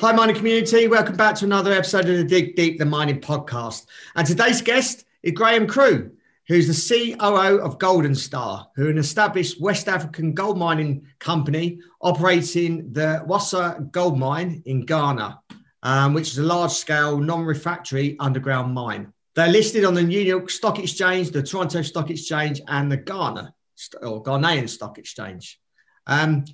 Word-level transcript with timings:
Hi, 0.00 0.12
mining 0.12 0.36
community. 0.36 0.86
Welcome 0.86 1.16
back 1.16 1.34
to 1.36 1.44
another 1.44 1.72
episode 1.72 2.08
of 2.08 2.16
the 2.18 2.22
Dig 2.22 2.54
Deep, 2.54 2.78
the 2.78 2.84
mining 2.84 3.20
podcast. 3.20 3.86
And 4.14 4.24
today's 4.24 4.62
guest 4.62 5.04
is 5.24 5.32
Graham 5.32 5.66
Crew, 5.66 6.12
who's 6.46 6.68
the 6.68 7.16
COO 7.18 7.58
of 7.58 7.80
Golden 7.80 8.14
Star, 8.14 8.68
who 8.76 8.90
an 8.90 8.98
established 8.98 9.60
West 9.60 9.88
African 9.88 10.34
gold 10.34 10.56
mining 10.56 11.04
company 11.18 11.80
operating 12.00 12.92
the 12.92 13.24
Wassa 13.26 13.90
gold 13.90 14.16
mine 14.16 14.62
in 14.66 14.86
Ghana, 14.86 15.40
um, 15.82 16.14
which 16.14 16.28
is 16.28 16.38
a 16.38 16.44
large 16.44 16.70
scale, 16.70 17.18
non 17.18 17.44
refractory 17.44 18.14
underground 18.20 18.72
mine. 18.72 19.12
They're 19.34 19.48
listed 19.48 19.84
on 19.84 19.94
the 19.94 20.02
New 20.04 20.20
York 20.20 20.48
Stock 20.48 20.78
Exchange, 20.78 21.32
the 21.32 21.42
Toronto 21.42 21.82
Stock 21.82 22.08
Exchange, 22.08 22.60
and 22.68 22.90
the 22.90 22.98
Ghana 22.98 23.52
or 24.00 24.22
Ghanaian 24.22 24.68
Stock 24.68 24.96
Exchange. 24.96 25.58
Um, 26.06 26.44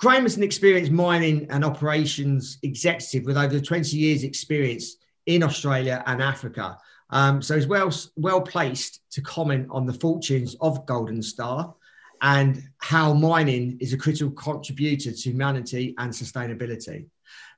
Graham 0.00 0.24
is 0.24 0.38
an 0.38 0.42
experienced 0.42 0.90
mining 0.90 1.46
and 1.50 1.62
operations 1.62 2.56
executive 2.62 3.26
with 3.26 3.36
over 3.36 3.60
20 3.60 3.98
years' 3.98 4.24
experience 4.24 4.96
in 5.26 5.42
Australia 5.42 6.02
and 6.06 6.22
Africa. 6.22 6.78
Um, 7.10 7.42
so 7.42 7.54
he's 7.54 7.66
well, 7.66 7.92
well 8.16 8.40
placed 8.40 9.02
to 9.10 9.20
comment 9.20 9.68
on 9.70 9.84
the 9.84 9.92
fortunes 9.92 10.56
of 10.62 10.86
Golden 10.86 11.22
Star 11.22 11.74
and 12.22 12.62
how 12.78 13.12
mining 13.12 13.76
is 13.78 13.92
a 13.92 13.98
critical 13.98 14.30
contributor 14.30 15.12
to 15.12 15.30
humanity 15.30 15.94
and 15.98 16.10
sustainability. 16.10 17.04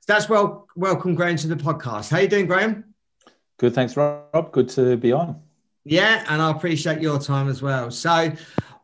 So 0.00 0.06
that's 0.08 0.28
well, 0.28 0.66
welcome, 0.74 1.14
Graham, 1.14 1.36
to 1.36 1.46
the 1.46 1.54
podcast. 1.54 2.10
How 2.10 2.18
you 2.18 2.28
doing, 2.28 2.46
Graham? 2.46 2.92
Good, 3.58 3.72
thanks, 3.72 3.96
Rob. 3.96 4.50
Good 4.50 4.68
to 4.70 4.96
be 4.96 5.12
on. 5.12 5.40
Yeah, 5.84 6.24
and 6.28 6.42
I 6.42 6.50
appreciate 6.50 7.00
your 7.00 7.20
time 7.20 7.48
as 7.48 7.62
well. 7.62 7.92
So, 7.92 8.32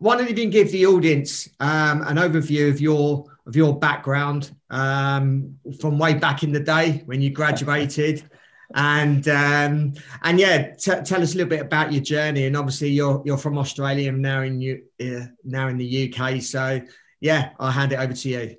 why 0.01 0.17
don't 0.17 0.29
you 0.29 0.47
give 0.47 0.71
the 0.71 0.87
audience 0.87 1.49
um, 1.59 2.03
an 2.03 2.17
overview 2.19 2.69
of 2.71 2.81
your 2.81 3.27
of 3.49 3.57
your 3.57 3.77
background 3.77 4.55
um, 4.71 5.57
from 5.81 5.99
way 5.99 6.15
back 6.15 6.43
in 6.43 6.53
the 6.53 6.61
day 6.61 7.03
when 7.07 7.21
you 7.21 7.31
graduated. 7.31 8.23
and 8.75 9.27
um, 9.29 9.95
and 10.23 10.39
yeah, 10.39 10.75
t- 10.75 11.01
tell 11.05 11.23
us 11.23 11.35
a 11.35 11.39
little 11.39 11.49
bit 11.49 11.63
about 11.63 11.93
your 11.93 12.03
journey. 12.03 12.47
And 12.47 12.57
obviously, 12.57 12.91
you're 12.91 13.23
you're 13.25 13.39
from 13.39 13.57
Australia 13.59 14.11
and 14.11 14.21
now 14.21 14.43
in 14.43 14.61
you 14.61 14.83
uh, 15.01 15.27
now 15.45 15.69
in 15.69 15.79
the 15.79 16.13
UK. 16.13 16.43
So 16.43 16.81
yeah, 17.21 17.51
I'll 17.59 17.73
hand 17.73 17.93
it 17.93 17.99
over 17.99 18.13
to 18.13 18.29
you. 18.29 18.57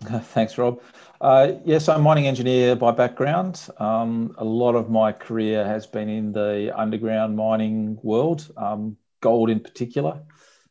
Thanks, 0.02 0.58
Rob. 0.58 0.82
Uh, 1.20 1.52
yes, 1.64 1.88
I'm 1.88 2.00
a 2.00 2.02
mining 2.02 2.26
engineer 2.26 2.76
by 2.76 2.90
background. 2.90 3.68
Um, 3.78 4.34
a 4.38 4.44
lot 4.44 4.74
of 4.74 4.90
my 4.90 5.12
career 5.12 5.64
has 5.64 5.86
been 5.86 6.08
in 6.08 6.32
the 6.32 6.72
underground 6.76 7.36
mining 7.36 7.98
world, 8.02 8.52
um, 8.56 8.96
gold 9.20 9.48
in 9.48 9.60
particular. 9.60 10.20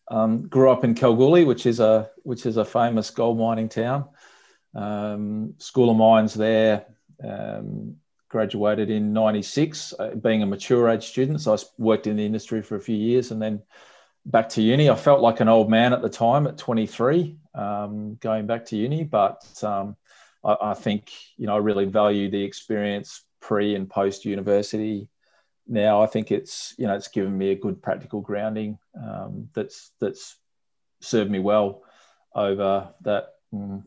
Um, 0.09 0.47
grew 0.47 0.69
up 0.69 0.83
in 0.83 0.95
Kalgoorlie, 0.95 1.45
which 1.45 1.65
is 1.65 1.79
a 1.79 2.09
which 2.23 2.45
is 2.45 2.57
a 2.57 2.65
famous 2.65 3.09
gold 3.09 3.37
mining 3.37 3.69
town. 3.69 4.09
Um, 4.75 5.53
School 5.57 5.89
of 5.89 5.97
Mines 5.97 6.33
there. 6.33 6.85
Um, 7.23 7.97
graduated 8.29 8.89
in 8.89 9.13
'96, 9.13 9.93
uh, 9.99 10.15
being 10.15 10.41
a 10.41 10.45
mature 10.45 10.89
age 10.89 11.05
student. 11.05 11.39
So 11.39 11.53
I 11.53 11.57
worked 11.77 12.07
in 12.07 12.17
the 12.17 12.25
industry 12.25 12.61
for 12.61 12.75
a 12.75 12.81
few 12.81 12.95
years, 12.95 13.31
and 13.31 13.41
then 13.41 13.61
back 14.25 14.49
to 14.49 14.61
uni. 14.61 14.89
I 14.89 14.95
felt 14.95 15.21
like 15.21 15.39
an 15.39 15.47
old 15.47 15.69
man 15.69 15.93
at 15.93 16.01
the 16.01 16.09
time, 16.09 16.47
at 16.47 16.57
23, 16.57 17.37
um, 17.53 18.15
going 18.15 18.47
back 18.47 18.65
to 18.65 18.75
uni. 18.75 19.03
But 19.03 19.45
um, 19.63 19.95
I, 20.43 20.55
I 20.61 20.73
think 20.73 21.11
you 21.37 21.47
know 21.47 21.55
I 21.55 21.59
really 21.59 21.85
value 21.85 22.29
the 22.29 22.43
experience 22.43 23.23
pre 23.39 23.75
and 23.75 23.89
post 23.89 24.25
university 24.25 25.07
now 25.67 26.01
I 26.01 26.07
think 26.07 26.31
it's 26.31 26.73
you 26.77 26.87
know 26.87 26.95
it's 26.95 27.07
given 27.07 27.37
me 27.37 27.51
a 27.51 27.55
good 27.55 27.81
practical 27.81 28.21
grounding 28.21 28.77
um, 29.01 29.49
that's 29.53 29.91
that's 29.99 30.37
served 31.01 31.31
me 31.31 31.39
well 31.39 31.83
over 32.35 32.93
that 33.01 33.29
mm, 33.53 33.83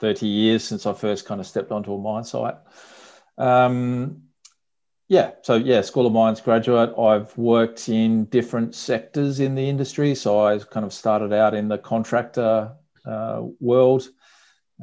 30 0.00 0.26
years 0.26 0.64
since 0.64 0.86
I 0.86 0.92
first 0.92 1.26
kind 1.26 1.40
of 1.40 1.46
stepped 1.46 1.70
onto 1.70 1.94
a 1.94 1.98
mine 1.98 2.24
site. 2.24 2.56
Um, 3.38 4.22
yeah, 5.08 5.32
so 5.42 5.56
yeah, 5.56 5.82
School 5.82 6.06
of 6.06 6.12
Mines 6.12 6.40
graduate. 6.40 6.98
I've 6.98 7.36
worked 7.36 7.88
in 7.88 8.24
different 8.26 8.74
sectors 8.74 9.38
in 9.38 9.54
the 9.54 9.68
industry. 9.68 10.14
So 10.14 10.44
I 10.44 10.58
kind 10.58 10.86
of 10.86 10.92
started 10.92 11.32
out 11.32 11.54
in 11.54 11.68
the 11.68 11.78
contractor 11.78 12.72
uh, 13.04 13.42
world. 13.60 14.08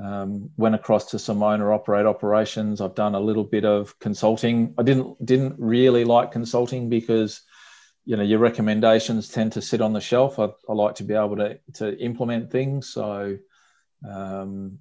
Um, 0.02 0.50
went 0.56 0.76
across 0.76 1.12
to 1.12 1.20
some 1.20 1.44
owner 1.44 1.74
operate 1.74 2.06
operations. 2.06 2.80
I've 2.80 2.96
done 2.96 3.14
a 3.14 3.20
little 3.20 3.44
bit 3.44 3.66
of 3.66 3.98
consulting. 4.00 4.74
I 4.78 4.84
didn't 4.84 5.24
didn't 5.26 5.56
really 5.58 6.06
like 6.06 6.32
consulting 6.32 6.90
because 6.90 7.42
you 8.06 8.16
know 8.16 8.24
your 8.24 8.40
recommendations 8.40 9.28
tend 9.28 9.52
to 9.54 9.62
sit 9.62 9.82
on 9.82 9.94
the 9.94 10.00
shelf. 10.00 10.40
I, 10.40 10.48
I 10.70 10.74
like 10.74 10.96
to 10.96 11.04
be 11.04 11.14
able 11.14 11.36
to 11.38 11.60
to 11.74 11.98
implement 12.00 12.52
things. 12.52 12.90
So 12.90 13.38
um, 14.10 14.80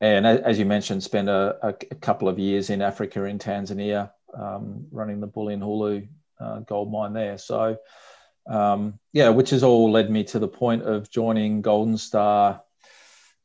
and 0.00 0.26
as 0.26 0.58
you 0.58 0.64
mentioned, 0.64 1.02
spent 1.02 1.28
a, 1.28 1.56
a, 1.62 1.72
couple 1.72 2.28
of 2.28 2.38
years 2.38 2.70
in 2.70 2.82
Africa 2.82 3.24
in 3.24 3.38
Tanzania, 3.38 4.12
um, 4.32 4.86
running 4.92 5.20
the 5.20 5.26
Bulyanhulu 5.26 6.08
uh, 6.40 6.60
gold 6.60 6.92
mine 6.92 7.14
there. 7.14 7.36
So 7.38 7.76
um, 8.48 8.98
yeah, 9.12 9.30
which 9.30 9.50
has 9.50 9.62
all 9.62 9.90
led 9.90 10.10
me 10.10 10.24
to 10.24 10.38
the 10.38 10.48
point 10.48 10.82
of 10.82 11.10
joining 11.10 11.62
Golden 11.62 11.98
Star 11.98 12.62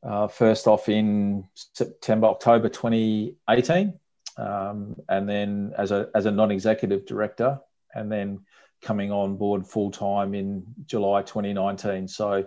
uh, 0.03 0.27
first 0.27 0.67
off 0.67 0.89
in 0.89 1.47
September, 1.53 2.27
October 2.27 2.69
2018, 2.69 3.93
um, 4.37 4.95
and 5.09 5.29
then 5.29 5.73
as 5.77 5.91
a, 5.91 6.09
as 6.15 6.25
a 6.25 6.31
non 6.31 6.51
executive 6.51 7.05
director, 7.05 7.59
and 7.93 8.11
then 8.11 8.39
coming 8.81 9.11
on 9.11 9.37
board 9.37 9.65
full 9.65 9.91
time 9.91 10.33
in 10.33 10.63
July 10.85 11.21
2019. 11.21 12.07
So 12.07 12.45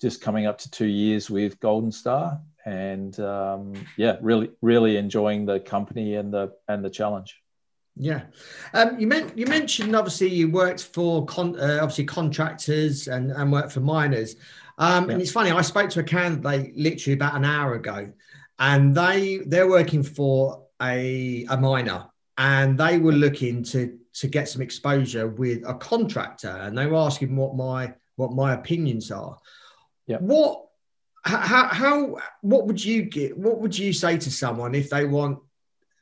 just 0.00 0.20
coming 0.20 0.46
up 0.46 0.58
to 0.58 0.70
two 0.70 0.86
years 0.86 1.30
with 1.30 1.58
Golden 1.60 1.92
Star, 1.92 2.40
and 2.64 3.18
um, 3.20 3.74
yeah, 3.96 4.16
really, 4.20 4.50
really 4.60 4.96
enjoying 4.96 5.46
the 5.46 5.60
company 5.60 6.16
and 6.16 6.32
the 6.32 6.52
and 6.68 6.84
the 6.84 6.90
challenge. 6.90 7.40
Yeah, 7.96 8.22
um, 8.74 8.98
you 8.98 9.08
meant 9.08 9.36
you 9.36 9.46
mentioned 9.46 9.96
obviously 9.96 10.28
you 10.28 10.50
worked 10.50 10.84
for 10.84 11.26
con- 11.26 11.58
uh, 11.58 11.78
obviously 11.82 12.04
contractors 12.04 13.08
and 13.08 13.32
and 13.32 13.50
worked 13.50 13.72
for 13.72 13.80
miners. 13.80 14.36
Um, 14.78 15.06
yeah. 15.06 15.12
And 15.12 15.22
it's 15.22 15.32
funny, 15.32 15.50
I 15.50 15.62
spoke 15.62 15.90
to 15.90 16.00
a 16.00 16.04
candidate 16.04 16.76
literally 16.76 17.14
about 17.14 17.34
an 17.34 17.44
hour 17.44 17.74
ago, 17.74 18.12
and 18.58 18.94
they 18.94 19.38
they're 19.46 19.68
working 19.68 20.02
for 20.02 20.64
a, 20.80 21.44
a 21.50 21.56
miner, 21.56 22.06
and 22.36 22.78
they 22.78 22.98
were 22.98 23.12
looking 23.12 23.62
to 23.64 23.98
to 24.14 24.26
get 24.28 24.48
some 24.48 24.62
exposure 24.62 25.28
with 25.28 25.68
a 25.68 25.74
contractor, 25.74 26.56
and 26.62 26.78
they 26.78 26.86
were 26.86 26.96
asking 26.96 27.36
what 27.36 27.56
my 27.56 27.92
what 28.16 28.32
my 28.32 28.54
opinions 28.54 29.10
are. 29.10 29.36
Yeah. 30.06 30.18
What 30.18 30.64
how 31.22 31.68
how 31.68 32.16
what 32.42 32.66
would 32.66 32.82
you 32.82 33.02
get? 33.02 33.36
What 33.36 33.60
would 33.60 33.76
you 33.76 33.92
say 33.92 34.16
to 34.16 34.30
someone 34.30 34.74
if 34.74 34.90
they 34.90 35.04
want? 35.04 35.40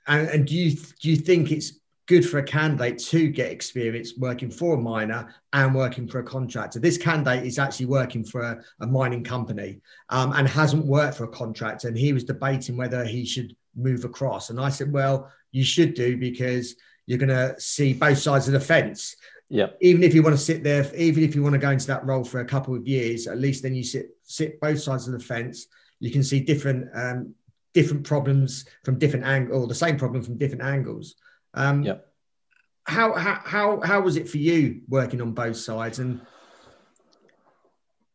And, 0.07 0.29
and 0.29 0.47
do 0.47 0.55
you 0.55 0.77
do 1.01 1.11
you 1.11 1.17
think 1.17 1.51
it's 1.51 1.81
good 2.07 2.29
for 2.29 2.39
a 2.39 2.43
candidate 2.43 2.99
to 2.99 3.29
get 3.29 3.51
experience 3.51 4.15
working 4.17 4.51
for 4.51 4.75
a 4.75 4.81
miner 4.81 5.35
and 5.53 5.75
working 5.75 6.07
for 6.07 6.21
a 6.21 6.25
contractor. 6.25 6.79
This 6.79 6.97
candidate 6.97 7.45
is 7.45 7.59
actually 7.59 7.87
working 7.87 8.25
for 8.25 8.43
a, 8.43 8.63
a 8.81 8.87
mining 8.87 9.25
company 9.25 9.81
um, 10.11 10.33
and 10.33 10.47
hasn't 10.47 10.87
worked 10.87 11.17
for 11.17 11.25
a 11.25 11.29
contractor. 11.29 11.89
And 11.89 11.99
he 11.99 12.13
was 12.13 12.25
debating 12.25 12.77
whether 12.77 13.05
he 13.05 13.25
should 13.25 13.57
move 13.75 14.05
across. 14.05 14.51
And 14.51 14.61
I 14.61 14.69
said, 14.69 14.93
well, 14.93 15.31
you 15.51 15.65
should 15.65 15.95
do 15.95 16.17
because 16.17 16.77
you're 17.07 17.19
going 17.19 17.29
to 17.29 17.61
see 17.61 17.93
both 17.93 18.19
sides 18.19 18.47
of 18.47 18.53
the 18.53 18.61
fence. 18.61 19.17
Yeah. 19.49 19.69
Even 19.81 20.03
if 20.03 20.15
you 20.15 20.23
want 20.23 20.37
to 20.37 20.43
sit 20.43 20.63
there, 20.63 20.93
even 20.95 21.25
if 21.25 21.35
you 21.35 21.43
want 21.43 21.55
to 21.55 21.59
go 21.59 21.71
into 21.71 21.87
that 21.89 22.05
role 22.05 22.25
for 22.25 22.41
a 22.41 22.45
couple 22.45 22.75
of 22.75 22.87
years, 22.87 23.27
at 23.27 23.39
least 23.39 23.63
then 23.63 23.75
you 23.75 23.85
sit 23.85 24.11
sit 24.23 24.61
both 24.61 24.81
sides 24.81 25.07
of 25.07 25.13
the 25.13 25.21
fence. 25.21 25.69
You 26.01 26.11
can 26.11 26.25
see 26.25 26.41
different 26.41 26.89
um, 26.95 27.33
different 27.73 28.05
problems 28.05 28.65
from 28.85 28.99
different 28.99 29.25
angles, 29.25 29.63
or 29.63 29.69
the 29.69 29.75
same 29.75 29.97
problem 29.97 30.25
from 30.25 30.37
different 30.37 30.65
angles. 30.65 31.15
Um, 31.57 31.83
yeah. 31.83 31.97
How, 32.85 33.15
how 33.15 33.41
how 33.45 33.81
how 33.81 34.01
was 34.01 34.17
it 34.17 34.29
for 34.29 34.37
you 34.37 34.83
working 34.89 35.21
on 35.21 35.33
both 35.33 35.57
sides 35.57 35.99
and? 35.99 36.21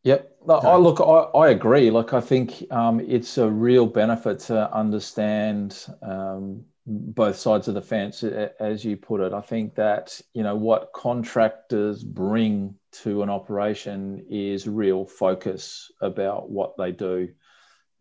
Yep, 0.04 0.38
I 0.50 0.78
look. 0.78 1.00
I, 1.02 1.38
I 1.38 1.50
agree. 1.50 1.92
Like, 1.92 2.14
I 2.14 2.22
think 2.22 2.64
um, 2.72 3.02
it's 3.02 3.38
a 3.38 3.48
real 3.48 3.86
benefit 3.86 4.40
to 4.40 4.74
understand 4.74 5.86
um, 6.02 6.64
both 6.88 7.36
sides 7.36 7.68
of 7.68 7.76
the 7.76 7.82
fence, 7.82 8.24
as 8.24 8.84
you 8.84 8.98
put 8.98 9.22
it. 9.22 9.34
I 9.34 9.42
think 9.42 9.76
that 9.76 10.20
you 10.34 10.42
know 10.42 10.56
what 10.56 10.94
contractors 10.94 12.04
bring 12.04 12.76
to 13.04 13.22
an 13.22 13.30
operation 13.30 14.26
is 14.30 14.68
real 14.68 15.06
focus 15.06 15.92
about 16.02 16.50
what 16.50 16.76
they 16.78 16.92
do 16.92 17.30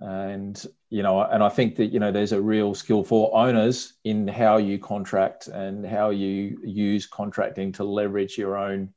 and 0.00 0.66
you 0.88 1.02
know 1.02 1.20
and 1.22 1.42
i 1.42 1.48
think 1.48 1.76
that 1.76 1.86
you 1.86 2.00
know 2.00 2.10
there's 2.10 2.32
a 2.32 2.40
real 2.40 2.74
skill 2.74 3.04
for 3.04 3.36
owners 3.36 3.94
in 4.04 4.26
how 4.26 4.56
you 4.56 4.78
contract 4.78 5.48
and 5.48 5.84
how 5.86 6.10
you 6.10 6.58
use 6.64 7.06
contracting 7.06 7.70
to 7.70 7.84
leverage 7.84 8.38
your 8.38 8.56
own 8.56 8.92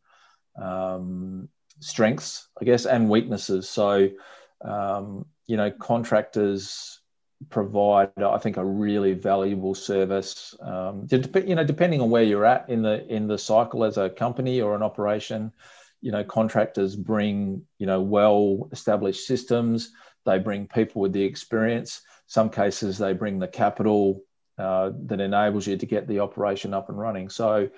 um, 0.62 1.50
strengths 1.80 2.48
i 2.62 2.66
guess 2.66 2.86
and 2.86 3.10
weaknesses. 3.10 3.70
So 3.70 4.10
um, 4.64 5.26
you 5.48 5.58
know 5.58 5.72
contractors 5.72 7.00
provide 7.50 8.10
i 8.22 8.38
think 8.38 8.56
a 8.56 8.64
really 8.64 9.14
valuable 9.14 9.76
service 9.76 10.56
um, 10.62 11.06
you 11.12 11.56
know 11.56 11.64
depending 11.66 12.00
on 12.00 12.10
where 12.10 12.24
you're 12.24 12.46
at 12.46 12.70
in 12.70 12.82
the 12.82 13.06
in 13.14 13.28
the 13.28 13.38
cycle 13.38 13.84
as 13.84 13.98
a 13.98 14.10
company 14.10 14.62
or 14.62 14.76
an 14.76 14.82
operation 14.82 15.52
you 16.00 16.12
know 16.12 16.24
contractors 16.24 16.96
bring 16.96 17.62
you 17.80 17.86
know 17.86 18.02
well 18.02 18.70
established 18.72 19.28
systems 19.28 19.92
they 20.26 20.40
bring 20.40 20.68
people 20.68 21.02
with 21.02 21.14
the 21.14 21.24
experience. 21.24 22.02
Some 22.28 22.50
cases, 22.50 22.98
they 22.98 23.14
bring 23.14 23.40
the 23.40 23.48
capital 23.48 24.22
uh, 24.58 24.92
that 25.06 25.20
enables 25.20 25.68
you 25.68 25.78
to 25.78 25.86
get 25.86 26.08
the 26.08 26.20
operation 26.20 26.74
up 26.74 26.90
and 26.90 26.98
running. 26.98 27.30
So, 27.30 27.70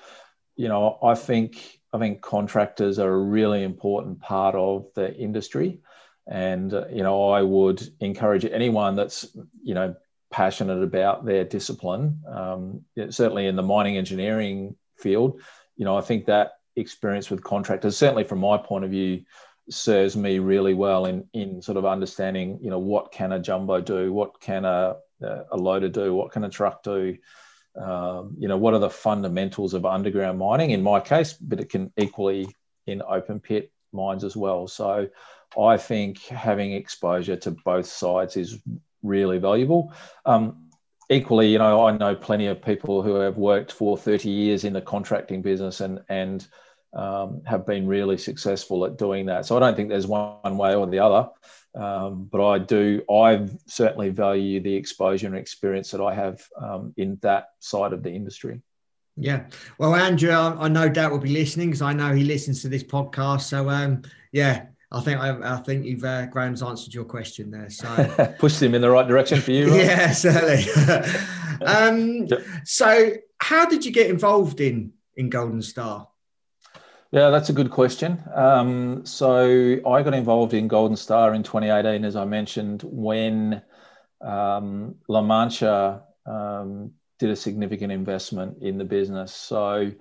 you 0.55 0.67
know, 0.67 0.97
I 1.01 1.15
think 1.15 1.79
I 1.93 1.97
think 1.97 2.21
contractors 2.21 2.99
are 2.99 3.13
a 3.13 3.17
really 3.17 3.63
important 3.63 4.19
part 4.19 4.55
of 4.55 4.87
the 4.95 5.15
industry, 5.15 5.79
and 6.27 6.73
uh, 6.73 6.85
you 6.91 7.03
know, 7.03 7.29
I 7.29 7.41
would 7.41 7.81
encourage 7.99 8.45
anyone 8.45 8.95
that's 8.95 9.25
you 9.63 9.73
know 9.73 9.95
passionate 10.31 10.83
about 10.83 11.25
their 11.25 11.45
discipline, 11.45 12.21
um, 12.27 12.81
certainly 13.09 13.47
in 13.47 13.55
the 13.55 13.63
mining 13.63 13.97
engineering 13.97 14.75
field. 14.97 15.39
You 15.77 15.85
know, 15.85 15.97
I 15.97 16.01
think 16.01 16.25
that 16.25 16.53
experience 16.75 17.29
with 17.29 17.43
contractors, 17.43 17.97
certainly 17.97 18.25
from 18.25 18.39
my 18.39 18.57
point 18.57 18.83
of 18.83 18.91
view, 18.91 19.23
serves 19.69 20.15
me 20.15 20.39
really 20.39 20.73
well 20.73 21.05
in 21.05 21.27
in 21.33 21.61
sort 21.61 21.77
of 21.77 21.85
understanding 21.85 22.59
you 22.61 22.69
know 22.69 22.79
what 22.79 23.11
can 23.11 23.31
a 23.31 23.39
jumbo 23.39 23.81
do? 23.81 24.11
What 24.13 24.39
can 24.39 24.65
a 24.65 24.97
a 25.21 25.57
loader 25.57 25.89
do? 25.89 26.13
What 26.13 26.31
can 26.31 26.43
a 26.43 26.49
truck 26.49 26.83
do? 26.83 27.17
Um, 27.75 28.35
you 28.37 28.47
know 28.47 28.57
what 28.57 28.73
are 28.73 28.79
the 28.79 28.89
fundamentals 28.89 29.73
of 29.73 29.85
underground 29.85 30.39
mining? 30.39 30.71
In 30.71 30.83
my 30.83 30.99
case 30.99 31.33
but 31.33 31.59
it 31.59 31.69
can 31.69 31.91
equally 31.97 32.47
in 32.85 33.01
open 33.07 33.39
pit 33.39 33.71
mines 33.91 34.23
as 34.23 34.35
well. 34.35 34.67
So 34.67 35.09
i 35.57 35.77
think 35.77 36.19
having 36.25 36.73
exposure 36.73 37.37
to 37.37 37.51
both 37.51 37.85
sides 37.85 38.35
is 38.35 38.59
really 39.03 39.37
valuable. 39.37 39.93
Um, 40.25 40.65
equally 41.09 41.47
you 41.51 41.59
know 41.59 41.85
i 41.85 41.95
know 41.95 42.15
plenty 42.15 42.47
of 42.47 42.61
people 42.61 43.01
who 43.01 43.15
have 43.15 43.37
worked 43.37 43.71
for 43.71 43.97
30 43.97 44.29
years 44.29 44.63
in 44.63 44.73
the 44.73 44.81
contracting 44.81 45.41
business 45.41 45.81
and 45.81 46.01
and 46.09 46.47
um, 46.95 47.41
have 47.45 47.65
been 47.65 47.87
really 47.87 48.17
successful 48.17 48.85
at 48.85 48.97
doing 48.97 49.25
that. 49.27 49.45
So 49.45 49.57
I 49.57 49.59
don't 49.59 49.75
think 49.75 49.89
there's 49.89 50.07
one 50.07 50.57
way 50.57 50.75
or 50.75 50.87
the 50.87 50.99
other. 50.99 51.29
Um, 51.75 52.29
but 52.31 52.45
I 52.45 52.57
do, 52.59 53.03
I 53.11 53.47
certainly 53.67 54.09
value 54.09 54.61
the 54.61 54.73
exposure 54.73 55.27
and 55.27 55.35
experience 55.35 55.91
that 55.91 56.01
I 56.01 56.13
have 56.13 56.41
um, 56.57 56.93
in 56.95 57.19
that 57.21 57.49
side 57.59 57.91
of 57.91 58.01
the 58.01 58.11
industry. 58.11 58.61
Yeah. 59.17 59.45
Well, 59.77 59.95
Andrew, 59.95 60.31
I, 60.31 60.65
I 60.65 60.67
no 60.69 60.89
doubt 60.89 61.11
will 61.11 61.19
be 61.19 61.29
listening 61.29 61.69
because 61.69 61.81
I 61.81 61.93
know 61.93 62.13
he 62.13 62.23
listens 62.23 62.61
to 62.61 62.69
this 62.69 62.83
podcast. 62.83 63.41
So, 63.41 63.69
um, 63.69 64.03
yeah, 64.31 64.67
I 64.91 65.01
think 65.01 65.19
I, 65.19 65.55
I 65.55 65.57
think 65.57 65.85
you've 65.85 66.03
uh, 66.03 66.27
Graham's 66.27 66.63
answered 66.63 66.93
your 66.93 67.05
question 67.05 67.51
there. 67.51 67.69
So 67.69 68.35
pushed 68.39 68.61
him 68.61 68.73
in 68.73 68.81
the 68.81 68.89
right 68.89 69.07
direction 69.07 69.41
for 69.41 69.51
you. 69.51 69.71
Right? 69.71 69.75
Yeah, 69.85 70.11
certainly. 70.11 70.65
um, 71.65 72.25
yep. 72.27 72.41
So, 72.63 73.13
how 73.37 73.65
did 73.65 73.85
you 73.85 73.91
get 73.91 74.09
involved 74.09 74.61
in 74.61 74.93
in 75.15 75.29
Golden 75.29 75.61
Star? 75.61 76.07
Yeah, 77.15 77.29
that's 77.29 77.47
a 77.47 77.53
good 77.53 77.71
question. 77.71 78.21
Um, 78.33 79.05
so 79.05 79.79
I 79.87 80.03
got 80.03 80.13
involved 80.13 80.53
in 80.53 80.67
Golden 80.67 80.97
Star 80.97 81.33
in 81.33 81.43
2018, 81.43 82.03
as 82.03 82.17
I 82.17 82.25
mentioned, 82.25 82.83
when 82.83 83.61
um, 84.19 84.95
La 85.07 85.21
Mancha 85.21 86.03
um, 86.25 86.91
did 87.17 87.29
a 87.29 87.35
significant 87.37 87.93
investment 87.93 88.61
in 88.61 88.77
the 88.77 88.83
business. 88.83 89.33
So 89.33 89.93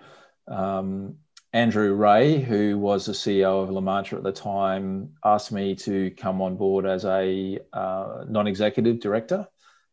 um, 0.49 1.15
Andrew 1.53 1.95
Wray, 1.95 2.41
who 2.41 2.81
was 2.81 3.07
the 3.07 3.13
CEO 3.13 3.63
of 3.63 3.71
La 3.71 3.81
Mancha 3.81 4.17
at 4.17 4.25
the 4.25 4.33
time, 4.33 5.11
asked 5.25 5.53
me 5.53 5.77
to 5.77 6.11
come 6.17 6.43
on 6.43 6.57
board 6.57 6.85
as 6.85 7.05
a 7.05 7.61
uh, 7.73 8.25
non-executive 8.29 8.99
director 8.99 9.47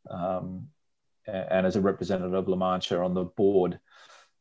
um, 0.10 0.70
and 1.28 1.68
as 1.68 1.76
a 1.76 1.82
representative 1.82 2.34
of 2.34 2.48
La 2.48 2.58
Mancha 2.58 2.98
on 2.98 3.14
the 3.14 3.26
board 3.26 3.80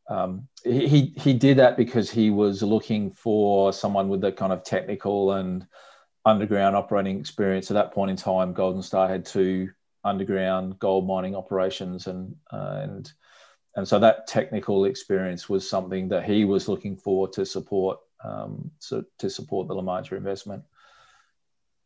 um, 0.09 0.49
he 0.65 1.13
he 1.17 1.33
did 1.33 1.59
that 1.59 1.77
because 1.77 2.11
he 2.11 2.31
was 2.31 2.63
looking 2.63 3.11
for 3.11 3.73
someone 3.73 4.09
with 4.09 4.21
the 4.21 4.33
kind 4.33 4.53
of 4.53 4.65
technical 4.65 5.33
and 5.33 5.67
underground 6.25 6.77
operating 6.77 7.19
experience. 7.19 7.71
At 7.71 7.75
that 7.75 7.93
point 7.93 8.11
in 8.11 8.17
time, 8.17 8.53
Golden 8.53 8.83
Star 8.83 9.09
had 9.09 9.25
two 9.25 9.71
underground 10.05 10.79
gold 10.79 11.07
mining 11.07 11.37
operations, 11.37 12.07
and 12.07 12.35
uh, 12.53 12.81
and 12.83 13.13
and 13.77 13.87
so 13.87 13.99
that 14.01 14.27
technical 14.27 14.85
experience 14.85 15.49
was 15.49 15.69
something 15.69 16.09
that 16.09 16.25
he 16.25 16.45
was 16.45 16.69
looking 16.69 16.97
for 16.97 17.29
to 17.29 17.47
support 17.47 17.99
um, 18.25 18.71
so 18.79 19.05
to 19.19 19.31
support 19.31 19.69
the 19.69 19.75
La 19.75 19.99
investment. 19.99 20.65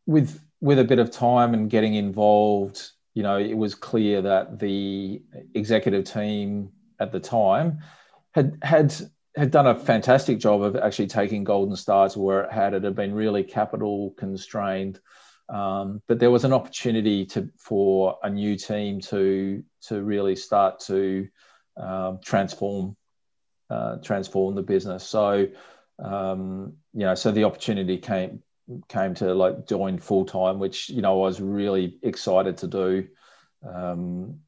With 0.06 0.43
with 0.61 0.78
a 0.78 0.84
bit 0.84 0.99
of 0.99 1.11
time 1.11 1.52
and 1.52 1.69
getting 1.69 1.94
involved, 1.94 2.90
you 3.12 3.22
know, 3.22 3.38
it 3.38 3.56
was 3.56 3.75
clear 3.75 4.22
that 4.22 4.58
the 4.58 5.22
executive 5.55 6.05
team 6.05 6.70
at 7.00 7.12
the 7.12 7.20
time 7.20 7.81
had 8.35 8.59
had 8.63 8.95
had 9.37 9.51
done 9.51 9.67
a 9.67 9.79
fantastic 9.79 10.39
job 10.39 10.63
of 10.63 10.77
actually 10.77 11.09
taking 11.09 11.45
Golden 11.45 11.77
Star 11.77 12.09
to 12.09 12.21
where 12.21 12.45
it 12.45 12.53
had. 12.53 12.75
It 12.75 12.85
had 12.85 12.95
been 12.95 13.15
really 13.15 13.43
capital 13.43 14.15
constrained, 14.17 15.01
um, 15.49 16.03
but 16.07 16.19
there 16.19 16.31
was 16.31 16.45
an 16.45 16.53
opportunity 16.53 17.27
to 17.27 17.49
for 17.59 18.19
a 18.23 18.31
new 18.31 18.57
team 18.57 19.01
to 19.03 19.63
to 19.89 20.03
really 20.03 20.37
start 20.37 20.81
to 20.81 21.29
um, 21.77 22.21
transform 22.25 22.97
uh, 23.71 23.97
transform 23.97 24.55
the 24.55 24.63
business. 24.63 25.05
So 25.05 25.49
um, 26.03 26.75
you 26.93 27.01
know, 27.07 27.15
so 27.15 27.31
the 27.31 27.45
opportunity 27.45 27.99
came 27.99 28.43
came 28.89 29.15
to 29.15 29.35
like 29.35 29.67
join 29.67 29.99
full 29.99 30.25
time, 30.25 30.59
which 30.59 30.89
you 30.89 31.03
know 31.03 31.23
I 31.23 31.27
was 31.27 31.41
really 31.41 31.99
excited 32.03 32.57
to 32.59 32.67
do. 32.67 33.09
Um, 33.67 34.41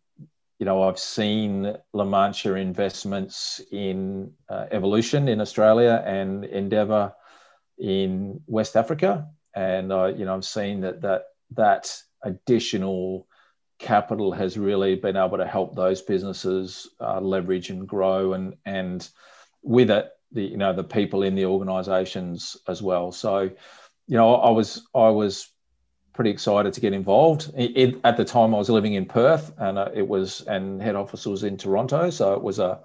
you 0.58 0.64
know, 0.64 0.82
I've 0.82 0.98
seen 0.98 1.76
La 1.92 2.04
Mancha 2.04 2.54
investments 2.54 3.60
in 3.70 4.32
uh, 4.48 4.66
Evolution 4.70 5.28
in 5.28 5.40
Australia 5.40 6.02
and 6.06 6.44
Endeavour 6.44 7.12
in 7.78 8.40
West 8.46 8.76
Africa, 8.76 9.28
and 9.54 9.92
uh, 9.92 10.06
you 10.06 10.24
know, 10.24 10.34
I've 10.34 10.44
seen 10.44 10.80
that 10.80 11.02
that 11.02 11.24
that 11.52 11.94
additional 12.22 13.26
capital 13.78 14.32
has 14.32 14.56
really 14.56 14.94
been 14.94 15.16
able 15.16 15.36
to 15.36 15.46
help 15.46 15.76
those 15.76 16.00
businesses 16.00 16.88
uh, 17.00 17.20
leverage 17.20 17.68
and 17.68 17.86
grow, 17.86 18.32
and 18.32 18.56
and 18.64 19.06
with 19.62 19.90
it, 19.90 20.10
the 20.32 20.42
you 20.42 20.56
know 20.56 20.72
the 20.72 20.84
people 20.84 21.22
in 21.22 21.34
the 21.34 21.46
organisations 21.46 22.56
as 22.66 22.82
well. 22.82 23.12
So, 23.12 23.50
you 24.06 24.16
know, 24.16 24.36
I 24.36 24.50
was 24.50 24.86
I 24.94 25.10
was 25.10 25.50
pretty 26.16 26.30
excited 26.30 26.72
to 26.72 26.80
get 26.80 26.92
involved. 26.92 27.52
It, 27.56 27.76
it, 27.76 28.00
at 28.02 28.16
the 28.16 28.24
time, 28.24 28.54
I 28.54 28.58
was 28.58 28.70
living 28.70 28.94
in 28.94 29.04
Perth, 29.04 29.52
and 29.58 29.78
uh, 29.78 29.90
it 29.94 30.08
was 30.08 30.40
and 30.48 30.82
head 30.82 30.96
office 30.96 31.26
was 31.26 31.44
in 31.44 31.56
Toronto, 31.56 32.10
so 32.10 32.32
it 32.32 32.42
was 32.42 32.58
a 32.58 32.80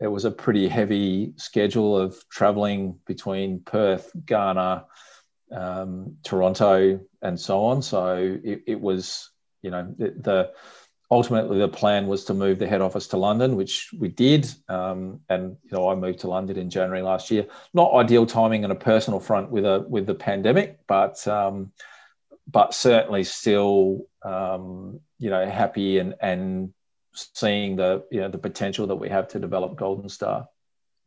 it 0.00 0.06
was 0.06 0.24
a 0.24 0.30
pretty 0.30 0.66
heavy 0.68 1.32
schedule 1.36 1.96
of 1.96 2.16
traveling 2.28 2.98
between 3.06 3.60
Perth, 3.60 4.10
Ghana, 4.26 4.86
um, 5.52 6.16
Toronto, 6.24 7.00
and 7.20 7.38
so 7.38 7.64
on. 7.64 7.82
So 7.82 8.38
it, 8.42 8.62
it 8.66 8.80
was, 8.80 9.30
you 9.62 9.70
know, 9.70 9.94
the, 9.96 10.10
the, 10.18 10.52
ultimately 11.08 11.58
the 11.58 11.68
plan 11.68 12.08
was 12.08 12.24
to 12.24 12.34
move 12.34 12.58
the 12.58 12.66
head 12.66 12.80
office 12.80 13.06
to 13.08 13.16
London, 13.16 13.54
which 13.54 13.90
we 13.96 14.08
did. 14.08 14.52
Um, 14.68 15.20
and 15.28 15.56
you 15.62 15.70
know, 15.70 15.88
I 15.88 15.94
moved 15.94 16.20
to 16.20 16.28
London 16.28 16.58
in 16.58 16.68
January 16.68 17.02
last 17.02 17.30
year. 17.30 17.46
Not 17.72 17.92
ideal 17.92 18.26
timing 18.26 18.64
on 18.64 18.72
a 18.72 18.76
personal 18.76 19.20
front 19.20 19.50
with 19.50 19.64
a 19.64 19.86
with 19.88 20.06
the 20.06 20.14
pandemic, 20.14 20.80
but 20.88 21.26
um, 21.28 21.70
but 22.46 22.74
certainly 22.74 23.24
still, 23.24 24.06
um, 24.24 25.00
you 25.18 25.30
know, 25.30 25.46
happy 25.46 25.98
and 25.98 26.14
and 26.20 26.72
seeing 27.14 27.76
the 27.76 28.04
you 28.10 28.20
know 28.20 28.28
the 28.28 28.38
potential 28.38 28.86
that 28.86 28.96
we 28.96 29.08
have 29.08 29.28
to 29.28 29.38
develop 29.38 29.76
Golden 29.76 30.08
Star. 30.08 30.48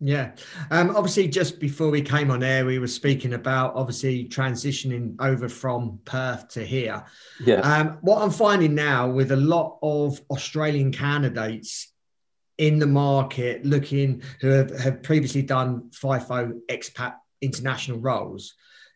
Yeah. 0.02 0.34
Um, 0.72 0.96
obviously, 0.96 1.28
just 1.30 1.60
before 1.60 1.90
we 1.90 2.02
came 2.02 2.30
on 2.30 2.44
air, 2.44 2.66
we 2.66 2.80
were 2.80 2.88
speaking 2.88 3.34
about 3.34 3.76
obviously 3.76 4.28
transitioning 4.28 5.16
over 5.20 5.48
from 5.48 6.00
Perth 6.04 6.50
to 6.50 6.66
here. 6.66 7.06
Yeah. 7.44 7.62
Um, 7.62 7.98
what 8.02 8.22
I'm 8.22 8.32
finding 8.32 8.76
now 8.76 9.10
with 9.10 9.32
a 9.32 9.38
lot 9.38 9.80
of 9.82 10.20
Australian 10.30 10.92
candidates 10.92 11.94
in 12.58 12.80
the 12.80 12.88
market 12.88 13.66
looking 13.66 14.22
who 14.42 14.50
have, 14.50 14.78
have 14.78 15.04
previously 15.04 15.42
done 15.42 15.90
FIFO 15.92 16.60
expat 16.70 17.16
international 17.42 18.00
roles, 18.00 18.54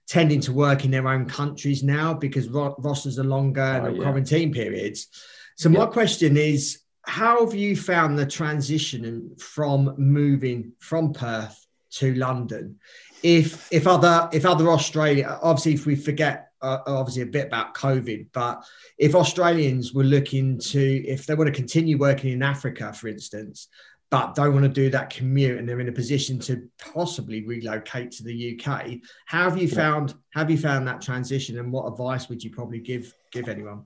tending 0.09 0.41
to 0.41 0.51
work 0.51 0.83
in 0.83 0.91
their 0.91 1.07
own 1.07 1.25
countries 1.25 1.83
now 1.83 2.13
because 2.13 2.49
rosters 2.49 3.17
are 3.19 3.23
longer 3.23 3.61
and 3.61 3.87
oh, 3.87 3.89
yeah. 3.91 4.01
quarantine 4.03 4.51
periods. 4.51 5.07
So 5.55 5.69
my 5.69 5.85
question 5.85 6.35
is, 6.35 6.79
how 7.03 7.45
have 7.45 7.53
you 7.53 7.75
found 7.75 8.17
the 8.17 8.25
transition 8.25 9.35
from 9.37 9.93
moving 9.97 10.73
from 10.79 11.13
Perth 11.13 11.65
to 11.91 12.13
London. 12.15 12.79
If 13.23 13.71
if 13.71 13.87
other 13.87 14.29
if 14.31 14.45
other 14.45 14.69
Australia, 14.69 15.39
obviously, 15.41 15.73
if 15.73 15.85
we 15.85 15.95
forget 15.95 16.51
uh, 16.61 16.79
obviously 16.85 17.23
a 17.23 17.27
bit 17.27 17.47
about 17.47 17.73
COVID, 17.73 18.27
but 18.33 18.63
if 18.97 19.15
Australians 19.15 19.93
were 19.93 20.03
looking 20.03 20.59
to, 20.59 21.07
if 21.07 21.25
they 21.25 21.35
want 21.35 21.47
to 21.47 21.53
continue 21.53 21.97
working 21.97 22.31
in 22.31 22.43
Africa, 22.43 22.93
for 22.93 23.07
instance, 23.07 23.67
but 24.11 24.33
don't 24.33 24.53
want 24.53 24.63
to 24.63 24.69
do 24.69 24.89
that 24.89 25.09
commute 25.11 25.59
and 25.59 25.69
they're 25.69 25.79
in 25.79 25.89
a 25.89 25.93
position 25.93 26.39
to 26.39 26.67
possibly 26.79 27.45
relocate 27.45 28.11
to 28.11 28.23
the 28.23 28.59
UK, 28.59 28.97
how 29.25 29.43
have 29.49 29.57
you 29.57 29.67
found 29.67 30.15
have 30.33 30.49
you 30.49 30.57
found 30.57 30.87
that 30.87 31.01
transition 31.01 31.59
and 31.59 31.71
what 31.71 31.87
advice 31.87 32.27
would 32.29 32.43
you 32.43 32.49
probably 32.49 32.79
give 32.79 33.13
give 33.31 33.47
anyone? 33.47 33.85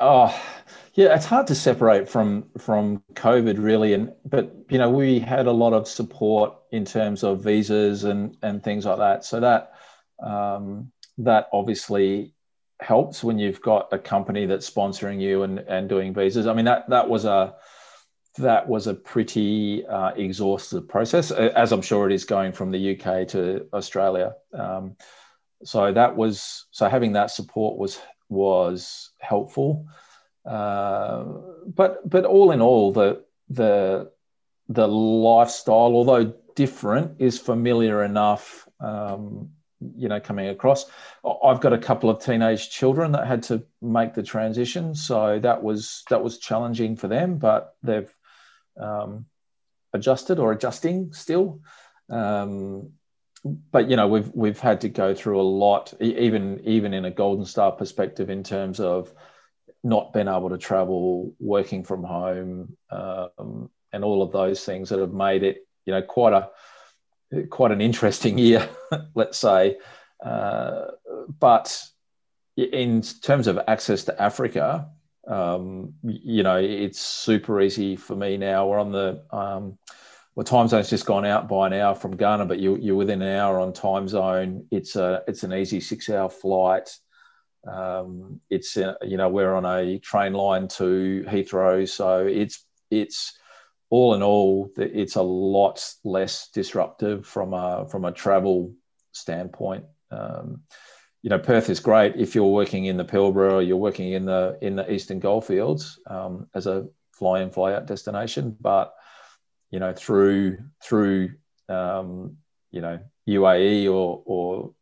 Oh, 0.00 0.34
yeah, 0.94 1.14
it's 1.14 1.26
hard 1.26 1.46
to 1.48 1.54
separate 1.54 2.08
from 2.08 2.46
from 2.58 3.02
COVID 3.12 3.62
really, 3.62 3.92
and 3.92 4.12
but 4.24 4.54
you 4.70 4.78
know 4.78 4.90
we 4.90 5.18
had 5.18 5.46
a 5.46 5.52
lot 5.52 5.72
of 5.72 5.86
support 5.86 6.54
in 6.72 6.84
terms 6.84 7.22
of 7.22 7.42
visas 7.42 8.04
and 8.04 8.36
and 8.42 8.62
things 8.62 8.86
like 8.86 8.98
that. 8.98 9.24
So 9.24 9.40
that 9.40 9.72
um, 10.22 10.90
that 11.18 11.48
obviously 11.52 12.32
helps 12.80 13.22
when 13.22 13.38
you've 13.38 13.60
got 13.60 13.92
a 13.92 13.98
company 13.98 14.46
that's 14.46 14.68
sponsoring 14.68 15.20
you 15.20 15.42
and 15.42 15.58
and 15.60 15.88
doing 15.88 16.14
visas. 16.14 16.46
I 16.46 16.54
mean 16.54 16.64
that 16.64 16.88
that 16.88 17.08
was 17.08 17.26
a 17.26 17.54
that 18.38 18.68
was 18.68 18.86
a 18.86 18.94
pretty 18.94 19.86
uh, 19.86 20.10
exhaustive 20.16 20.88
process, 20.88 21.30
as 21.30 21.72
I'm 21.72 21.82
sure 21.82 22.08
it 22.08 22.14
is 22.14 22.24
going 22.24 22.52
from 22.52 22.70
the 22.70 22.92
UK 22.92 23.28
to 23.28 23.66
Australia. 23.72 24.34
Um, 24.52 24.96
so 25.62 25.92
that 25.92 26.16
was 26.16 26.66
so 26.70 26.88
having 26.88 27.12
that 27.12 27.30
support 27.30 27.78
was 27.78 28.00
was 28.28 29.10
helpful. 29.18 29.86
Uh, 30.44 31.24
but 31.66 32.08
but 32.08 32.24
all 32.24 32.50
in 32.50 32.60
all, 32.60 32.92
the 32.92 33.24
the 33.48 34.10
the 34.68 34.88
lifestyle, 34.88 35.94
although 35.94 36.34
different, 36.54 37.20
is 37.20 37.38
familiar 37.38 38.04
enough. 38.04 38.68
Um, 38.80 39.50
you 39.96 40.08
know, 40.08 40.18
coming 40.18 40.48
across. 40.48 40.86
I've 41.44 41.60
got 41.60 41.74
a 41.74 41.78
couple 41.78 42.08
of 42.08 42.22
teenage 42.22 42.70
children 42.70 43.12
that 43.12 43.26
had 43.26 43.42
to 43.44 43.62
make 43.82 44.14
the 44.14 44.22
transition, 44.22 44.94
so 44.94 45.38
that 45.40 45.62
was 45.62 46.04
that 46.08 46.22
was 46.22 46.38
challenging 46.38 46.96
for 46.96 47.06
them. 47.06 47.36
But 47.36 47.74
they've 47.82 48.10
um, 48.80 49.26
adjusted 49.92 50.38
or 50.38 50.52
adjusting 50.52 51.12
still. 51.12 51.60
Um, 52.10 52.90
but 53.44 53.90
you 53.90 53.96
know 53.96 54.08
we've 54.08 54.30
we've 54.34 54.58
had 54.58 54.80
to 54.82 54.88
go 54.88 55.14
through 55.14 55.40
a 55.40 55.42
lot, 55.42 55.92
even 56.00 56.60
even 56.64 56.94
in 56.94 57.04
a 57.04 57.10
Golden 57.10 57.44
Star 57.44 57.72
perspective, 57.72 58.30
in 58.30 58.42
terms 58.42 58.80
of 58.80 59.12
not 59.82 60.14
being 60.14 60.28
able 60.28 60.48
to 60.48 60.58
travel, 60.58 61.34
working 61.38 61.84
from 61.84 62.02
home, 62.04 62.76
um, 62.90 63.70
and 63.92 64.02
all 64.02 64.22
of 64.22 64.32
those 64.32 64.64
things 64.64 64.88
that 64.88 64.98
have 64.98 65.12
made 65.12 65.42
it 65.42 65.66
you 65.84 65.92
know 65.92 66.02
quite 66.02 66.32
a 66.32 67.46
quite 67.50 67.70
an 67.70 67.80
interesting 67.80 68.38
year, 68.46 68.68
let's 69.14 69.38
say. 69.38 69.76
Uh, 70.24 70.86
but 71.38 71.82
in 72.56 73.02
terms 73.02 73.46
of 73.46 73.58
access 73.66 74.04
to 74.04 74.22
Africa, 74.22 74.88
um, 75.26 75.94
you 76.02 76.42
know, 76.42 76.56
it's 76.56 77.00
super 77.00 77.60
easy 77.60 77.96
for 77.96 78.16
me 78.16 78.36
now. 78.36 78.66
We're 78.68 78.78
on 78.78 78.92
the 78.92 79.22
um, 79.30 79.78
well, 80.34 80.44
time 80.44 80.66
zone's 80.66 80.90
just 80.90 81.06
gone 81.06 81.24
out 81.24 81.48
by 81.48 81.68
an 81.68 81.72
hour 81.72 81.94
from 81.94 82.16
Ghana, 82.16 82.46
but 82.46 82.58
you, 82.58 82.76
you're 82.76 82.96
within 82.96 83.22
an 83.22 83.36
hour 83.36 83.60
on 83.60 83.72
time 83.72 84.08
zone. 84.08 84.66
It's 84.70 84.96
a 84.96 85.22
it's 85.28 85.44
an 85.44 85.52
easy 85.52 85.80
six 85.80 86.10
hour 86.10 86.28
flight. 86.28 86.90
Um, 87.66 88.40
it's 88.50 88.76
a, 88.76 88.92
uh, 88.92 89.04
you 89.04 89.16
know 89.16 89.28
we're 89.28 89.54
on 89.54 89.64
a 89.64 89.98
train 90.00 90.32
line 90.32 90.68
to 90.68 91.24
Heathrow, 91.28 91.88
so 91.88 92.26
it's 92.26 92.64
it's 92.90 93.38
all 93.90 94.14
in 94.14 94.22
all 94.22 94.70
it's 94.76 95.16
a 95.16 95.22
lot 95.22 95.88
less 96.02 96.48
disruptive 96.48 97.26
from 97.26 97.54
a 97.54 97.86
from 97.88 98.04
a 98.04 98.12
travel 98.12 98.74
standpoint. 99.12 99.84
Um, 100.10 100.62
you 101.24 101.30
know, 101.30 101.38
Perth 101.38 101.70
is 101.70 101.80
great 101.80 102.16
if 102.16 102.34
you're 102.34 102.44
working 102.44 102.84
in 102.84 102.98
the 102.98 103.04
Pilbara 103.04 103.52
or 103.54 103.62
you're 103.62 103.78
working 103.78 104.12
in 104.12 104.26
the 104.26 104.58
in 104.60 104.76
the 104.76 104.92
Eastern 104.92 105.20
Goldfields 105.20 105.98
um, 106.06 106.48
as 106.54 106.66
a 106.66 106.86
fly 107.12 107.40
in 107.40 107.50
fly 107.50 107.72
out 107.72 107.86
destination, 107.86 108.54
but 108.60 108.94
you 109.70 109.80
know 109.80 109.94
through 109.94 110.58
through 110.82 111.30
um, 111.70 112.36
you 112.70 112.82
know 112.82 113.00
UAE 113.26 113.90
or 113.90 114.22
or 114.26 114.74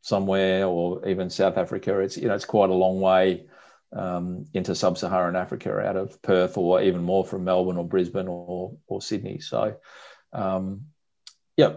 somewhere 0.00 0.64
or 0.64 1.06
even 1.06 1.28
South 1.28 1.58
Africa. 1.58 1.98
It's 1.98 2.16
you 2.16 2.28
know 2.28 2.34
it's 2.34 2.46
quite 2.46 2.70
a 2.70 2.74
long 2.74 3.02
way 3.02 3.44
um, 3.92 4.46
into 4.54 4.74
sub-Saharan 4.74 5.36
Africa 5.36 5.80
out 5.80 5.98
of 5.98 6.22
Perth 6.22 6.56
or 6.56 6.80
even 6.80 7.02
more 7.02 7.26
from 7.26 7.44
Melbourne 7.44 7.76
or 7.76 7.86
Brisbane 7.86 8.26
or 8.26 8.74
or 8.86 9.02
Sydney. 9.02 9.40
So 9.40 9.76
um, 10.32 10.86
yeah, 11.58 11.74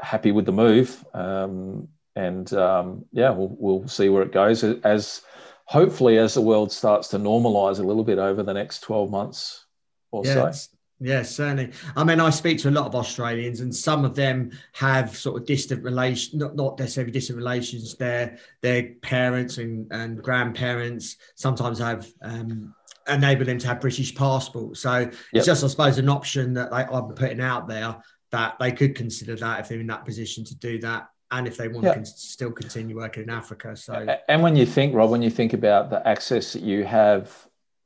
happy 0.00 0.32
with 0.32 0.46
the 0.46 0.52
move. 0.52 1.04
Um, 1.12 1.88
and 2.16 2.52
um, 2.54 3.04
yeah, 3.12 3.30
we'll, 3.30 3.56
we'll 3.58 3.88
see 3.88 4.08
where 4.08 4.22
it 4.22 4.32
goes 4.32 4.64
as 4.64 5.22
hopefully 5.64 6.18
as 6.18 6.34
the 6.34 6.40
world 6.40 6.72
starts 6.72 7.08
to 7.08 7.18
normalize 7.18 7.78
a 7.78 7.82
little 7.82 8.04
bit 8.04 8.18
over 8.18 8.42
the 8.42 8.52
next 8.52 8.80
12 8.80 9.10
months 9.10 9.66
or 10.10 10.24
yeah, 10.24 10.50
so. 10.50 10.68
Yes, 11.00 11.34
certainly. 11.34 11.72
I 11.96 12.04
mean, 12.04 12.20
I 12.20 12.30
speak 12.30 12.58
to 12.58 12.68
a 12.68 12.70
lot 12.70 12.86
of 12.86 12.94
Australians, 12.94 13.58
and 13.58 13.74
some 13.74 14.04
of 14.04 14.14
them 14.14 14.52
have 14.74 15.16
sort 15.16 15.40
of 15.40 15.46
distant 15.46 15.82
relations, 15.82 16.40
not, 16.40 16.54
not 16.54 16.78
necessarily 16.78 17.10
distant 17.10 17.38
relations. 17.38 17.96
Their 17.96 18.38
their 18.60 18.94
parents 19.02 19.58
and, 19.58 19.90
and 19.90 20.22
grandparents 20.22 21.16
sometimes 21.34 21.80
have 21.80 22.06
um, 22.22 22.72
enable 23.08 23.44
them 23.44 23.58
to 23.58 23.66
have 23.66 23.80
British 23.80 24.14
passports. 24.14 24.80
So 24.80 24.98
yep. 24.98 25.14
it's 25.32 25.46
just, 25.46 25.64
I 25.64 25.66
suppose, 25.66 25.98
an 25.98 26.08
option 26.08 26.54
that 26.54 26.70
they, 26.70 26.84
I'm 26.84 27.08
putting 27.14 27.40
out 27.40 27.66
there 27.66 27.96
that 28.30 28.56
they 28.60 28.70
could 28.70 28.94
consider 28.94 29.34
that 29.36 29.60
if 29.60 29.68
they're 29.68 29.80
in 29.80 29.88
that 29.88 30.04
position 30.04 30.44
to 30.44 30.54
do 30.54 30.78
that 30.80 31.08
and 31.32 31.48
if 31.48 31.56
they 31.56 31.66
want 31.66 31.84
yeah. 31.84 31.94
to 31.94 32.06
still 32.06 32.52
continue 32.52 32.96
working 32.96 33.24
in 33.24 33.30
Africa. 33.30 33.74
So, 33.76 34.06
and 34.28 34.42
when 34.42 34.54
you 34.54 34.66
think, 34.66 34.94
Rob, 34.94 35.10
when 35.10 35.22
you 35.22 35.30
think 35.30 35.52
about 35.52 35.90
the 35.90 36.06
access 36.06 36.52
that 36.52 36.62
you 36.62 36.84
have 36.84 37.32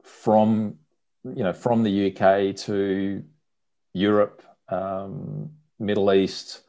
from 0.03 0.79
you 1.35 1.43
know, 1.43 1.53
from 1.53 1.83
the 1.83 2.13
UK 2.13 2.55
to 2.55 3.25
Europe, 3.93 4.43
um, 4.69 5.51
Middle 5.79 6.13
East, 6.13 6.63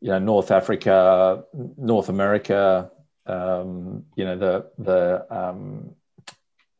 you 0.00 0.08
know, 0.08 0.18
North 0.18 0.50
Africa, 0.50 1.44
North 1.76 2.08
America, 2.08 2.90
um, 3.26 4.04
you 4.14 4.24
know, 4.24 4.36
the 4.36 4.70
the 4.78 5.26
um, 5.30 5.94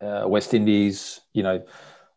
uh, 0.01 0.25
West 0.27 0.55
Indies, 0.55 1.21
you 1.33 1.43
know, 1.43 1.65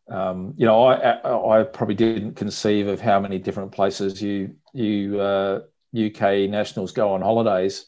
um, 0.09 0.53
you 0.57 0.65
know, 0.65 0.83
I 0.85 1.59
I 1.59 1.63
probably 1.63 1.95
didn't 1.95 2.33
conceive 2.33 2.87
of 2.87 2.99
how 2.99 3.19
many 3.19 3.39
different 3.39 3.71
places 3.71 4.21
you 4.21 4.55
you 4.73 5.19
uh, 5.19 5.61
UK 5.95 6.49
nationals 6.49 6.91
go 6.91 7.13
on 7.13 7.21
holidays, 7.21 7.85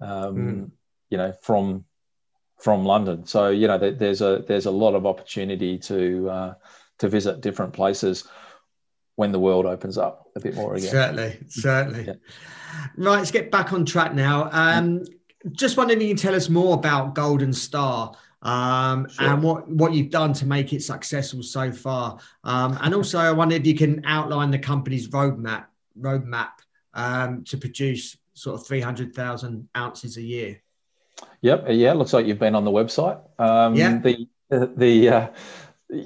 mm. 0.00 0.70
you 1.10 1.18
know, 1.18 1.32
from 1.42 1.84
from 2.58 2.84
London. 2.84 3.26
So 3.26 3.50
you 3.50 3.68
know, 3.68 3.78
there's 3.78 4.20
a 4.20 4.44
there's 4.46 4.66
a 4.66 4.70
lot 4.70 4.94
of 4.94 5.06
opportunity 5.06 5.78
to 5.78 6.30
uh, 6.30 6.54
to 6.98 7.08
visit 7.08 7.40
different 7.40 7.72
places 7.72 8.24
when 9.16 9.32
the 9.32 9.38
world 9.38 9.66
opens 9.66 9.98
up 9.98 10.30
a 10.36 10.40
bit 10.40 10.54
more 10.54 10.74
again. 10.74 10.90
Certainly, 10.90 11.38
certainly. 11.48 12.04
Yeah. 12.06 12.14
Right, 12.96 13.18
let's 13.18 13.32
get 13.32 13.50
back 13.50 13.72
on 13.72 13.84
track 13.84 14.14
now. 14.14 14.48
Um, 14.52 15.04
just 15.52 15.76
wondering 15.76 16.00
if 16.00 16.08
you 16.08 16.14
can 16.14 16.22
tell 16.22 16.34
us 16.34 16.48
more 16.48 16.74
about 16.74 17.14
Golden 17.14 17.52
Star 17.52 18.14
um, 18.42 19.08
sure. 19.08 19.28
and 19.28 19.42
what, 19.42 19.68
what 19.68 19.92
you've 19.92 20.10
done 20.10 20.32
to 20.34 20.46
make 20.46 20.72
it 20.72 20.82
successful 20.82 21.42
so 21.42 21.72
far. 21.72 22.18
Um, 22.44 22.78
and 22.80 22.94
also, 22.94 23.18
I 23.18 23.32
wonder 23.32 23.56
if 23.56 23.66
you 23.66 23.74
can 23.74 24.04
outline 24.04 24.50
the 24.50 24.58
company's 24.58 25.08
roadmap 25.08 25.66
roadmap 26.00 26.50
um, 26.98 27.44
to 27.44 27.56
produce 27.56 28.16
sort 28.34 28.60
of 28.60 28.66
300,000 28.66 29.68
ounces 29.76 30.16
a 30.16 30.22
year. 30.22 30.60
Yep. 31.42 31.66
Yeah. 31.68 31.92
Looks 31.92 32.12
like 32.12 32.26
you've 32.26 32.38
been 32.38 32.56
on 32.56 32.64
the 32.64 32.70
website. 32.70 33.20
Um, 33.40 33.74
yeah. 33.74 33.98
The 33.98 34.28
the 34.50 35.08
uh, 35.08 35.28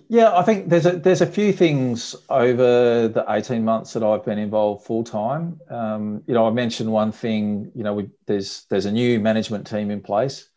yeah, 0.09 0.37
I 0.37 0.43
think 0.43 0.69
there's 0.69 0.87
a 0.87 0.93
there's 0.93 1.21
a 1.21 1.27
few 1.27 1.53
things 1.53 2.15
over 2.29 3.09
the 3.09 3.25
18 3.29 3.65
months 3.65 3.93
that 3.93 4.03
I've 4.03 4.25
been 4.25 4.39
involved 4.39 4.85
full 4.85 5.05
time. 5.05 5.61
Um, 5.71 6.23
you 6.27 6.35
know, 6.35 6.47
I 6.47 6.51
mentioned 6.51 6.91
one 6.91 7.13
thing. 7.13 7.71
You 7.75 7.85
know, 7.85 7.95
we, 7.95 8.11
there's 8.27 8.65
there's 8.69 8.87
a 8.87 8.93
new 8.93 9.21
management 9.21 9.67
team 9.67 9.91
in 9.91 10.01
place. 10.01 10.49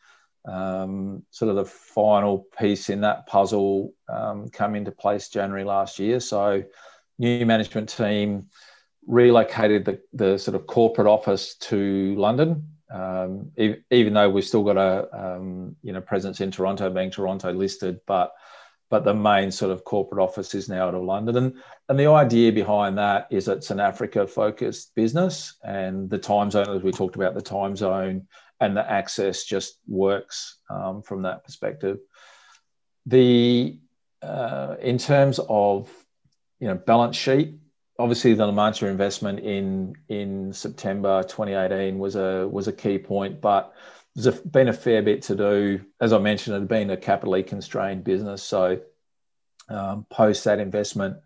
Um, 0.48 1.24
sort 1.32 1.50
of 1.50 1.56
the 1.56 1.66
final 1.66 2.46
piece 2.58 2.90
in 2.90 3.02
that 3.02 3.26
puzzle 3.26 3.94
um, 4.10 4.50
come 4.50 4.76
into 4.76 4.92
place 4.92 5.30
January 5.30 5.64
last 5.64 5.98
year. 6.00 6.20
So, 6.20 6.64
new 7.18 7.46
management 7.46 7.90
team 7.90 8.48
relocated 9.08 9.86
the 9.86 10.00
the 10.14 10.38
sort 10.38 10.56
of 10.56 10.68
corporate 10.68 11.08
office 11.08 11.56
to 11.56 12.16
London 12.16 12.76
um, 12.92 13.52
even 13.58 14.14
though 14.14 14.30
we've 14.30 14.46
still 14.46 14.64
got 14.64 14.78
a 14.78 15.08
um, 15.12 15.76
you 15.82 15.92
know 15.92 16.02
presence 16.02 16.40
in 16.40 16.52
Toronto, 16.52 16.90
being 16.90 17.12
Toronto 17.12 17.52
listed, 17.52 18.00
but 18.06 18.34
but 18.90 19.04
the 19.04 19.14
main 19.14 19.52
sort 19.52 19.72
of 19.72 19.84
corporate 19.84 20.22
office 20.22 20.54
is 20.54 20.70
now 20.70 20.88
out 20.88 20.96
of 20.96 21.04
London, 21.04 21.36
and 21.36 21.54
and 21.90 22.00
the 22.00 22.08
idea 22.08 22.52
behind 22.52 22.98
that 22.98 23.28
is 23.32 23.48
it's 23.48 23.72
an 23.72 23.80
Africa 23.80 24.28
focused 24.28 24.94
business, 24.94 25.56
and 25.64 26.10
the 26.10 26.18
time 26.18 26.52
zone, 26.52 26.70
as 26.70 26.84
we 26.84 26.92
talked 26.92 27.16
about, 27.16 27.34
the 27.34 27.42
time 27.42 27.76
zone 27.76 28.28
and 28.62 28.78
the 28.78 28.90
access 28.90 29.44
just 29.44 29.80
works 29.86 30.60
um, 30.70 31.02
from 31.02 31.24
that 31.24 31.44
perspective. 31.44 31.98
The 33.08 33.80
uh, 34.22 34.76
in 34.80 35.00
terms 35.00 35.40
of 35.50 35.90
you 36.60 36.68
know 36.68 36.76
balance 36.76 37.18
sheet, 37.18 37.56
obviously 37.98 38.34
the 38.34 38.46
La 38.46 38.52
Mancha 38.52 38.88
investment 38.88 39.40
in 39.40 39.96
in 40.10 40.54
September 40.54 41.24
2018 41.24 41.98
was 41.98 42.16
a 42.16 42.48
was 42.48 42.68
a 42.68 42.74
key 42.74 42.98
point, 42.98 43.42
but 43.42 43.74
there's 44.16 44.40
been 44.42 44.70
a 44.70 44.74
fair 44.74 45.02
bit 45.02 45.24
to 45.24 45.36
do. 45.36 45.82
As 46.00 46.14
I 46.14 46.20
mentioned, 46.20 46.56
it 46.56 46.60
had 46.60 46.68
been 46.68 46.90
a 46.90 46.98
capitally 46.98 47.44
constrained 47.44 48.04
business, 48.04 48.44
so 48.44 48.80
um, 49.70 50.06
post 50.10 50.44
that 50.46 50.60
investment, 50.60 51.18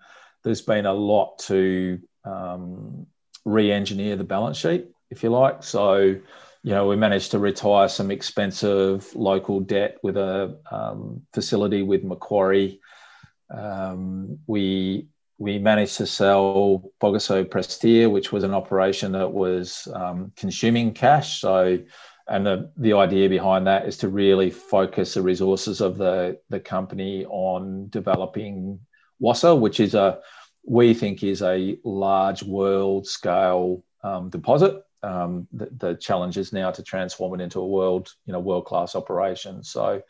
there's 0.43 0.61
been 0.61 0.85
a 0.85 0.93
lot 0.93 1.39
to 1.39 1.99
um, 2.23 3.05
re-engineer 3.45 4.15
the 4.15 4.23
balance 4.23 4.57
sheet, 4.57 4.87
if 5.09 5.23
you 5.23 5.29
like. 5.29 5.63
So, 5.63 5.97
you 5.97 6.71
know, 6.71 6.87
we 6.87 6.95
managed 6.95 7.31
to 7.31 7.39
retire 7.39 7.89
some 7.89 8.11
expensive 8.11 9.13
local 9.15 9.59
debt 9.59 9.97
with 10.03 10.17
a 10.17 10.57
um, 10.71 11.21
facility 11.33 11.83
with 11.83 12.03
Macquarie. 12.03 12.79
Um, 13.49 14.39
we 14.47 15.07
we 15.39 15.57
managed 15.57 15.95
to 15.97 16.05
sell 16.05 16.91
Bogoso 17.01 17.45
Prestea, 17.45 18.11
which 18.11 18.33
was 18.33 18.43
an 18.43 18.53
operation 18.53 19.13
that 19.13 19.31
was 19.31 19.87
um, 19.95 20.33
consuming 20.35 20.93
cash. 20.93 21.39
So, 21.39 21.79
and 22.27 22.45
the, 22.45 22.69
the 22.75 22.93
idea 22.93 23.29
behind 23.29 23.65
that 23.65 23.87
is 23.87 23.95
to 23.97 24.09
really 24.09 24.51
focus 24.51 25.13
the 25.13 25.21
resources 25.21 25.79
of 25.79 25.97
the, 25.97 26.37
the 26.49 26.59
company 26.59 27.25
on 27.25 27.87
developing 27.87 28.81
Wassa, 29.21 29.57
which 29.57 29.79
is 29.79 29.95
a, 29.95 30.19
we 30.65 30.93
think 30.93 31.23
is 31.23 31.41
a 31.41 31.77
large 31.85 32.43
world 32.43 33.07
scale 33.07 33.83
um, 34.03 34.29
deposit. 34.29 34.83
Um, 35.03 35.47
the, 35.53 35.69
the, 35.77 35.95
challenge 35.95 36.37
is 36.37 36.51
now 36.51 36.71
to 36.71 36.83
transform 36.83 37.39
it 37.39 37.43
into 37.43 37.61
a 37.61 37.65
world, 37.65 38.13
you 38.25 38.33
know, 38.33 38.39
world 38.41 38.65
class 38.65 38.93
operation. 38.93 39.63
So, 39.63 40.01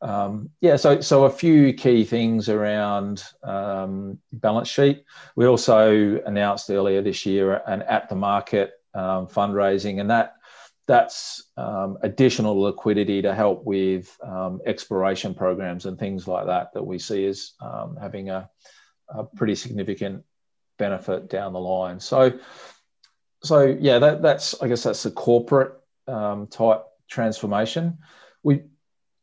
um, 0.00 0.50
yeah, 0.60 0.76
so 0.76 1.00
so 1.00 1.24
a 1.24 1.30
few 1.30 1.72
key 1.72 2.04
things 2.04 2.48
around 2.48 3.24
um, 3.42 4.18
balance 4.32 4.68
sheet. 4.68 5.04
We 5.34 5.46
also 5.46 6.20
announced 6.24 6.70
earlier 6.70 7.02
this 7.02 7.26
year 7.26 7.62
an 7.66 7.82
at 7.82 8.08
the 8.08 8.14
market 8.14 8.72
um, 8.94 9.26
fundraising, 9.26 10.00
and 10.00 10.10
that 10.10 10.34
that's 10.86 11.50
um, 11.56 11.98
additional 12.02 12.58
liquidity 12.60 13.20
to 13.22 13.34
help 13.34 13.64
with 13.64 14.16
um, 14.22 14.60
exploration 14.66 15.34
programs 15.34 15.84
and 15.84 15.98
things 15.98 16.28
like 16.28 16.46
that 16.46 16.72
that 16.74 16.82
we 16.82 16.98
see 16.98 17.26
as 17.26 17.52
um, 17.60 17.98
having 18.00 18.30
a, 18.30 18.48
a, 19.10 19.24
pretty 19.24 19.54
significant 19.54 20.24
benefit 20.78 21.28
down 21.28 21.52
the 21.52 21.60
line. 21.60 22.00
So 22.00 22.38
so 23.42 23.76
yeah, 23.80 23.98
that, 23.98 24.22
that's 24.22 24.60
I 24.62 24.68
guess 24.68 24.84
that's 24.84 25.02
the 25.02 25.10
corporate 25.10 25.72
type 26.06 26.84
transformation. 27.08 27.98
We 28.44 28.62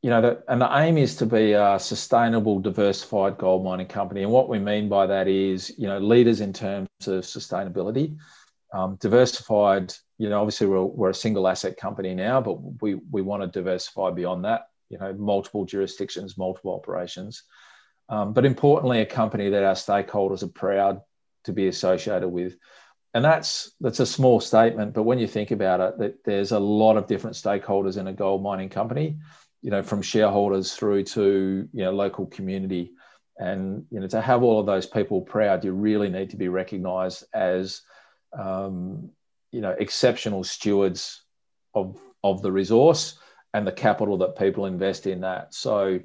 you 0.06 0.12
know, 0.12 0.22
the, 0.22 0.44
and 0.48 0.62
the 0.62 0.70
aim 0.78 1.00
is 1.00 1.16
to 1.16 1.26
be 1.26 1.54
a 1.54 1.80
sustainable, 1.80 2.60
diversified 2.60 3.40
gold 3.40 3.64
mining 3.64 3.88
company. 3.88 4.22
And 4.22 4.32
what 4.32 4.50
we 4.50 4.60
mean 4.60 4.88
by 4.88 5.08
that 5.08 5.28
is, 5.28 5.74
you 5.80 5.88
know, 5.88 5.98
leaders 5.98 6.42
in 6.42 6.54
terms 6.54 6.88
of 7.08 7.24
sustainability, 7.24 8.16
um, 8.72 8.98
diversified. 9.02 9.96
You 10.20 10.30
know, 10.30 10.40
obviously 10.40 10.68
we're, 10.68 10.84
we're 10.84 11.10
a 11.10 11.16
single 11.16 11.48
asset 11.48 11.78
company 11.78 12.14
now, 12.14 12.40
but 12.40 12.54
we 12.84 13.00
we 13.10 13.24
want 13.24 13.42
to 13.42 13.48
diversify 13.48 14.12
beyond 14.12 14.46
that. 14.46 14.68
You 14.90 15.00
know, 15.00 15.12
multiple 15.14 15.66
jurisdictions, 15.66 16.38
multiple 16.38 16.76
operations, 16.76 17.42
um, 18.08 18.32
but 18.32 18.46
importantly, 18.46 19.02
a 19.02 19.08
company 19.08 19.50
that 19.50 19.64
our 19.64 19.74
stakeholders 19.74 20.44
are 20.44 20.50
proud 20.50 21.02
to 21.46 21.52
be 21.52 21.68
associated 21.68 22.30
with. 22.30 22.58
And 23.16 23.26
that's 23.26 23.72
that's 23.82 24.02
a 24.02 24.06
small 24.06 24.40
statement, 24.40 24.94
but 24.94 25.02
when 25.02 25.18
you 25.18 25.28
think 25.28 25.50
about 25.50 25.80
it, 25.80 25.98
that 25.98 26.24
there's 26.26 26.52
a 26.52 26.60
lot 26.60 26.96
of 26.96 27.08
different 27.08 27.38
stakeholders 27.38 27.98
in 27.98 28.06
a 28.06 28.14
gold 28.14 28.44
mining 28.44 28.70
company 28.70 29.18
you 29.66 29.72
know, 29.72 29.82
from 29.82 30.04
shareholders 30.04 30.76
through 30.76 31.02
to 31.02 31.68
you 31.74 31.84
know 31.84 31.92
local 31.92 32.28
community, 32.28 32.92
and 33.40 33.84
you 33.90 34.00
know 34.00 34.06
to 34.06 34.22
have 34.22 34.44
all 34.44 34.60
of 34.60 34.68
those 34.68 34.86
people 34.86 35.22
proud, 35.22 35.66
you 35.66 35.72
really 35.72 36.08
need 36.08 36.30
to 36.30 36.38
be 36.38 36.50
recognised 36.50 37.24
as 37.34 37.82
um, 38.38 39.10
you 39.52 39.62
know 39.62 39.72
exceptional 39.72 40.44
stewards 40.44 41.24
of 41.74 42.00
of 42.24 42.44
the 42.44 42.52
resource 42.52 43.18
and 43.56 43.66
the 43.66 43.72
capital 43.72 44.20
that 44.20 44.38
people 44.38 44.68
invest 44.68 45.08
in 45.08 45.22
that. 45.22 45.52
So, 45.56 46.00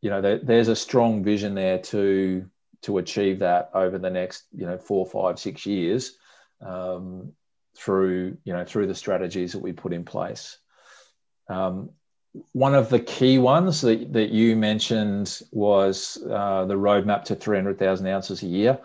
you 0.00 0.08
know, 0.08 0.22
there, 0.22 0.38
there's 0.38 0.68
a 0.68 0.76
strong 0.76 1.22
vision 1.22 1.54
there 1.54 1.80
to 1.80 2.48
to 2.84 2.96
achieve 2.96 3.40
that 3.40 3.68
over 3.74 3.98
the 3.98 4.08
next 4.08 4.44
you 4.56 4.64
know 4.64 4.78
four, 4.78 5.04
five, 5.04 5.38
six 5.38 5.66
years 5.66 6.16
um, 6.62 7.34
through 7.76 8.38
you 8.44 8.54
know 8.54 8.64
through 8.64 8.86
the 8.86 8.94
strategies 8.94 9.52
that 9.52 9.58
we 9.58 9.74
put 9.74 9.92
in 9.92 10.06
place. 10.06 10.56
Um, 11.50 11.90
one 12.52 12.74
of 12.74 12.88
the 12.88 12.98
key 12.98 13.38
ones 13.38 13.80
that, 13.82 14.12
that 14.12 14.30
you 14.30 14.56
mentioned 14.56 15.40
was 15.52 16.18
uh, 16.28 16.64
the 16.64 16.74
roadmap 16.74 17.24
to 17.24 17.36
300,000 17.36 18.06
ounces 18.06 18.42
a 18.42 18.46
year. 18.46 18.78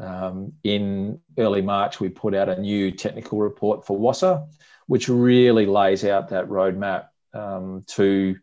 Um, 0.00 0.52
in 0.62 1.20
early 1.38 1.62
March, 1.62 2.00
we 2.00 2.08
put 2.08 2.34
out 2.34 2.48
a 2.48 2.60
new 2.60 2.90
technical 2.90 3.38
report 3.38 3.86
for 3.86 3.98
Wassa, 3.98 4.48
which 4.86 5.08
really 5.08 5.66
lays 5.66 6.04
out 6.04 6.28
that 6.28 6.48
roadmap 6.48 7.08
um, 7.32 7.84
to, 7.88 8.36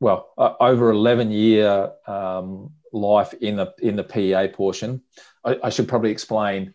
well, 0.00 0.30
uh, 0.38 0.54
over 0.60 0.90
11 0.90 1.30
year 1.30 1.92
um, 2.06 2.70
life 2.92 3.34
in 3.34 3.56
the 3.56 3.74
in 3.80 3.96
the 3.96 4.04
PEA 4.04 4.48
portion. 4.48 5.02
I, 5.44 5.58
I 5.64 5.70
should 5.70 5.88
probably 5.88 6.10
explain 6.10 6.74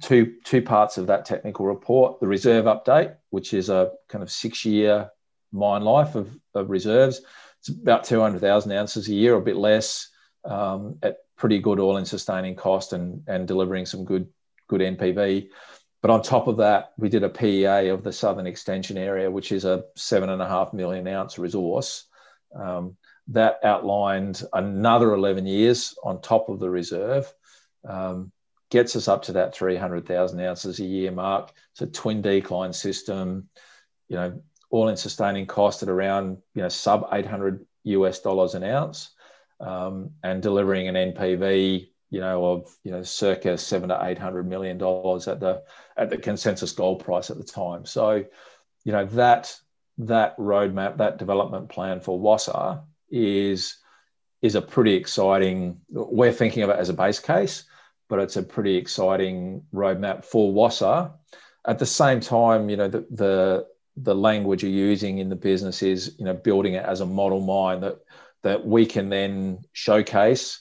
two 0.00 0.36
two 0.44 0.62
parts 0.62 0.96
of 0.96 1.06
that 1.08 1.24
technical 1.26 1.66
report: 1.66 2.20
the 2.20 2.26
reserve 2.26 2.64
update, 2.64 3.16
which 3.28 3.52
is 3.52 3.68
a 3.68 3.92
kind 4.08 4.22
of 4.22 4.30
six 4.30 4.64
year 4.64 5.10
mine 5.52 5.82
life 5.82 6.14
of, 6.14 6.30
of 6.54 6.70
reserves. 6.70 7.20
It's 7.60 7.68
about 7.68 8.04
200,000 8.04 8.72
ounces 8.72 9.08
a 9.08 9.14
year, 9.14 9.34
a 9.34 9.40
bit 9.40 9.56
less, 9.56 10.08
um, 10.44 10.98
at 11.02 11.18
pretty 11.36 11.58
good 11.58 11.78
all-in 11.78 12.04
sustaining 12.04 12.54
cost 12.54 12.92
and, 12.92 13.22
and 13.26 13.46
delivering 13.46 13.86
some 13.86 14.04
good 14.04 14.28
good 14.68 14.80
NPV. 14.80 15.48
But 16.00 16.10
on 16.10 16.22
top 16.22 16.46
of 16.46 16.56
that, 16.58 16.92
we 16.96 17.08
did 17.08 17.24
a 17.24 17.28
PEA 17.28 17.88
of 17.88 18.02
the 18.02 18.12
southern 18.12 18.46
extension 18.46 18.96
area, 18.96 19.30
which 19.30 19.52
is 19.52 19.64
a 19.64 19.84
seven 19.96 20.30
and 20.30 20.40
a 20.40 20.48
half 20.48 20.72
million 20.72 21.06
ounce 21.08 21.38
resource. 21.38 22.06
Um, 22.54 22.96
that 23.28 23.58
outlined 23.62 24.42
another 24.52 25.12
11 25.12 25.46
years 25.46 25.94
on 26.02 26.20
top 26.20 26.48
of 26.48 26.58
the 26.58 26.70
reserve, 26.70 27.32
um, 27.86 28.32
gets 28.70 28.96
us 28.96 29.08
up 29.08 29.22
to 29.22 29.32
that 29.32 29.54
300,000 29.54 30.40
ounces 30.40 30.80
a 30.80 30.84
year 30.84 31.10
mark. 31.10 31.52
It's 31.72 31.82
a 31.82 31.86
twin 31.86 32.22
decline 32.22 32.72
system, 32.72 33.48
you 34.08 34.16
know, 34.16 34.42
all-in 34.70 34.96
sustaining 34.96 35.46
cost 35.46 35.82
at 35.82 35.88
around 35.88 36.38
you 36.54 36.62
know 36.62 36.68
sub 36.68 37.08
800 37.12 37.64
US 37.84 38.20
dollars 38.20 38.54
an 38.54 38.64
ounce, 38.64 39.10
um, 39.60 40.10
and 40.22 40.42
delivering 40.42 40.88
an 40.88 40.94
NPV 41.12 41.88
you 42.10 42.20
know 42.20 42.44
of 42.44 42.76
you 42.82 42.90
know 42.90 43.02
circa 43.02 43.56
seven 43.56 43.88
to 43.88 43.98
eight 44.02 44.18
hundred 44.18 44.48
million 44.48 44.76
dollars 44.78 45.28
at 45.28 45.40
the 45.40 45.62
at 45.96 46.10
the 46.10 46.18
consensus 46.18 46.72
gold 46.72 47.04
price 47.04 47.30
at 47.30 47.38
the 47.38 47.44
time. 47.44 47.86
So, 47.86 48.24
you 48.84 48.92
know 48.92 49.06
that 49.06 49.54
that 49.98 50.36
roadmap, 50.38 50.96
that 50.98 51.18
development 51.18 51.68
plan 51.68 52.00
for 52.00 52.18
Wassa 52.18 52.82
is 53.10 53.76
is 54.42 54.54
a 54.54 54.62
pretty 54.62 54.94
exciting. 54.94 55.80
We're 55.90 56.32
thinking 56.32 56.62
of 56.62 56.70
it 56.70 56.78
as 56.78 56.88
a 56.88 56.94
base 56.94 57.20
case, 57.20 57.64
but 58.08 58.18
it's 58.18 58.36
a 58.36 58.42
pretty 58.42 58.76
exciting 58.76 59.62
roadmap 59.72 60.24
for 60.24 60.52
Wassa. 60.52 61.12
At 61.66 61.78
the 61.78 61.86
same 61.86 62.20
time, 62.20 62.68
you 62.68 62.76
know 62.76 62.88
the 62.88 63.06
the 63.10 63.66
the 64.02 64.14
language 64.14 64.62
you're 64.62 64.72
using 64.72 65.18
in 65.18 65.28
the 65.28 65.36
business 65.36 65.82
is 65.82 66.14
you 66.18 66.24
know 66.24 66.34
building 66.34 66.74
it 66.74 66.84
as 66.84 67.00
a 67.00 67.06
model 67.06 67.40
mine 67.40 67.80
that 67.80 67.98
that 68.42 68.64
we 68.64 68.86
can 68.86 69.08
then 69.08 69.58
showcase 69.72 70.60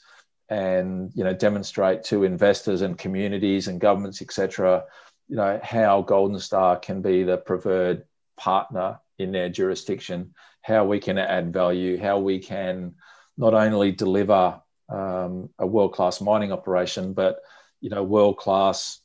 and 0.49 1.11
you 1.13 1.23
know 1.23 1.33
demonstrate 1.33 2.03
to 2.03 2.23
investors 2.23 2.81
and 2.81 2.97
communities 2.97 3.67
and 3.67 3.79
governments 3.79 4.21
etc 4.21 4.83
you 5.27 5.35
know 5.35 5.59
how 5.63 6.01
golden 6.01 6.39
star 6.39 6.77
can 6.77 7.01
be 7.01 7.23
the 7.23 7.37
preferred 7.37 8.03
partner 8.37 8.99
in 9.17 9.31
their 9.31 9.49
jurisdiction 9.49 10.33
how 10.61 10.85
we 10.85 10.99
can 10.99 11.17
add 11.17 11.53
value 11.53 11.97
how 11.97 12.19
we 12.19 12.39
can 12.39 12.93
not 13.37 13.53
only 13.53 13.91
deliver 13.91 14.59
um, 14.89 15.49
a 15.59 15.67
world-class 15.67 16.19
mining 16.19 16.51
operation 16.51 17.13
but 17.13 17.39
you 17.79 17.89
know 17.89 18.03
world-class 18.03 18.99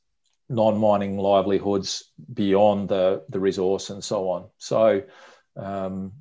non-mining 0.48 1.16
livelihoods 1.16 2.11
beyond 2.33 2.88
the 2.88 3.24
the 3.28 3.40
resource 3.40 3.90
and 3.90 4.02
so 4.02 4.28
on. 4.28 4.46
So, 4.59 5.02
um, 5.57 6.12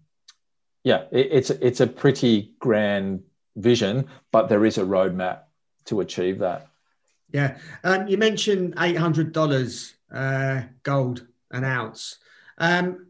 yeah, 0.83 1.05
it, 1.12 1.29
it's 1.31 1.49
it's 1.49 1.81
a 1.81 1.88
pretty 1.88 2.53
grand 2.59 3.23
vision, 3.55 4.07
but 4.31 4.49
there 4.49 4.65
is 4.65 4.77
a 4.77 4.83
roadmap 4.83 5.41
to 5.86 5.99
achieve 6.01 6.39
that. 6.39 6.67
Yeah, 7.31 7.57
um, 7.83 8.07
you 8.07 8.17
mentioned 8.17 8.75
eight 8.79 8.97
hundred 8.97 9.31
dollars 9.33 9.95
uh, 10.13 10.62
gold 10.83 11.25
an 11.51 11.63
ounce. 11.63 12.17
Um, 12.57 13.07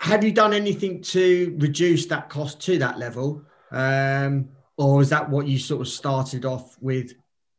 have 0.00 0.22
you 0.22 0.32
done 0.32 0.52
anything 0.52 1.02
to 1.02 1.56
reduce 1.58 2.06
that 2.06 2.28
cost 2.28 2.60
to 2.62 2.78
that 2.78 2.98
level, 2.98 3.42
um, 3.70 4.48
or 4.76 5.00
is 5.00 5.10
that 5.10 5.28
what 5.28 5.46
you 5.46 5.58
sort 5.58 5.80
of 5.80 5.88
started 5.88 6.44
off 6.44 6.76
with, 6.80 7.14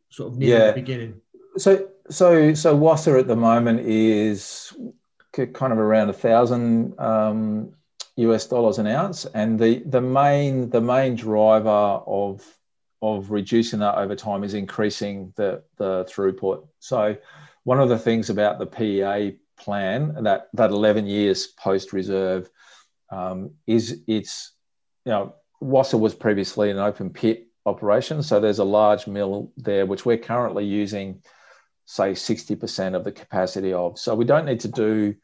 sort 0.09 0.31
of 0.31 0.37
near 0.37 0.59
yeah. 0.59 0.67
the 0.67 0.73
beginning? 0.73 1.21
So 1.57 1.87
so 2.09 2.53
so 2.53 2.77
Wassa 2.77 3.19
at 3.19 3.27
the 3.27 3.35
moment 3.35 3.81
is 3.81 4.73
kind 5.31 5.73
of 5.73 5.79
around 5.79 6.09
a 6.09 6.13
thousand 6.13 6.99
um, 6.99 7.73
US 8.17 8.47
dollars 8.47 8.79
an 8.79 8.87
ounce, 8.87 9.25
and 9.25 9.59
the 9.59 9.83
the 9.85 10.01
main 10.01 10.69
the 10.69 10.81
main 10.81 11.15
driver 11.15 11.69
of 11.69 12.43
of 13.01 13.31
reducing 13.31 13.79
that 13.79 13.97
over 13.97 14.15
time 14.15 14.43
is 14.43 14.53
increasing 14.53 15.31
the, 15.35 15.61
the 15.77 16.05
throughput. 16.05 16.67
So, 16.79 17.15
one 17.63 17.79
of 17.79 17.89
the 17.89 17.99
things 17.99 18.29
about 18.29 18.57
the 18.57 18.65
PEA 18.65 19.37
plan 19.57 20.23
that 20.23 20.47
that 20.53 20.71
11 20.71 21.05
years 21.05 21.47
post 21.47 21.93
reserve 21.93 22.49
um, 23.09 23.51
is 23.67 24.01
it's 24.07 24.53
you 25.05 25.11
know 25.11 25.35
Wassa 25.61 25.99
was 25.99 26.15
previously 26.15 26.71
an 26.71 26.77
open 26.77 27.09
pit 27.09 27.47
operation, 27.65 28.23
so 28.23 28.39
there's 28.39 28.59
a 28.59 28.63
large 28.63 29.07
mill 29.07 29.51
there 29.57 29.85
which 29.85 30.05
we're 30.05 30.17
currently 30.17 30.65
using, 30.65 31.21
say 31.85 32.11
60% 32.11 32.95
of 32.95 33.03
the 33.03 33.11
capacity 33.11 33.73
of. 33.73 33.99
So 33.99 34.15
we 34.15 34.25
don't 34.25 34.45
need 34.45 34.59
to 34.61 34.67
do 34.67 35.15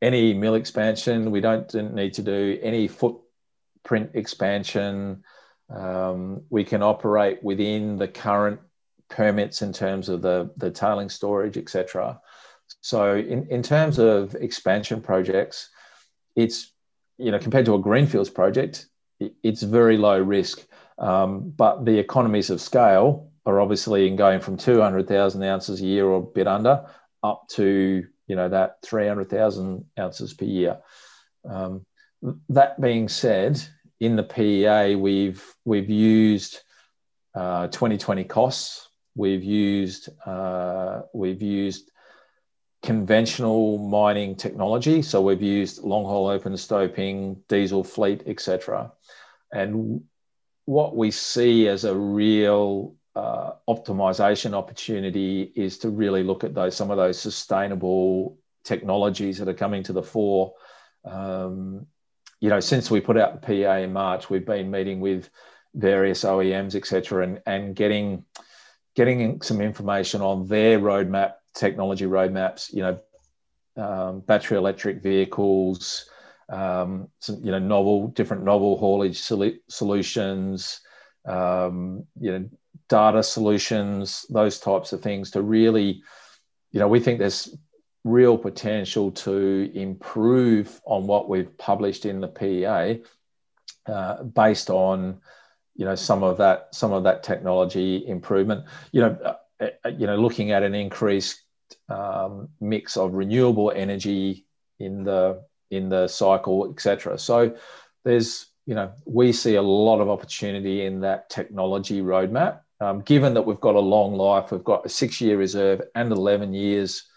any 0.00 0.32
mill 0.32 0.54
expansion. 0.54 1.30
We 1.30 1.40
don't 1.40 1.72
need 1.94 2.14
to 2.14 2.22
do 2.22 2.58
any 2.62 2.88
footprint 2.88 4.10
expansion. 4.14 5.22
Um, 5.68 6.42
we 6.48 6.64
can 6.64 6.82
operate 6.82 7.42
within 7.42 7.98
the 7.98 8.08
current 8.08 8.60
permits 9.08 9.62
in 9.62 9.72
terms 9.72 10.08
of 10.08 10.22
the, 10.22 10.50
the 10.56 10.70
tailing 10.70 11.08
storage, 11.08 11.56
etc. 11.56 12.20
So 12.80 13.16
in, 13.16 13.46
in 13.48 13.62
terms 13.62 13.98
of 13.98 14.34
expansion 14.34 15.00
projects, 15.00 15.68
it's, 16.36 16.72
you 17.18 17.30
know, 17.30 17.38
compared 17.38 17.66
to 17.66 17.74
a 17.74 17.78
greenfields 17.78 18.30
project, 18.30 18.86
it's 19.42 19.62
very 19.62 19.98
low 19.98 20.20
risk. 20.20 20.64
Um, 20.98 21.50
but 21.50 21.84
the 21.84 21.98
economies 21.98 22.50
of 22.50 22.60
scale 22.60 23.27
are 23.48 23.60
obviously 23.60 24.06
in 24.06 24.16
going 24.16 24.40
from 24.40 24.58
200,000 24.58 25.42
ounces 25.42 25.80
a 25.80 25.84
year 25.84 26.06
or 26.06 26.18
a 26.18 26.22
bit 26.22 26.46
under 26.46 26.84
up 27.22 27.48
to, 27.48 28.04
you 28.26 28.36
know, 28.36 28.48
that 28.48 28.82
300,000 28.82 29.84
ounces 29.98 30.34
per 30.34 30.44
year. 30.44 30.78
Um, 31.48 31.86
that 32.50 32.80
being 32.80 33.08
said, 33.08 33.60
in 34.00 34.16
the 34.16 34.22
PEA, 34.22 34.96
we've 34.96 35.42
we've 35.64 35.90
used 35.90 36.60
uh, 37.34 37.68
2020 37.68 38.24
costs. 38.24 38.88
We've 39.16 39.42
used 39.42 40.08
uh, 40.24 41.02
we've 41.12 41.42
used 41.42 41.90
conventional 42.82 43.78
mining 43.78 44.36
technology. 44.36 45.02
So 45.02 45.22
we've 45.22 45.42
used 45.42 45.82
long 45.82 46.04
hole 46.04 46.28
open 46.28 46.56
stoping, 46.56 47.42
diesel 47.48 47.82
fleet, 47.82 48.22
etc. 48.26 48.92
And 49.52 50.02
what 50.64 50.94
we 50.94 51.10
see 51.10 51.66
as 51.66 51.84
a 51.84 51.96
real 51.96 52.94
uh, 53.14 53.52
optimization 53.68 54.54
opportunity 54.54 55.52
is 55.54 55.78
to 55.78 55.90
really 55.90 56.22
look 56.22 56.44
at 56.44 56.54
those 56.54 56.76
some 56.76 56.90
of 56.90 56.96
those 56.96 57.18
sustainable 57.18 58.38
technologies 58.64 59.38
that 59.38 59.48
are 59.48 59.54
coming 59.54 59.82
to 59.82 59.92
the 59.92 60.02
fore. 60.02 60.52
Um, 61.04 61.86
you 62.40 62.48
know, 62.48 62.60
since 62.60 62.90
we 62.90 63.00
put 63.00 63.16
out 63.16 63.40
the 63.40 63.64
PA 63.64 63.76
in 63.76 63.92
March, 63.92 64.30
we've 64.30 64.46
been 64.46 64.70
meeting 64.70 65.00
with 65.00 65.30
various 65.74 66.24
OEMs, 66.24 66.74
etc., 66.74 67.24
and 67.24 67.42
and 67.46 67.74
getting 67.74 68.24
getting 68.94 69.40
some 69.42 69.60
information 69.60 70.20
on 70.20 70.46
their 70.46 70.78
roadmap, 70.78 71.34
technology 71.54 72.04
roadmaps. 72.04 72.72
You 72.72 72.82
know, 72.82 73.00
um, 73.76 74.20
battery 74.20 74.58
electric 74.58 75.02
vehicles, 75.02 76.08
um, 76.48 77.08
some 77.20 77.42
you 77.42 77.50
know 77.50 77.58
novel, 77.58 78.08
different 78.08 78.44
novel 78.44 78.76
haulage 78.78 79.18
sol- 79.18 79.58
solutions. 79.68 80.80
Um, 81.24 82.06
you 82.20 82.32
know, 82.32 82.48
data 82.88 83.22
solutions, 83.22 84.24
those 84.30 84.58
types 84.58 84.92
of 84.92 85.00
things 85.02 85.30
to 85.32 85.42
really, 85.42 86.02
you 86.72 86.80
know, 86.80 86.88
we 86.88 87.00
think 87.00 87.18
there's 87.18 87.56
real 88.04 88.38
potential 88.38 89.10
to 89.10 89.70
improve 89.74 90.80
on 90.84 91.06
what 91.06 91.28
we've 91.28 91.56
published 91.58 92.06
in 92.06 92.20
the 92.20 92.28
PEA 92.28 93.02
uh, 93.86 94.22
based 94.22 94.70
on 94.70 95.20
you 95.74 95.84
know 95.84 95.94
some 95.94 96.22
of 96.22 96.38
that 96.38 96.68
some 96.72 96.92
of 96.92 97.04
that 97.04 97.22
technology 97.22 98.06
improvement. 98.06 98.64
You 98.92 99.02
know 99.02 99.18
uh, 99.24 99.34
uh, 99.84 99.88
you 99.88 100.06
know 100.06 100.16
looking 100.16 100.50
at 100.52 100.62
an 100.62 100.74
increased 100.74 101.42
um, 101.88 102.48
mix 102.60 102.96
of 102.96 103.14
renewable 103.14 103.72
energy 103.74 104.46
in 104.78 105.04
the 105.04 105.44
in 105.70 105.88
the 105.88 106.08
cycle 106.08 106.70
etc 106.70 107.18
so 107.18 107.54
there's 108.04 108.46
you 108.68 108.74
know 108.74 108.92
we 109.06 109.32
see 109.32 109.54
a 109.56 109.62
lot 109.62 110.00
of 110.00 110.08
opportunity 110.08 110.84
in 110.84 111.00
that 111.00 111.28
technology 111.30 112.00
roadmap 112.02 112.60
um, 112.80 113.00
given 113.00 113.34
that 113.34 113.42
we've 113.42 113.60
got 113.60 113.74
a 113.74 113.80
long 113.80 114.14
life 114.14 114.52
we've 114.52 114.70
got 114.72 114.86
a 114.86 114.88
six 114.88 115.20
year 115.20 115.36
reserve 115.38 115.80
and 115.94 116.12
11 116.12 116.52
years 116.52 117.08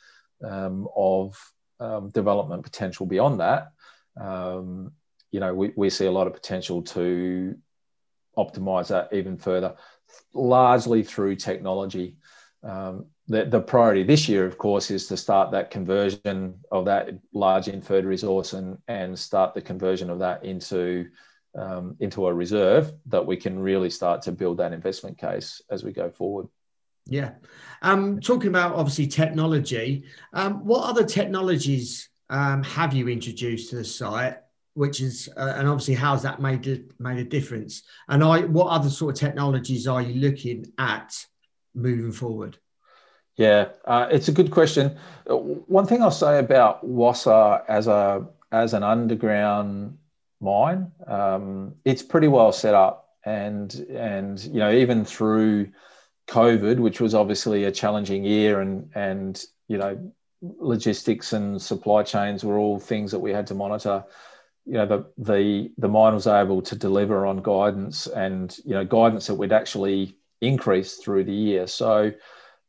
um, 0.44 0.88
of 0.96 1.38
um, 1.82 2.10
development 2.10 2.64
potential 2.64 3.06
beyond 3.06 3.40
that, 3.40 3.72
um, 4.20 4.92
you 5.32 5.40
know, 5.40 5.54
we, 5.54 5.74
we 5.76 5.90
see 5.90 6.06
a 6.06 6.12
lot 6.12 6.28
of 6.28 6.34
potential 6.34 6.82
to 6.84 7.56
optimize 8.38 8.88
that 8.88 9.12
even 9.12 9.36
further, 9.36 9.76
largely 10.34 11.04
through 11.04 11.36
technology. 11.36 12.16
Um, 12.64 13.08
the, 13.28 13.46
the 13.46 13.62
priority 13.62 14.04
this 14.04 14.30
year, 14.30 14.46
of 14.46 14.58
course, 14.58 14.92
is 14.92 15.08
to 15.08 15.18
start 15.18 15.52
that 15.52 15.72
conversion 15.72 16.56
of 16.72 16.86
that 16.86 17.10
large 17.34 17.68
inferred 17.68 18.06
resource 18.06 18.54
and, 18.54 18.78
and 18.88 19.18
start 19.18 19.54
the 19.54 19.62
conversion 19.62 20.10
of 20.10 20.20
that 20.20 20.44
into 20.46 21.08
um, 21.56 21.96
into 22.00 22.28
a 22.28 22.34
reserve 22.34 22.94
that 23.08 23.26
we 23.26 23.38
can 23.38 23.60
really 23.60 23.90
start 23.90 24.22
to 24.24 24.32
build 24.32 24.58
that 24.58 24.74
investment 24.74 25.18
case 25.18 25.62
as 25.70 25.84
we 25.84 25.92
go 25.92 26.10
forward. 26.10 26.48
Yeah. 27.08 27.32
Um, 27.82 28.20
talking 28.20 28.50
about 28.50 28.76
obviously 28.76 29.08
technology, 29.08 30.06
um, 30.34 30.66
what 30.66 30.88
other 30.88 31.04
technologies 31.04 32.10
um, 32.30 32.64
have 32.64 32.94
you 32.94 33.10
introduced 33.10 33.70
to 33.72 33.78
the 33.78 33.84
site? 33.86 34.38
Which 34.74 35.02
is, 35.02 35.28
uh, 35.36 35.56
and 35.58 35.68
obviously, 35.68 35.96
how's 35.96 36.24
that 36.24 36.42
made 36.42 36.66
a, 36.66 36.80
made 36.98 37.18
a 37.18 37.26
difference? 37.26 37.84
And 38.08 38.24
I, 38.24 38.46
what 38.46 38.68
other 38.68 38.90
sort 38.90 39.16
of 39.16 39.20
technologies 39.20 39.86
are 39.86 40.02
you 40.02 40.22
looking 40.22 40.66
at 40.78 41.14
moving 41.76 42.14
forward? 42.14 42.58
Yeah, 43.36 43.70
uh, 43.84 44.08
it's 44.10 44.30
a 44.30 44.32
good 44.32 44.50
question. 44.50 44.98
Uh, 45.30 45.36
one 45.36 45.86
thing 45.88 46.02
I'll 46.02 46.10
say 46.10 46.40
about 46.40 46.88
Wassa 46.88 47.64
as 47.68 47.88
a 47.88 48.28
as 48.54 48.74
an 48.74 48.84
underground 48.84 49.98
mine, 50.42 50.92
um, 51.08 51.76
it's 51.86 52.04
pretty 52.04 52.28
well 52.28 52.52
set 52.52 52.74
up, 52.74 53.10
and 53.26 53.74
and 53.92 54.44
you 54.46 54.60
know 54.60 54.72
even 54.72 55.06
through 55.06 55.70
COVID, 56.28 56.80
which 56.80 57.00
was 57.00 57.14
obviously 57.14 57.66
a 57.66 57.72
challenging 57.72 58.24
year, 58.24 58.62
and 58.62 58.90
and 58.96 59.44
you 59.68 59.78
know 59.78 60.12
logistics 60.42 61.34
and 61.34 61.62
supply 61.62 62.04
chains 62.04 62.44
were 62.44 62.58
all 62.58 62.80
things 62.80 63.12
that 63.12 63.20
we 63.20 63.32
had 63.32 63.48
to 63.48 63.54
monitor. 63.54 64.04
You 64.66 64.74
know, 64.74 64.86
the 64.86 65.06
the 65.18 65.72
the 65.78 65.90
mine 65.90 66.14
was 66.14 66.28
able 66.28 66.62
to 66.64 66.76
deliver 66.76 67.26
on 67.26 67.42
guidance, 67.42 68.08
and 68.08 68.56
you 68.66 68.74
know 68.74 68.86
guidance 68.86 69.28
that 69.28 69.36
we'd 69.36 69.54
actually 69.54 70.16
increase 70.42 70.98
through 70.98 71.24
the 71.24 71.34
year. 71.34 71.68
So, 71.68 72.12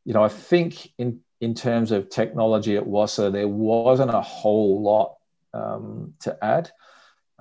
you 0.04 0.12
know, 0.12 0.22
I 0.22 0.28
think 0.28 0.90
in 0.98 1.20
in 1.40 1.54
terms 1.54 1.90
of 1.90 2.08
technology 2.08 2.76
at 2.76 2.84
Wassa, 2.84 3.32
there 3.32 3.48
wasn't 3.48 4.14
a 4.14 4.20
whole 4.20 4.80
lot 4.82 5.16
um, 5.52 6.14
to 6.20 6.36
add. 6.42 6.70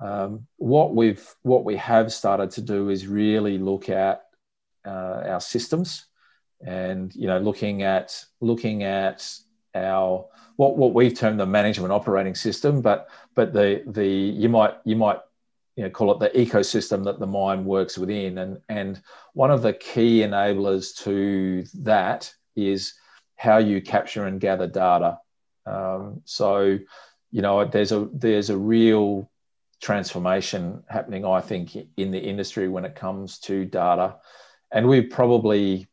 Um, 0.02 0.48
what 0.56 0.96
we've 0.96 1.24
what 1.42 1.64
we 1.64 1.76
have 1.76 2.12
started 2.12 2.50
to 2.52 2.60
do 2.60 2.90
is 2.90 3.06
really 3.06 3.56
look 3.56 3.88
at 3.88 4.24
uh, 4.84 5.22
our 5.26 5.40
systems 5.40 6.06
and 6.64 7.14
you 7.14 7.28
know 7.28 7.38
looking 7.38 7.82
at 7.84 8.24
looking 8.40 8.82
at 8.82 9.24
our 9.76 10.26
what 10.56 10.76
what 10.76 10.92
we've 10.92 11.14
termed 11.14 11.38
the 11.38 11.46
management 11.46 11.92
operating 11.92 12.34
system, 12.34 12.82
but 12.82 13.08
but 13.36 13.52
the 13.52 13.82
the 13.86 14.06
you 14.06 14.48
might 14.48 14.74
you 14.84 14.96
might 14.96 15.20
you 15.76 15.84
know 15.84 15.90
call 15.90 16.12
it 16.12 16.18
the 16.18 16.38
ecosystem 16.38 17.04
that 17.04 17.20
the 17.20 17.26
mine 17.26 17.64
works 17.64 17.96
within, 17.96 18.38
and 18.38 18.60
and 18.68 19.00
one 19.34 19.52
of 19.52 19.62
the 19.62 19.72
key 19.72 20.20
enablers 20.20 20.96
to 21.04 21.64
that 21.82 22.32
is 22.56 22.94
how 23.36 23.58
you 23.58 23.80
capture 23.80 24.26
and 24.26 24.40
gather 24.40 24.66
data. 24.66 25.18
Um, 25.64 26.22
so 26.24 26.78
you 27.30 27.42
know 27.42 27.64
there's 27.64 27.92
a 27.92 28.08
there's 28.12 28.50
a 28.50 28.58
real 28.58 29.30
transformation 29.82 30.82
happening, 30.88 31.26
I 31.26 31.40
think, 31.40 31.76
in 31.96 32.10
the 32.10 32.18
industry 32.18 32.68
when 32.68 32.86
it 32.86 32.94
comes 32.94 33.38
to 33.40 33.66
data, 33.66 34.16
and 34.70 34.88
we're 34.88 35.08
probably 35.08 35.88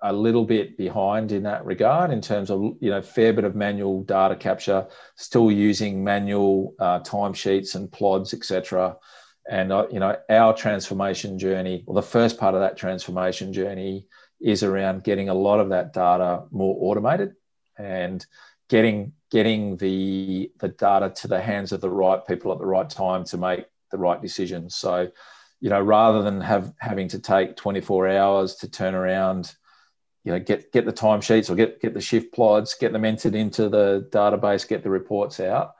a 0.00 0.12
little 0.12 0.46
bit 0.46 0.78
behind 0.78 1.30
in 1.30 1.42
that 1.42 1.66
regard 1.66 2.10
in 2.10 2.22
terms 2.22 2.50
of 2.50 2.62
you 2.80 2.88
know 2.88 3.02
fair 3.02 3.34
bit 3.34 3.44
of 3.44 3.54
manual 3.54 4.02
data 4.04 4.34
capture 4.34 4.86
still 5.16 5.52
using 5.52 6.02
manual 6.02 6.74
uh, 6.78 7.00
timesheets 7.00 7.74
and 7.74 7.92
plods 7.92 8.32
etc 8.32 8.96
and 9.50 9.70
uh, 9.70 9.86
you 9.92 10.00
know 10.00 10.16
our 10.30 10.54
transformation 10.56 11.38
journey 11.38 11.84
or 11.86 11.94
the 11.94 12.00
first 12.00 12.38
part 12.38 12.54
of 12.54 12.62
that 12.62 12.78
transformation 12.78 13.52
journey 13.52 14.06
is 14.44 14.62
around 14.62 15.02
getting 15.02 15.30
a 15.30 15.34
lot 15.34 15.58
of 15.58 15.70
that 15.70 15.92
data 15.92 16.42
more 16.50 16.76
automated. 16.80 17.34
And 17.78 18.24
getting 18.68 19.12
getting 19.30 19.76
the 19.76 20.50
the 20.58 20.68
data 20.68 21.12
to 21.14 21.28
the 21.28 21.40
hands 21.40 21.72
of 21.72 21.80
the 21.80 21.90
right 21.90 22.26
people 22.26 22.52
at 22.52 22.58
the 22.58 22.66
right 22.66 22.88
time 22.88 23.24
to 23.24 23.36
make 23.36 23.66
the 23.90 23.98
right 23.98 24.22
decisions 24.22 24.74
so 24.74 25.08
you 25.60 25.70
know 25.70 25.80
rather 25.80 26.22
than 26.22 26.40
have 26.40 26.72
having 26.78 27.08
to 27.08 27.18
take 27.18 27.56
24 27.56 28.08
hours 28.08 28.56
to 28.56 28.68
turn 28.68 28.94
around 28.94 29.54
you 30.24 30.32
know 30.32 30.40
get 30.40 30.72
get 30.72 30.86
the 30.86 30.92
timesheets 30.92 31.50
or 31.50 31.54
get 31.54 31.80
get 31.80 31.94
the 31.94 32.00
shift 32.00 32.32
plods, 32.32 32.74
get 32.74 32.92
them 32.92 33.04
entered 33.04 33.34
into 33.34 33.68
the 33.68 34.08
database, 34.10 34.66
get 34.66 34.82
the 34.82 34.90
reports 34.90 35.38
out. 35.38 35.74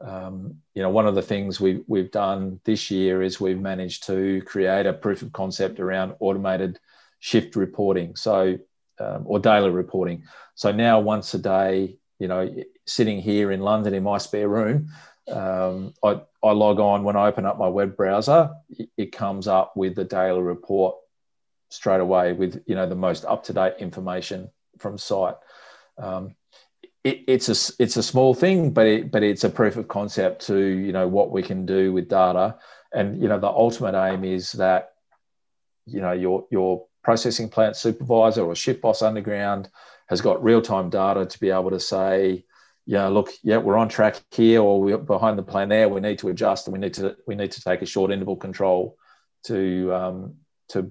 Um, 0.00 0.56
you 0.74 0.82
know, 0.82 0.88
one 0.88 1.06
of 1.06 1.14
the 1.14 1.22
things 1.22 1.60
we've 1.60 1.84
we've 1.86 2.10
done 2.10 2.60
this 2.64 2.90
year 2.90 3.22
is 3.22 3.40
we've 3.40 3.60
managed 3.60 4.06
to 4.06 4.42
create 4.46 4.86
a 4.86 4.94
proof 4.94 5.20
of 5.22 5.32
concept 5.32 5.78
around 5.78 6.14
automated 6.20 6.80
shift 7.18 7.54
reporting, 7.56 8.16
so 8.16 8.58
um, 8.98 9.22
or 9.26 9.38
daily 9.38 9.70
reporting. 9.70 10.24
So 10.54 10.72
now 10.72 11.00
once 11.00 11.34
a 11.34 11.38
day, 11.38 11.98
you 12.20 12.28
know, 12.28 12.54
sitting 12.86 13.20
here 13.20 13.50
in 13.50 13.60
London 13.60 13.94
in 13.94 14.04
my 14.04 14.18
spare 14.18 14.48
room, 14.48 14.90
um, 15.28 15.94
I, 16.04 16.20
I 16.42 16.52
log 16.52 16.78
on 16.78 17.02
when 17.02 17.16
I 17.16 17.26
open 17.26 17.46
up 17.46 17.58
my 17.58 17.68
web 17.68 17.96
browser, 17.96 18.50
it 18.96 19.12
comes 19.12 19.48
up 19.48 19.76
with 19.76 19.96
the 19.96 20.04
daily 20.04 20.42
report 20.42 20.96
straight 21.70 22.00
away 22.00 22.32
with 22.32 22.62
you 22.66 22.74
know 22.74 22.86
the 22.86 22.94
most 22.94 23.24
up 23.24 23.44
to 23.44 23.52
date 23.52 23.74
information 23.78 24.50
from 24.78 24.98
site. 24.98 25.36
Um, 25.98 26.34
it, 27.04 27.24
it's 27.26 27.48
a 27.48 27.82
it's 27.82 27.96
a 27.96 28.02
small 28.02 28.34
thing, 28.34 28.72
but 28.72 28.86
it, 28.86 29.10
but 29.10 29.22
it's 29.22 29.44
a 29.44 29.50
proof 29.50 29.76
of 29.76 29.88
concept 29.88 30.46
to 30.46 30.58
you 30.58 30.92
know 30.92 31.08
what 31.08 31.30
we 31.30 31.42
can 31.42 31.64
do 31.64 31.92
with 31.92 32.08
data, 32.08 32.56
and 32.92 33.20
you 33.20 33.28
know 33.28 33.38
the 33.38 33.48
ultimate 33.48 33.94
aim 33.94 34.24
is 34.24 34.52
that 34.52 34.92
you 35.86 36.00
know 36.00 36.12
your 36.12 36.46
your 36.50 36.86
processing 37.02 37.48
plant 37.48 37.76
supervisor 37.76 38.44
or 38.44 38.54
shift 38.54 38.82
boss 38.82 39.00
underground 39.00 39.70
has 40.10 40.20
got 40.20 40.42
real 40.42 40.60
time 40.60 40.90
data 40.90 41.24
to 41.24 41.40
be 41.40 41.50
able 41.50 41.70
to 41.70 41.80
say, 41.80 42.44
yeah, 42.84 43.06
look, 43.06 43.30
yeah, 43.42 43.58
we're 43.58 43.76
on 43.76 43.88
track 43.88 44.20
here, 44.32 44.60
or 44.60 44.82
we're 44.82 44.98
behind 44.98 45.38
the 45.38 45.42
plan 45.44 45.68
there. 45.68 45.88
We 45.88 46.00
need 46.00 46.18
to 46.18 46.28
adjust, 46.28 46.66
and 46.66 46.72
we 46.72 46.80
need 46.80 46.94
to 46.94 47.16
we 47.26 47.36
need 47.36 47.52
to 47.52 47.62
take 47.62 47.80
a 47.80 47.86
short 47.86 48.10
interval 48.10 48.36
control 48.36 48.98
to 49.44 49.94
um, 49.94 50.34
to 50.70 50.90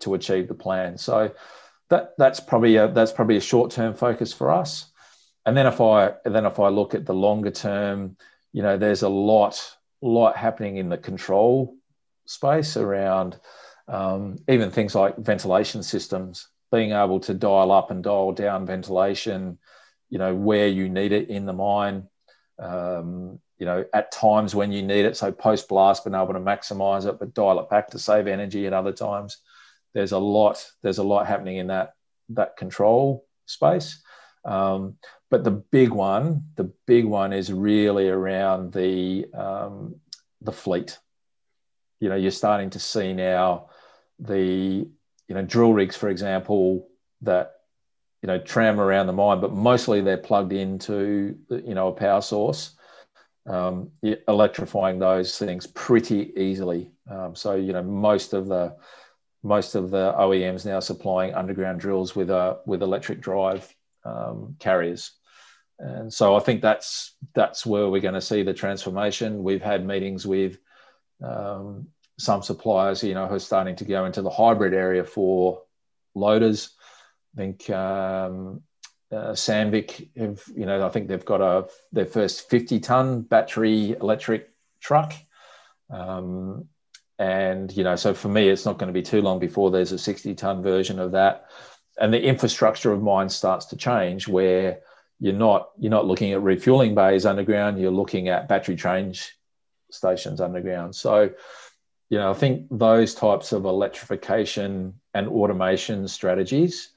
to 0.00 0.14
achieve 0.14 0.48
the 0.48 0.54
plan. 0.54 0.96
So 0.96 1.32
that 1.90 2.14
that's 2.16 2.40
probably 2.40 2.76
a 2.76 2.90
that's 2.90 3.12
probably 3.12 3.36
a 3.36 3.42
short 3.42 3.70
term 3.70 3.94
focus 3.94 4.32
for 4.32 4.50
us. 4.50 4.86
And 5.44 5.54
then 5.54 5.66
if 5.66 5.80
I 5.82 6.14
then 6.24 6.46
if 6.46 6.58
I 6.58 6.68
look 6.68 6.94
at 6.94 7.04
the 7.04 7.14
longer 7.14 7.50
term, 7.50 8.16
you 8.52 8.62
know, 8.62 8.78
there's 8.78 9.02
a 9.02 9.08
lot 9.10 9.76
lot 10.00 10.38
happening 10.38 10.78
in 10.78 10.88
the 10.88 10.96
control 10.96 11.76
space 12.24 12.78
around 12.78 13.38
um, 13.88 14.36
even 14.48 14.70
things 14.70 14.94
like 14.94 15.18
ventilation 15.18 15.82
systems, 15.82 16.48
being 16.74 16.92
able 16.92 17.20
to 17.20 17.34
dial 17.34 17.70
up 17.70 17.90
and 17.90 18.02
dial 18.02 18.32
down 18.32 18.66
ventilation, 18.66 19.58
you 20.10 20.18
know, 20.18 20.34
where 20.34 20.68
you 20.68 20.88
need 20.88 21.12
it 21.12 21.28
in 21.28 21.46
the 21.46 21.52
mine. 21.52 22.08
Um, 22.58 23.40
you 23.58 23.66
know, 23.66 23.84
at 23.94 24.10
times 24.10 24.54
when 24.54 24.72
you 24.72 24.82
need 24.82 25.04
it. 25.04 25.16
So 25.16 25.30
post 25.30 25.68
blast, 25.68 26.04
being 26.04 26.14
able 26.14 26.34
to 26.34 26.40
maximize 26.40 27.06
it, 27.08 27.18
but 27.18 27.34
dial 27.34 27.60
it 27.60 27.70
back 27.70 27.88
to 27.90 27.98
save 27.98 28.26
energy 28.26 28.66
at 28.66 28.72
other 28.72 28.92
times 28.92 29.38
there's 29.94 30.12
a 30.12 30.18
lot 30.18 30.70
there's 30.82 30.98
a 30.98 31.02
lot 31.02 31.26
happening 31.26 31.56
in 31.56 31.68
that 31.68 31.94
that 32.30 32.56
control 32.56 33.26
space. 33.46 34.02
Um, 34.44 34.96
but 35.30 35.44
the 35.44 35.50
big 35.50 35.90
one, 35.90 36.48
the 36.56 36.70
big 36.86 37.06
one 37.06 37.32
is 37.32 37.52
really 37.52 38.08
around 38.08 38.72
the 38.72 39.26
um, 39.32 39.96
the 40.42 40.52
fleet. 40.52 40.98
You 42.00 42.10
know, 42.10 42.16
you're 42.16 42.30
starting 42.30 42.70
to 42.70 42.78
see 42.78 43.12
now 43.14 43.70
the 44.18 44.88
you 45.28 45.34
know 45.34 45.42
drill 45.42 45.72
rigs, 45.72 45.96
for 45.96 46.08
example, 46.08 46.88
that 47.22 47.52
you 48.22 48.26
know 48.26 48.38
tram 48.38 48.80
around 48.80 49.06
the 49.06 49.12
mine, 49.12 49.40
but 49.40 49.52
mostly 49.52 50.00
they're 50.00 50.16
plugged 50.16 50.52
into 50.52 51.36
you 51.50 51.74
know 51.74 51.88
a 51.88 51.92
power 51.92 52.20
source, 52.20 52.72
um, 53.46 53.90
electrifying 54.28 54.98
those 54.98 55.38
things 55.38 55.66
pretty 55.66 56.32
easily. 56.36 56.90
Um, 57.10 57.34
so 57.34 57.54
you 57.54 57.72
know 57.72 57.82
most 57.82 58.32
of 58.32 58.46
the 58.46 58.76
most 59.42 59.74
of 59.74 59.90
the 59.90 60.14
OEMs 60.18 60.64
now 60.64 60.80
supplying 60.80 61.34
underground 61.34 61.80
drills 61.80 62.16
with 62.16 62.30
a 62.30 62.60
with 62.66 62.82
electric 62.82 63.20
drive 63.20 63.74
um, 64.04 64.56
carriers, 64.58 65.12
and 65.78 66.12
so 66.12 66.34
I 66.34 66.40
think 66.40 66.62
that's 66.62 67.14
that's 67.34 67.66
where 67.66 67.88
we're 67.88 68.00
going 68.00 68.14
to 68.14 68.20
see 68.20 68.42
the 68.42 68.54
transformation. 68.54 69.42
We've 69.42 69.62
had 69.62 69.86
meetings 69.86 70.26
with 70.26 70.58
um, 71.22 71.88
some 72.18 72.42
suppliers, 72.42 73.02
you 73.02 73.14
know, 73.14 73.26
who 73.26 73.34
are 73.34 73.40
starting 73.40 73.76
to 73.76 73.84
go 73.84 74.04
into 74.04 74.22
the 74.22 74.30
hybrid 74.30 74.74
area 74.74 75.04
for 75.04 75.62
loaders. 76.14 76.70
I 77.34 77.38
think 77.38 77.68
um, 77.70 78.62
uh, 79.10 79.32
Sandvik 79.32 80.16
have, 80.16 80.42
you 80.54 80.66
know, 80.66 80.86
I 80.86 80.90
think 80.90 81.08
they've 81.08 81.24
got 81.24 81.40
a 81.40 81.68
their 81.92 82.06
first 82.06 82.48
50 82.48 82.80
ton 82.80 83.22
battery 83.22 83.96
electric 84.00 84.50
truck. 84.80 85.14
Um, 85.90 86.68
and 87.18 87.74
you 87.76 87.84
know 87.84 87.96
so 87.96 88.12
for 88.12 88.28
me 88.28 88.48
it's 88.48 88.64
not 88.64 88.78
going 88.78 88.88
to 88.88 88.92
be 88.92 89.02
too 89.02 89.22
long 89.22 89.38
before 89.38 89.70
there's 89.70 89.92
a 89.92 89.98
60 89.98 90.34
ton 90.34 90.62
version 90.62 90.98
of 90.98 91.12
that 91.12 91.46
and 91.98 92.12
the 92.12 92.20
infrastructure 92.20 92.92
of 92.92 93.02
mines 93.02 93.36
starts 93.36 93.66
to 93.66 93.76
change 93.76 94.26
where 94.26 94.80
you're 95.20 95.32
not 95.32 95.70
you're 95.78 95.90
not 95.90 96.06
looking 96.06 96.32
at 96.32 96.42
refueling 96.42 96.94
bays 96.94 97.24
underground 97.24 97.78
you're 97.78 97.92
looking 97.92 98.28
at 98.28 98.48
battery 98.48 98.74
change 98.74 99.38
stations 99.90 100.40
underground 100.40 100.94
so 100.94 101.30
you 102.10 102.18
know 102.18 102.30
i 102.30 102.34
think 102.34 102.66
those 102.70 103.14
types 103.14 103.52
of 103.52 103.64
electrification 103.64 104.94
and 105.14 105.28
automation 105.28 106.06
strategies 106.08 106.90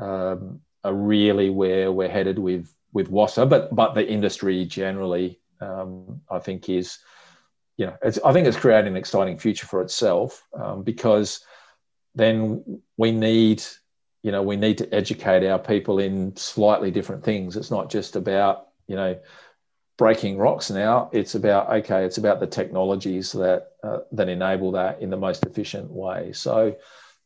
um, 0.00 0.60
are 0.84 0.94
really 0.94 1.50
where 1.50 1.92
we're 1.92 2.08
headed 2.08 2.38
with 2.38 2.74
with 2.92 3.10
Wassa, 3.10 3.48
but 3.48 3.74
but 3.74 3.94
the 3.94 4.06
industry 4.06 4.64
generally 4.64 5.40
um, 5.60 6.20
I 6.30 6.38
think 6.38 6.68
is 6.68 6.98
you 7.78 7.86
know, 7.86 7.96
I 8.24 8.32
think 8.32 8.46
it's 8.46 8.56
creating 8.56 8.92
an 8.92 8.96
exciting 8.96 9.38
future 9.38 9.66
for 9.66 9.80
itself 9.80 10.44
um, 10.52 10.82
because 10.82 11.40
then 12.14 12.82
we 12.98 13.10
need, 13.12 13.62
you 14.22 14.30
know, 14.30 14.42
we 14.42 14.56
need 14.56 14.78
to 14.78 14.94
educate 14.94 15.46
our 15.46 15.58
people 15.58 15.98
in 15.98 16.36
slightly 16.36 16.90
different 16.90 17.24
things. 17.24 17.56
It's 17.56 17.70
not 17.70 17.90
just 17.90 18.14
about, 18.14 18.68
you 18.86 18.96
know, 18.96 19.18
breaking 20.02 20.36
rocks 20.36 20.68
now. 20.68 21.08
It's 21.12 21.36
about 21.36 21.70
okay, 21.70 22.04
it's 22.04 22.18
about 22.18 22.40
the 22.40 22.46
technologies 22.48 23.30
that 23.30 23.68
uh, 23.84 23.98
that 24.10 24.28
enable 24.28 24.72
that 24.72 25.00
in 25.00 25.10
the 25.10 25.16
most 25.16 25.46
efficient 25.46 25.88
way. 25.92 26.32
So, 26.32 26.74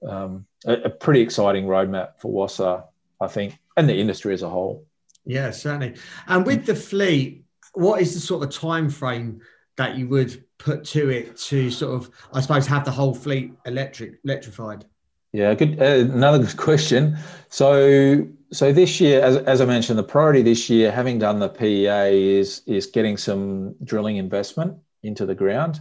um, 0.06 0.44
a, 0.66 0.74
a, 0.82 0.90
pretty 0.90 1.22
exciting 1.22 1.64
roadmap 1.64 2.20
for 2.20 2.30
Wassa, 2.30 2.84
I 3.18 3.28
think, 3.28 3.58
and 3.78 3.88
the 3.88 3.98
industry 3.98 4.34
as 4.34 4.42
a 4.42 4.50
whole. 4.50 4.84
Yeah, 5.24 5.52
certainly. 5.52 5.94
And 6.26 6.44
with 6.44 6.66
the 6.66 6.74
fleet, 6.74 7.46
what 7.72 8.02
is 8.02 8.12
the 8.12 8.20
sort 8.20 8.44
of 8.44 8.50
time 8.50 8.90
frame 8.90 9.40
that 9.78 9.96
you 9.96 10.06
would 10.08 10.44
put 10.58 10.84
to 10.96 11.08
it 11.08 11.38
to 11.48 11.70
sort 11.70 11.94
of, 11.94 12.10
I 12.34 12.42
suppose, 12.42 12.66
have 12.66 12.84
the 12.84 12.90
whole 12.90 13.14
fleet 13.14 13.54
electric 13.64 14.20
electrified? 14.22 14.84
Yeah, 15.32 15.54
good. 15.54 15.80
Uh, 15.80 16.12
another 16.12 16.44
good 16.44 16.58
question. 16.58 17.16
So, 17.48 18.28
so 18.52 18.72
this 18.72 19.00
year, 19.00 19.20
as, 19.22 19.37
as 19.37 19.61
I 19.61 19.64
mentioned, 19.64 19.98
the 19.98 20.04
priority 20.04 20.42
this 20.42 20.70
year, 20.70 20.90
having 20.90 21.18
done 21.18 21.38
the 21.38 21.48
PEA, 21.48 22.38
is 22.38 22.62
is 22.66 22.87
getting 22.87 23.16
some 23.16 23.74
drilling 23.82 24.16
investment 24.16 24.78
into 25.02 25.26
the 25.26 25.35
ground, 25.35 25.80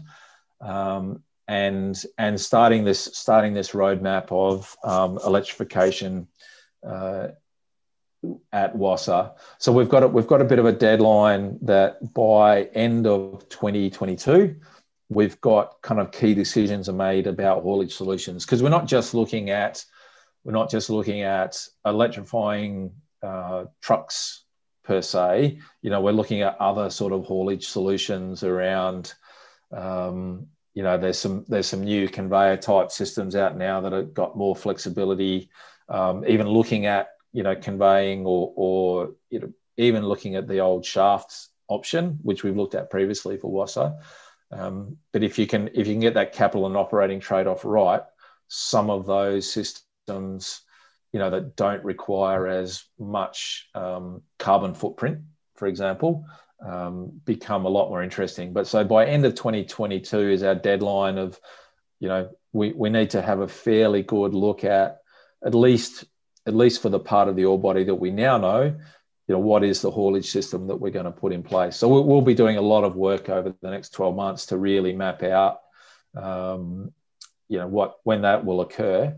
um, 0.61 1.23
and 1.47 2.01
and 2.17 2.39
starting 2.39 2.83
this 2.83 3.03
starting 3.13 3.53
this 3.53 3.71
roadmap 3.71 4.31
of 4.31 4.75
um, 4.83 5.19
electrification 5.25 6.27
uh, 6.85 7.29
at 8.51 8.75
Wassa. 8.75 9.33
So 9.59 9.71
we've 9.71 9.89
got 9.89 10.03
a, 10.03 10.07
we've 10.07 10.27
got 10.27 10.41
a 10.41 10.45
bit 10.45 10.59
of 10.59 10.65
a 10.65 10.71
deadline 10.71 11.59
that 11.61 12.13
by 12.13 12.63
end 12.73 13.05
of 13.05 13.47
2022, 13.49 14.55
we've 15.09 15.39
got 15.41 15.81
kind 15.81 15.99
of 16.01 16.11
key 16.11 16.33
decisions 16.33 16.89
are 16.89 16.93
made 16.93 17.27
about 17.27 17.61
haulage 17.61 17.93
solutions 17.93 18.45
because 18.45 18.63
we're 18.63 18.69
not 18.69 18.87
just 18.87 19.13
looking 19.13 19.49
at 19.49 19.85
we're 20.45 20.53
not 20.53 20.69
just 20.69 20.89
looking 20.89 21.21
at 21.21 21.61
electrifying 21.85 22.93
uh, 23.21 23.65
trucks 23.81 24.45
per 24.85 25.01
se. 25.01 25.59
You 25.81 25.89
know, 25.89 25.99
we're 25.99 26.11
looking 26.11 26.41
at 26.41 26.55
other 26.61 26.89
sort 26.89 27.11
of 27.11 27.25
haulage 27.25 27.67
solutions 27.67 28.43
around. 28.43 29.13
Um, 29.73 30.47
you 30.73 30.83
know, 30.83 30.97
there's 30.97 31.19
some 31.19 31.43
there's 31.49 31.67
some 31.67 31.83
new 31.83 32.07
conveyor 32.07 32.57
type 32.57 32.91
systems 32.91 33.35
out 33.35 33.57
now 33.57 33.81
that 33.81 33.91
have 33.91 34.13
got 34.13 34.37
more 34.37 34.55
flexibility. 34.55 35.49
Um, 35.89 36.23
even 36.25 36.47
looking 36.47 36.85
at 36.85 37.09
you 37.35 37.43
know, 37.43 37.53
conveying 37.53 38.25
or, 38.25 38.53
or 38.55 39.11
you 39.29 39.39
know, 39.41 39.51
even 39.75 40.05
looking 40.05 40.37
at 40.37 40.47
the 40.47 40.59
old 40.59 40.85
shafts 40.85 41.49
option, 41.67 42.17
which 42.21 42.45
we've 42.45 42.55
looked 42.55 42.75
at 42.75 42.89
previously 42.89 43.35
for 43.35 43.51
Wassa. 43.51 43.99
Um, 44.51 44.95
but 45.11 45.21
if 45.21 45.37
you 45.37 45.45
can 45.45 45.67
if 45.73 45.85
you 45.85 45.93
can 45.95 45.99
get 45.99 46.13
that 46.13 46.31
capital 46.31 46.65
and 46.65 46.77
operating 46.77 47.19
trade 47.19 47.45
off 47.45 47.65
right, 47.65 48.01
some 48.47 48.89
of 48.89 49.05
those 49.05 49.51
systems, 49.51 49.84
you 50.07 51.19
know, 51.19 51.29
that 51.29 51.55
don't 51.55 51.83
require 51.83 52.47
as 52.47 52.83
much 52.99 53.69
um, 53.73 54.21
carbon 54.37 54.73
footprint, 54.73 55.19
for 55.55 55.67
example, 55.67 56.25
um, 56.65 57.11
become 57.25 57.65
a 57.65 57.69
lot 57.69 57.89
more 57.89 58.03
interesting. 58.03 58.53
But 58.53 58.67
so 58.67 58.83
by 58.83 59.05
end 59.05 59.25
of 59.25 59.35
2022 59.35 60.19
is 60.29 60.43
our 60.43 60.55
deadline 60.55 61.17
of, 61.17 61.39
you 61.99 62.07
know, 62.07 62.29
we, 62.53 62.71
we 62.73 62.89
need 62.89 63.11
to 63.11 63.21
have 63.21 63.39
a 63.39 63.47
fairly 63.47 64.03
good 64.03 64.33
look 64.33 64.63
at 64.63 64.99
at 65.45 65.53
least 65.53 66.05
at 66.47 66.55
least 66.55 66.81
for 66.81 66.89
the 66.89 66.99
part 66.99 67.27
of 67.27 67.35
the 67.35 67.45
ore 67.45 67.59
body 67.59 67.83
that 67.83 67.95
we 67.95 68.11
now 68.11 68.37
know, 68.37 68.63
you 68.63 69.33
know, 69.33 69.39
what 69.39 69.63
is 69.63 69.81
the 69.81 69.89
haulage 69.89 70.29
system 70.29 70.67
that 70.67 70.75
we're 70.75 70.91
going 70.91 71.05
to 71.05 71.11
put 71.11 71.33
in 71.33 71.41
place? 71.41 71.75
So 71.75 71.87
we'll 71.87 72.21
be 72.21 72.35
doing 72.35 72.57
a 72.57 72.61
lot 72.61 72.83
of 72.83 72.95
work 72.95 73.29
over 73.29 73.55
the 73.61 73.71
next 73.71 73.89
12 73.89 74.15
months 74.15 74.45
to 74.47 74.57
really 74.57 74.93
map 74.93 75.23
out, 75.23 75.61
um, 76.15 76.93
you 77.47 77.57
know, 77.57 77.67
what 77.67 77.95
when 78.03 78.21
that 78.21 78.45
will 78.45 78.61
occur. 78.61 79.17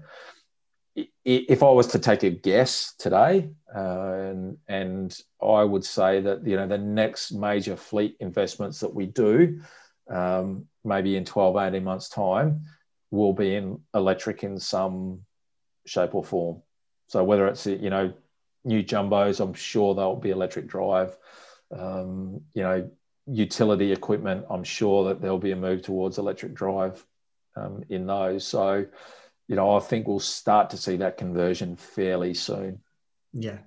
If 1.23 1.61
I 1.61 1.69
was 1.69 1.87
to 1.87 1.99
take 1.99 2.23
a 2.23 2.29
guess 2.29 2.93
today, 2.97 3.49
uh, 3.75 4.11
and, 4.13 4.57
and 4.67 5.19
I 5.41 5.63
would 5.63 5.85
say 5.85 6.21
that 6.21 6.45
you 6.45 6.55
know 6.55 6.67
the 6.67 6.77
next 6.77 7.31
major 7.31 7.75
fleet 7.75 8.17
investments 8.19 8.79
that 8.79 8.93
we 8.93 9.05
do, 9.05 9.61
um, 10.09 10.65
maybe 10.83 11.15
in 11.15 11.25
12, 11.25 11.55
18 11.55 11.83
months' 11.83 12.09
time, 12.09 12.65
will 13.11 13.33
be 13.33 13.55
in 13.55 13.79
electric 13.93 14.43
in 14.43 14.59
some 14.59 15.21
shape, 15.85 16.15
or 16.15 16.23
form. 16.23 16.61
So 17.07 17.23
whether 17.23 17.47
it's 17.47 17.65
you 17.67 17.89
know 17.89 18.13
new 18.63 18.83
jumbos, 18.83 19.39
I'm 19.39 19.53
sure 19.53 19.95
they'll 19.95 20.15
be 20.15 20.31
electric 20.31 20.67
drive. 20.67 21.17
Um, 21.71 22.41
you 22.53 22.63
know, 22.63 22.89
utility 23.27 23.91
equipment, 23.91 24.45
I'm 24.49 24.63
sure 24.63 25.05
that 25.09 25.21
there'll 25.21 25.37
be 25.37 25.51
a 25.51 25.55
move 25.55 25.81
towards 25.81 26.17
electric 26.17 26.53
drive 26.53 27.05
um, 27.55 27.83
in 27.89 28.07
those. 28.07 28.47
So, 28.47 28.85
you 29.47 29.55
know, 29.55 29.75
I 29.75 29.79
think 29.79 30.07
we'll 30.07 30.19
start 30.19 30.69
to 30.71 30.77
see 30.77 30.97
that 30.97 31.17
conversion 31.17 31.75
fairly 31.75 32.33
soon. 32.33 32.81
Yeah. 33.33 33.57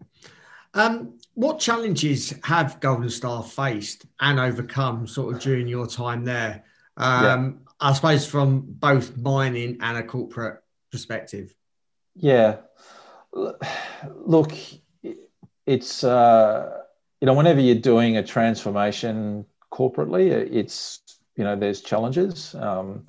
Um, 0.75 1.19
what 1.35 1.59
challenges 1.59 2.35
have 2.45 2.81
Golden 2.81 3.11
Star 3.11 3.43
faced 3.43 4.07
and 4.21 4.39
overcome 4.39 5.07
sort 5.07 5.35
of 5.35 5.41
during 5.41 5.67
your 5.67 5.87
time 5.87 6.25
there? 6.25 6.65
Um, 6.97 7.25
yeah. 7.25 7.73
I 7.81 7.93
suppose 7.95 8.27
from 8.27 8.61
both 8.67 9.17
mining 9.17 9.79
and 9.81 9.97
a 9.97 10.03
corporate 10.03 10.63
perspective. 10.93 11.55
Yeah. 12.15 12.59
Look, 13.33 14.53
it's, 15.67 16.05
uh, 16.05 16.83
you 17.21 17.27
know, 17.27 17.35
whenever 17.35 17.61
you're 17.61 17.77
doing 17.77 18.17
a 18.17 18.23
transformation 18.23 19.47
corporately, 19.73 20.31
it's, 20.31 21.01
you 21.37 21.45
know, 21.45 21.57
there's 21.57 21.81
challenges. 21.81 22.55
Um, 22.55 23.07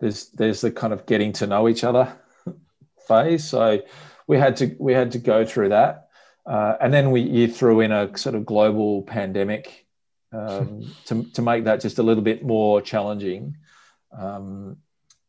there's, 0.00 0.28
there's 0.30 0.60
the 0.60 0.70
kind 0.70 0.92
of 0.92 1.06
getting 1.06 1.32
to 1.34 1.46
know 1.46 1.68
each 1.68 1.84
other 1.84 2.16
phase. 3.06 3.44
So 3.44 3.82
we 4.26 4.36
had 4.38 4.56
to, 4.56 4.76
we 4.78 4.92
had 4.92 5.12
to 5.12 5.18
go 5.18 5.44
through 5.44 5.70
that. 5.70 6.08
Uh, 6.48 6.76
and 6.80 6.94
then 6.94 7.10
we 7.10 7.20
you 7.20 7.46
threw 7.46 7.80
in 7.80 7.92
a 7.92 8.16
sort 8.16 8.34
of 8.34 8.46
global 8.46 9.02
pandemic 9.02 9.86
um, 10.32 10.94
to, 11.04 11.24
to 11.34 11.42
make 11.42 11.64
that 11.64 11.80
just 11.80 11.98
a 11.98 12.02
little 12.02 12.22
bit 12.22 12.42
more 12.42 12.80
challenging. 12.80 13.56
Um, 14.18 14.78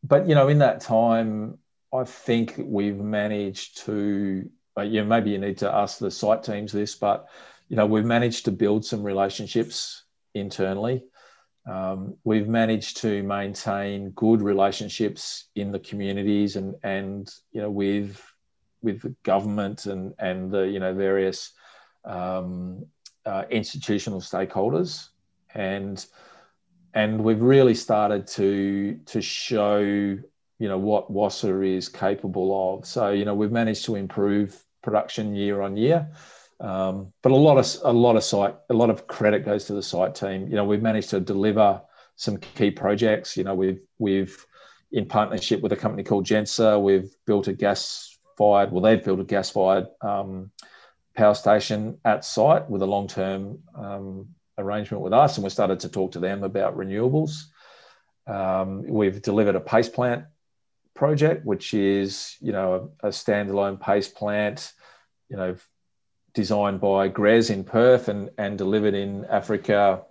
but 0.02 0.26
you 0.26 0.34
know, 0.34 0.48
in 0.48 0.58
that 0.58 0.80
time, 0.80 1.58
I 1.92 2.04
think 2.04 2.54
we've 2.58 2.96
managed 2.96 3.84
to. 3.84 4.48
Uh, 4.78 4.82
you 4.82 5.02
know, 5.02 5.06
maybe 5.06 5.30
you 5.30 5.38
need 5.38 5.58
to 5.58 5.70
ask 5.70 5.98
the 5.98 6.10
site 6.10 6.44
teams 6.44 6.72
this, 6.72 6.94
but 6.94 7.26
you 7.68 7.76
know, 7.76 7.86
we've 7.86 8.04
managed 8.04 8.46
to 8.46 8.52
build 8.52 8.84
some 8.84 9.02
relationships 9.02 10.04
internally. 10.34 11.04
Um, 11.66 12.16
we've 12.24 12.48
managed 12.48 12.96
to 12.98 13.22
maintain 13.22 14.10
good 14.10 14.40
relationships 14.40 15.48
in 15.54 15.72
the 15.72 15.78
communities 15.78 16.56
and 16.56 16.74
and 16.82 17.30
you 17.52 17.60
know 17.60 17.70
with 17.70 18.22
with 18.82 19.02
the 19.02 19.14
government 19.22 19.86
and 19.86 20.14
and 20.18 20.50
the 20.50 20.62
you 20.62 20.80
know 20.80 20.94
various 20.94 21.52
um, 22.04 22.86
uh, 23.26 23.44
institutional 23.50 24.20
stakeholders, 24.20 25.08
and 25.54 26.06
and 26.94 27.22
we've 27.22 27.42
really 27.42 27.74
started 27.74 28.26
to 28.26 28.98
to 29.06 29.20
show 29.20 29.78
you 29.78 30.68
know 30.68 30.78
what 30.78 31.12
Wassa 31.12 31.76
is 31.76 31.88
capable 31.88 32.74
of. 32.74 32.86
So 32.86 33.10
you 33.10 33.24
know 33.24 33.34
we've 33.34 33.52
managed 33.52 33.84
to 33.86 33.96
improve 33.96 34.64
production 34.82 35.34
year 35.34 35.60
on 35.60 35.76
year. 35.76 36.08
Um, 36.60 37.12
but 37.22 37.32
a 37.32 37.36
lot 37.36 37.56
of 37.56 37.66
a 37.84 37.92
lot 37.92 38.16
of 38.16 38.24
site 38.24 38.54
a 38.68 38.74
lot 38.74 38.90
of 38.90 39.06
credit 39.06 39.44
goes 39.44 39.64
to 39.66 39.72
the 39.72 39.82
site 39.82 40.14
team. 40.14 40.46
You 40.48 40.56
know, 40.56 40.64
we've 40.64 40.82
managed 40.82 41.10
to 41.10 41.20
deliver 41.20 41.80
some 42.16 42.36
key 42.36 42.70
projects. 42.70 43.36
You 43.36 43.44
know, 43.44 43.54
we've 43.54 43.80
we've 43.98 44.46
in 44.92 45.06
partnership 45.06 45.60
with 45.60 45.72
a 45.72 45.76
company 45.76 46.02
called 46.02 46.26
Genser, 46.26 46.82
we've 46.82 47.14
built 47.26 47.48
a 47.48 47.52
gas 47.52 48.18
fired, 48.36 48.72
well, 48.72 48.82
they've 48.82 49.04
built 49.04 49.20
a 49.20 49.24
gas 49.24 49.50
fired 49.50 49.86
um, 50.00 50.50
power 51.14 51.34
station 51.34 51.98
at 52.04 52.24
site 52.24 52.68
with 52.68 52.82
a 52.82 52.86
long 52.86 53.06
term 53.06 53.58
um, 53.74 54.28
arrangement 54.58 55.02
with 55.02 55.12
us, 55.12 55.36
and 55.36 55.44
we 55.44 55.50
started 55.50 55.80
to 55.80 55.88
talk 55.88 56.12
to 56.12 56.20
them 56.20 56.42
about 56.42 56.76
renewables. 56.76 57.44
Um, 58.26 58.82
we've 58.86 59.22
delivered 59.22 59.56
a 59.56 59.60
paste 59.60 59.92
plant 59.92 60.24
project, 60.94 61.44
which 61.44 61.74
is 61.74 62.36
you 62.40 62.52
know 62.52 62.92
a, 63.02 63.08
a, 63.08 63.10
standalone 63.10 63.80
paste 63.80 64.14
plant, 64.14 64.72
you 65.28 65.36
know, 65.36 65.56
designed 66.34 66.80
by 66.80 67.08
GRES 67.08 67.50
in 67.50 67.64
Perth 67.64 68.08
and 68.08 68.30
and 68.38 68.56
delivered 68.58 68.94
in 68.94 69.24
Africa, 69.26 70.02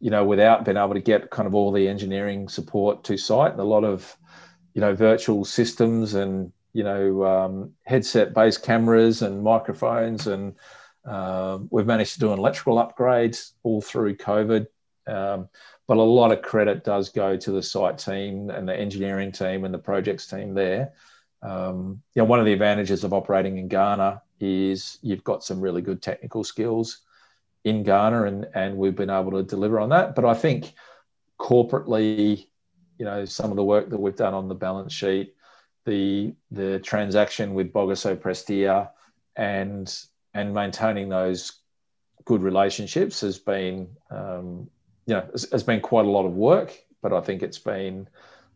you 0.00 0.10
know, 0.10 0.24
without 0.24 0.64
being 0.64 0.76
able 0.76 0.94
to 0.94 1.00
get 1.00 1.30
kind 1.30 1.46
of 1.46 1.54
all 1.54 1.72
the 1.72 1.88
engineering 1.88 2.48
support 2.48 3.04
to 3.04 3.16
site. 3.16 3.52
And 3.52 3.60
a 3.60 3.64
lot 3.64 3.84
of 3.84 4.16
you 4.74 4.80
know 4.80 4.94
virtual 4.94 5.44
systems 5.44 6.14
and 6.14 6.52
you 6.72 6.84
know, 6.84 7.24
um, 7.24 7.72
headset 7.84 8.34
based 8.34 8.62
cameras 8.62 9.22
and 9.22 9.42
microphones. 9.42 10.26
And 10.26 10.54
um, 11.04 11.68
we've 11.70 11.86
managed 11.86 12.14
to 12.14 12.20
do 12.20 12.32
electrical 12.32 12.76
upgrades 12.76 13.52
all 13.62 13.80
through 13.80 14.16
COVID. 14.16 14.66
Um, 15.06 15.48
but 15.88 15.96
a 15.96 16.02
lot 16.02 16.32
of 16.32 16.42
credit 16.42 16.84
does 16.84 17.10
go 17.10 17.36
to 17.36 17.50
the 17.50 17.62
site 17.62 17.98
team 17.98 18.50
and 18.50 18.68
the 18.68 18.78
engineering 18.78 19.32
team 19.32 19.64
and 19.64 19.74
the 19.74 19.78
projects 19.78 20.26
team 20.26 20.54
there. 20.54 20.92
Um, 21.42 22.02
you 22.14 22.22
know, 22.22 22.26
one 22.26 22.38
of 22.38 22.46
the 22.46 22.52
advantages 22.52 23.02
of 23.04 23.12
operating 23.12 23.58
in 23.58 23.68
Ghana 23.68 24.22
is 24.42 24.98
you've 25.02 25.24
got 25.24 25.44
some 25.44 25.60
really 25.60 25.80
good 25.80 26.02
technical 26.02 26.44
skills 26.44 27.00
in 27.64 27.82
Ghana, 27.82 28.24
and 28.24 28.46
and 28.54 28.76
we've 28.76 28.96
been 28.96 29.10
able 29.10 29.32
to 29.32 29.42
deliver 29.42 29.80
on 29.80 29.90
that. 29.90 30.14
But 30.14 30.24
I 30.24 30.34
think 30.34 30.74
corporately, 31.38 32.46
you 32.98 33.04
know, 33.04 33.24
some 33.24 33.50
of 33.50 33.56
the 33.56 33.64
work 33.64 33.88
that 33.90 34.00
we've 34.00 34.16
done 34.16 34.34
on 34.34 34.48
the 34.48 34.54
balance 34.54 34.92
sheet, 34.92 35.34
the 35.84 36.34
the 36.50 36.80
transaction 36.80 37.54
with 37.54 37.72
Bogoso 37.72 38.16
Prestea, 38.16 38.90
and 39.36 39.94
and 40.34 40.52
maintaining 40.52 41.08
those 41.08 41.60
good 42.24 42.42
relationships 42.42 43.20
has 43.20 43.38
been 43.38 43.88
um, 44.10 44.68
you 45.06 45.14
know 45.14 45.26
has, 45.32 45.50
has, 45.50 45.62
been 45.62 45.80
quite 45.80 46.04
a 46.04 46.08
lot 46.08 46.24
of 46.24 46.34
work 46.34 46.72
but 47.02 47.12
I 47.12 47.20
think 47.20 47.42
it's 47.42 47.58
been 47.58 48.08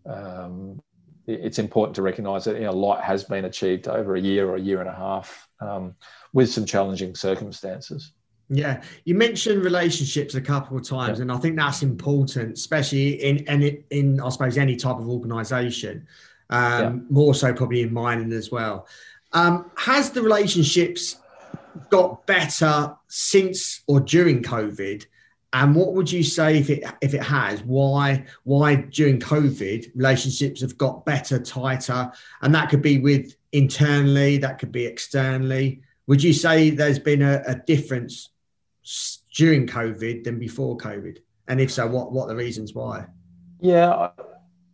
um, 0.06 0.80
it's 1.26 1.58
important 1.58 1.94
to 1.96 2.02
recognise 2.02 2.44
that 2.44 2.56
you 2.56 2.62
know, 2.62 2.70
a 2.70 2.72
lot 2.72 3.02
has 3.02 3.24
been 3.24 3.44
achieved 3.44 3.88
over 3.88 4.16
a 4.16 4.20
year 4.20 4.48
or 4.48 4.56
a 4.56 4.60
year 4.60 4.80
and 4.80 4.88
a 4.88 4.94
half 4.94 5.48
um, 5.60 5.94
with 6.32 6.50
some 6.50 6.64
challenging 6.64 7.14
circumstances. 7.14 8.12
Yeah, 8.48 8.82
you 9.04 9.16
mentioned 9.16 9.64
relationships 9.64 10.36
a 10.36 10.40
couple 10.40 10.76
of 10.76 10.88
times, 10.88 11.18
yeah. 11.18 11.22
and 11.22 11.32
I 11.32 11.38
think 11.38 11.56
that's 11.56 11.82
important, 11.82 12.52
especially 12.52 13.22
in 13.22 13.38
in, 13.38 13.82
in 13.90 14.20
I 14.20 14.28
suppose 14.28 14.56
any 14.56 14.76
type 14.76 14.98
of 14.98 15.08
organisation 15.08 16.06
um, 16.50 16.82
yeah. 16.82 16.92
more 17.10 17.34
so 17.34 17.52
probably 17.52 17.82
in 17.82 17.92
mining 17.92 18.32
as 18.32 18.52
well. 18.52 18.86
Um, 19.32 19.70
has 19.76 20.10
the 20.10 20.22
relationships 20.22 21.16
got 21.90 22.24
better 22.26 22.96
since 23.08 23.82
or 23.88 24.00
during 24.00 24.42
COVID? 24.42 25.06
And 25.56 25.74
what 25.74 25.94
would 25.94 26.12
you 26.12 26.22
say 26.22 26.58
if 26.58 26.68
it 26.68 26.84
if 27.00 27.14
it 27.14 27.22
has? 27.22 27.62
Why 27.62 28.26
why 28.44 28.74
during 28.74 29.18
COVID 29.18 29.90
relationships 29.94 30.60
have 30.60 30.76
got 30.76 31.06
better, 31.06 31.38
tighter, 31.38 32.12
and 32.42 32.54
that 32.54 32.68
could 32.68 32.82
be 32.82 32.98
with 32.98 33.34
internally, 33.52 34.36
that 34.36 34.58
could 34.58 34.70
be 34.70 34.84
externally. 34.84 35.80
Would 36.08 36.22
you 36.22 36.34
say 36.34 36.68
there's 36.68 36.98
been 36.98 37.22
a, 37.22 37.42
a 37.46 37.54
difference 37.54 38.28
during 39.34 39.66
COVID 39.66 40.24
than 40.24 40.38
before 40.38 40.76
COVID? 40.76 41.20
And 41.48 41.58
if 41.58 41.72
so, 41.72 41.86
what 41.86 42.12
what 42.12 42.28
the 42.28 42.36
reasons 42.36 42.74
why? 42.74 43.06
Yeah, 43.58 44.10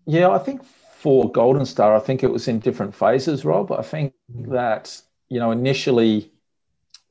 yeah, 0.07 0.31
I 0.31 0.39
think 0.39 0.65
for 0.65 1.31
Golden 1.31 1.65
Star, 1.65 1.95
I 1.95 2.01
think 2.01 2.25
it 2.25 2.33
was 2.33 2.49
in 2.49 2.59
different 2.59 2.93
phases, 2.93 3.45
Rob. 3.45 3.71
I 3.71 3.83
think 3.83 4.15
mm-hmm. 4.35 4.53
that, 4.53 5.01
you 5.29 5.39
know, 5.39 5.53
initially 5.53 6.33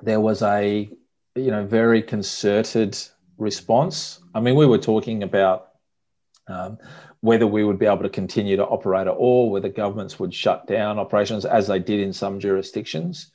there 0.04 0.20
was 0.20 0.42
a, 0.42 0.90
you 1.36 1.52
know, 1.52 1.66
very 1.66 2.02
concerted 2.02 2.98
response. 3.42 4.20
I 4.34 4.40
mean, 4.40 4.56
we 4.56 4.68
were 4.68 4.78
talking 4.78 5.24
about 5.24 5.70
um, 6.48 6.78
whether 7.22 7.48
we 7.48 7.64
would 7.64 7.80
be 7.80 7.88
able 7.88 8.04
to 8.04 8.10
continue 8.10 8.56
to 8.56 8.66
operate 8.66 9.08
at 9.08 9.14
all, 9.14 9.50
whether 9.50 9.70
governments 9.70 10.20
would 10.20 10.34
shut 10.34 10.68
down 10.68 11.00
operations 11.00 11.46
as 11.46 11.68
they 11.68 11.80
did 11.80 12.00
in 12.00 12.14
some 12.14 12.40
jurisdictions. 12.40 13.32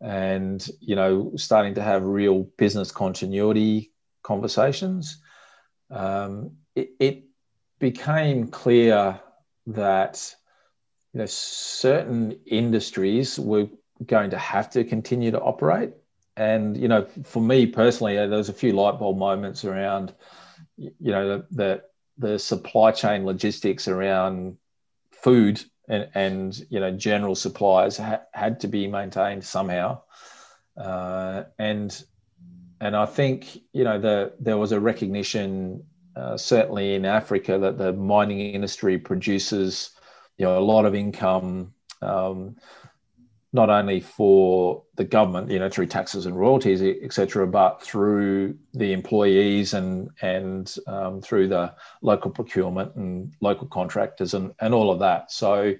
And, 0.00 0.66
you 0.80 0.96
know, 0.96 1.32
starting 1.36 1.74
to 1.74 1.82
have 1.82 2.04
real 2.04 2.44
business 2.58 2.90
continuity 2.90 3.92
conversations. 4.22 5.18
Um, 5.90 6.52
it, 6.74 6.90
it 6.98 7.24
became 7.78 8.48
clear 8.48 9.20
that 9.66 10.34
you 11.12 11.20
know 11.20 11.26
certain 11.26 12.38
industries 12.46 13.38
were 13.38 13.68
going 14.04 14.30
to 14.30 14.38
have 14.38 14.70
to 14.70 14.84
continue 14.84 15.30
to 15.30 15.40
operate 15.40 15.92
and 16.36 16.76
you 16.76 16.88
know 16.88 17.06
for 17.24 17.40
me 17.40 17.66
personally 17.66 18.18
uh, 18.18 18.26
there 18.26 18.38
was 18.38 18.48
a 18.48 18.52
few 18.54 18.72
light 18.72 18.98
bulb 18.98 19.16
moments 19.16 19.64
around 19.64 20.14
you 20.76 20.92
know 21.00 21.44
the 21.50 21.82
the 22.18 22.38
supply 22.38 22.90
chain 22.90 23.24
logistics 23.24 23.88
around 23.88 24.56
food 25.12 25.62
and, 25.88 26.08
and 26.14 26.66
you 26.70 26.80
know 26.80 26.90
general 26.90 27.34
supplies 27.34 27.96
ha- 27.96 28.22
had 28.32 28.60
to 28.60 28.68
be 28.68 28.86
maintained 28.86 29.44
somehow. 29.44 30.00
Uh, 30.76 31.44
and 31.58 32.04
and 32.80 32.96
I 32.96 33.06
think 33.06 33.58
you 33.72 33.84
know 33.84 33.98
the 33.98 34.32
there 34.40 34.58
was 34.58 34.72
a 34.72 34.80
recognition 34.80 35.84
uh, 36.16 36.36
certainly 36.36 36.94
in 36.94 37.04
Africa, 37.04 37.58
that 37.58 37.76
the 37.78 37.92
mining 37.92 38.38
industry 38.40 38.98
produces 38.98 39.90
you 40.38 40.46
know 40.46 40.58
a 40.58 40.60
lot 40.60 40.84
of 40.84 40.94
income, 40.94 41.74
um, 42.02 42.56
not 43.52 43.70
only 43.70 44.00
for 44.00 44.83
the 44.96 45.04
government, 45.04 45.50
you 45.50 45.58
know, 45.58 45.68
through 45.68 45.86
taxes 45.86 46.26
and 46.26 46.38
royalties, 46.38 46.80
etc., 46.82 47.46
but 47.46 47.82
through 47.82 48.56
the 48.72 48.92
employees 48.92 49.74
and 49.74 50.10
and 50.22 50.76
um, 50.86 51.20
through 51.20 51.48
the 51.48 51.74
local 52.02 52.30
procurement 52.30 52.94
and 52.94 53.32
local 53.40 53.66
contractors 53.66 54.34
and 54.34 54.52
and 54.60 54.72
all 54.72 54.90
of 54.90 55.00
that. 55.00 55.32
So, 55.32 55.74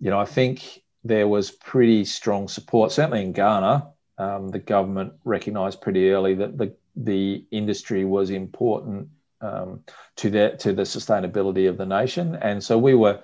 you 0.00 0.10
know, 0.10 0.18
I 0.18 0.24
think 0.24 0.82
there 1.02 1.28
was 1.28 1.50
pretty 1.50 2.04
strong 2.04 2.48
support. 2.48 2.92
Certainly 2.92 3.22
in 3.22 3.32
Ghana, 3.32 3.88
um, 4.18 4.48
the 4.48 4.58
government 4.58 5.14
recognised 5.24 5.80
pretty 5.80 6.10
early 6.10 6.34
that 6.34 6.56
the 6.56 6.74
the 6.94 7.44
industry 7.50 8.04
was 8.04 8.30
important 8.30 9.08
um, 9.40 9.80
to 10.16 10.30
the 10.30 10.56
to 10.60 10.72
the 10.72 10.82
sustainability 10.82 11.68
of 11.68 11.78
the 11.78 11.86
nation, 11.86 12.36
and 12.36 12.62
so 12.62 12.78
we 12.78 12.94
were 12.94 13.20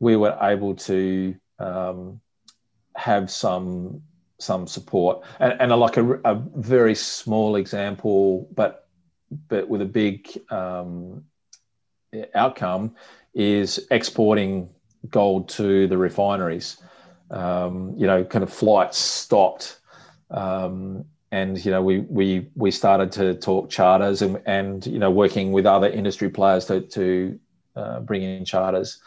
we 0.00 0.16
were 0.16 0.36
able 0.40 0.74
to 0.74 1.34
um, 1.58 2.20
have 2.96 3.30
some 3.30 4.02
some 4.38 4.66
support 4.66 5.24
and, 5.40 5.54
and 5.60 5.72
a, 5.72 5.76
like 5.76 5.96
a, 5.96 6.14
a, 6.24 6.34
very 6.56 6.94
small 6.94 7.56
example, 7.56 8.48
but 8.54 8.88
but 9.48 9.68
with 9.68 9.82
a 9.82 9.86
big 9.86 10.28
um, 10.50 11.24
outcome 12.34 12.94
is 13.34 13.86
exporting 13.90 14.68
gold 15.10 15.48
to 15.48 15.86
the 15.86 15.98
refineries. 15.98 16.78
Um, 17.30 17.94
you 17.96 18.06
know, 18.06 18.24
kind 18.24 18.42
of 18.42 18.52
flights 18.52 18.96
stopped, 18.96 19.80
um, 20.30 21.04
and 21.30 21.62
you 21.62 21.70
know 21.70 21.82
we 21.82 22.00
we 22.00 22.48
we 22.54 22.70
started 22.70 23.12
to 23.12 23.34
talk 23.34 23.68
charters 23.68 24.22
and 24.22 24.40
and 24.46 24.86
you 24.86 24.98
know 24.98 25.10
working 25.10 25.52
with 25.52 25.66
other 25.66 25.88
industry 25.88 26.30
players 26.30 26.64
to 26.66 26.80
to 26.80 27.38
uh, 27.76 28.00
bring 28.00 28.22
in 28.22 28.44
charters. 28.46 29.00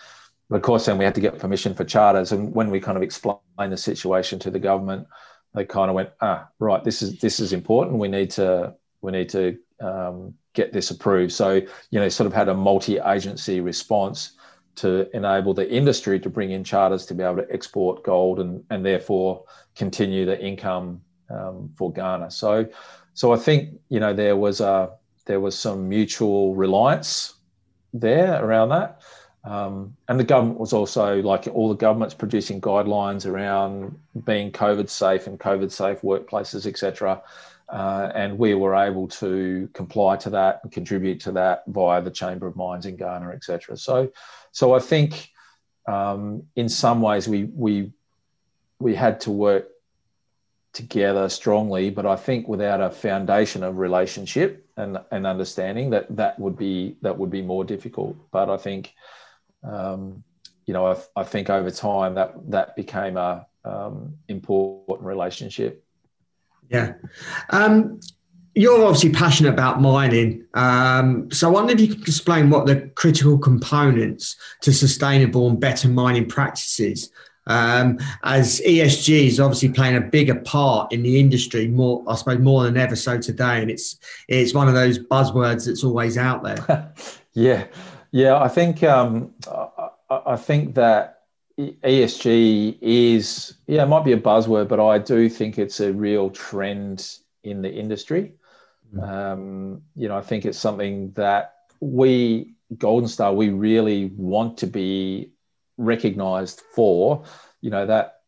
But 0.51 0.57
of 0.57 0.63
course, 0.63 0.85
then 0.85 0.97
we 0.97 1.05
had 1.05 1.15
to 1.15 1.21
get 1.21 1.39
permission 1.39 1.73
for 1.73 1.85
charters, 1.85 2.33
and 2.33 2.53
when 2.53 2.69
we 2.69 2.81
kind 2.81 2.97
of 2.97 3.03
explained 3.03 3.39
the 3.57 3.77
situation 3.77 4.37
to 4.39 4.51
the 4.51 4.59
government, 4.59 5.07
they 5.55 5.63
kind 5.63 5.89
of 5.89 5.95
went, 5.95 6.09
ah, 6.19 6.49
right, 6.59 6.83
this 6.83 7.01
is 7.01 7.19
this 7.19 7.39
is 7.39 7.53
important. 7.53 7.99
We 7.99 8.09
need 8.09 8.31
to 8.31 8.75
we 8.99 9.13
need 9.13 9.29
to 9.29 9.57
um, 9.79 10.33
get 10.51 10.73
this 10.73 10.91
approved. 10.91 11.31
So 11.31 11.61
you 11.91 11.99
know, 12.01 12.09
sort 12.09 12.27
of 12.27 12.33
had 12.33 12.49
a 12.49 12.53
multi-agency 12.53 13.61
response 13.61 14.33
to 14.75 15.09
enable 15.15 15.53
the 15.53 15.71
industry 15.71 16.19
to 16.19 16.29
bring 16.29 16.51
in 16.51 16.65
charters 16.65 17.05
to 17.05 17.13
be 17.13 17.23
able 17.23 17.37
to 17.37 17.49
export 17.49 18.03
gold 18.03 18.41
and, 18.41 18.61
and 18.69 18.85
therefore 18.85 19.45
continue 19.77 20.25
the 20.25 20.37
income 20.37 21.01
um, 21.29 21.69
for 21.77 21.93
Ghana. 21.93 22.29
So, 22.29 22.67
so 23.13 23.31
I 23.31 23.37
think 23.37 23.79
you 23.87 24.01
know 24.01 24.13
there 24.13 24.35
was 24.35 24.59
a 24.59 24.89
there 25.27 25.39
was 25.39 25.57
some 25.57 25.87
mutual 25.87 26.55
reliance 26.55 27.35
there 27.93 28.43
around 28.43 28.67
that, 28.69 29.01
um, 29.43 29.95
and 30.07 30.19
the 30.19 30.23
government 30.23 30.59
was 30.59 30.71
also 30.71 31.21
like 31.21 31.47
all 31.47 31.69
the 31.69 31.75
governments 31.75 32.13
producing 32.13 32.61
guidelines 32.61 33.25
around 33.25 33.97
being 34.25 34.51
COVID 34.51 34.89
safe 34.89 35.25
and 35.25 35.39
COVID 35.39 35.71
safe 35.71 36.01
workplaces, 36.01 36.67
etc. 36.67 37.21
Uh, 37.67 38.11
and 38.13 38.37
we 38.37 38.53
were 38.53 38.75
able 38.75 39.07
to 39.07 39.67
comply 39.73 40.15
to 40.17 40.29
that 40.29 40.59
and 40.61 40.71
contribute 40.71 41.21
to 41.21 41.31
that 41.31 41.63
via 41.67 42.01
the 42.01 42.11
Chamber 42.11 42.45
of 42.45 42.55
Mines 42.55 42.85
in 42.85 42.97
Ghana, 42.97 43.29
etc. 43.29 43.77
So, 43.77 44.11
so 44.51 44.73
I 44.73 44.79
think 44.79 45.31
um, 45.87 46.43
in 46.55 46.69
some 46.69 47.01
ways 47.01 47.27
we 47.27 47.45
we 47.45 47.91
we 48.79 48.93
had 48.93 49.21
to 49.21 49.31
work 49.31 49.69
together 50.73 51.29
strongly, 51.29 51.89
but 51.89 52.05
I 52.05 52.15
think 52.15 52.47
without 52.47 52.81
a 52.81 52.89
foundation 52.89 53.63
of 53.63 53.77
relationship 53.77 54.65
and, 54.77 54.97
and 55.11 55.25
understanding 55.25 55.89
that 55.89 56.15
that 56.15 56.39
would 56.39 56.57
be 56.57 56.97
that 57.01 57.17
would 57.17 57.31
be 57.31 57.41
more 57.41 57.63
difficult. 57.63 58.15
But 58.31 58.49
I 58.49 58.57
think 58.57 58.93
um, 59.63 60.23
you 60.65 60.73
know 60.73 60.85
I, 60.87 60.97
I, 61.15 61.23
think 61.23 61.49
over 61.49 61.71
time 61.71 62.15
that 62.15 62.33
that 62.49 62.75
became 62.75 63.17
a 63.17 63.45
um, 63.65 64.15
important 64.27 65.07
relationship. 65.07 65.83
Yeah. 66.69 66.93
Um, 67.49 67.99
you're 68.53 68.83
obviously 68.83 69.11
passionate 69.11 69.53
about 69.53 69.81
mining. 69.81 70.45
Um, 70.55 71.31
so 71.31 71.47
I 71.47 71.51
wonder 71.51 71.73
if 71.73 71.79
you 71.79 71.87
could 71.87 72.01
explain 72.01 72.49
what 72.49 72.65
the 72.65 72.91
critical 72.95 73.37
components 73.37 74.35
to 74.61 74.73
sustainable 74.73 75.47
and 75.49 75.59
better 75.59 75.87
mining 75.87 76.27
practices 76.27 77.11
um, 77.47 77.97
as 78.23 78.61
ESG 78.61 79.27
is 79.27 79.39
obviously 79.39 79.69
playing 79.69 79.97
a 79.97 80.01
bigger 80.01 80.35
part 80.35 80.91
in 80.93 81.01
the 81.01 81.19
industry, 81.19 81.67
more 81.67 82.03
I 82.07 82.15
suppose 82.15 82.39
more 82.39 82.63
than 82.63 82.77
ever 82.77 82.95
so 82.95 83.19
today, 83.19 83.61
and 83.61 83.71
it's 83.71 83.97
it's 84.27 84.53
one 84.53 84.67
of 84.67 84.73
those 84.73 84.99
buzzwords 84.99 85.65
that's 85.65 85.83
always 85.83 86.17
out 86.17 86.43
there. 86.43 86.93
yeah, 87.33 87.65
yeah, 88.11 88.39
I 88.39 88.47
think 88.47 88.83
um, 88.83 89.33
I, 89.47 89.89
I 90.09 90.35
think 90.35 90.75
that 90.75 91.23
ESG 91.57 92.77
is 92.81 93.55
yeah, 93.67 93.83
it 93.83 93.87
might 93.87 94.05
be 94.05 94.13
a 94.13 94.19
buzzword, 94.19 94.67
but 94.67 94.85
I 94.85 94.97
do 94.97 95.29
think 95.29 95.57
it's 95.57 95.79
a 95.79 95.93
real 95.93 96.29
trend 96.29 97.17
in 97.43 97.61
the 97.61 97.71
industry. 97.71 98.33
Mm. 98.93 99.09
Um, 99.09 99.81
you 99.95 100.07
know, 100.07 100.17
I 100.17 100.21
think 100.21 100.45
it's 100.45 100.57
something 100.57 101.11
that 101.13 101.55
we 101.79 102.53
Golden 102.77 103.07
Star 103.07 103.33
we 103.33 103.49
really 103.49 104.05
want 104.15 104.57
to 104.59 104.67
be 104.67 105.31
recognized 105.77 106.61
for, 106.73 107.23
you 107.61 107.69
know, 107.69 107.85
that 107.85 108.21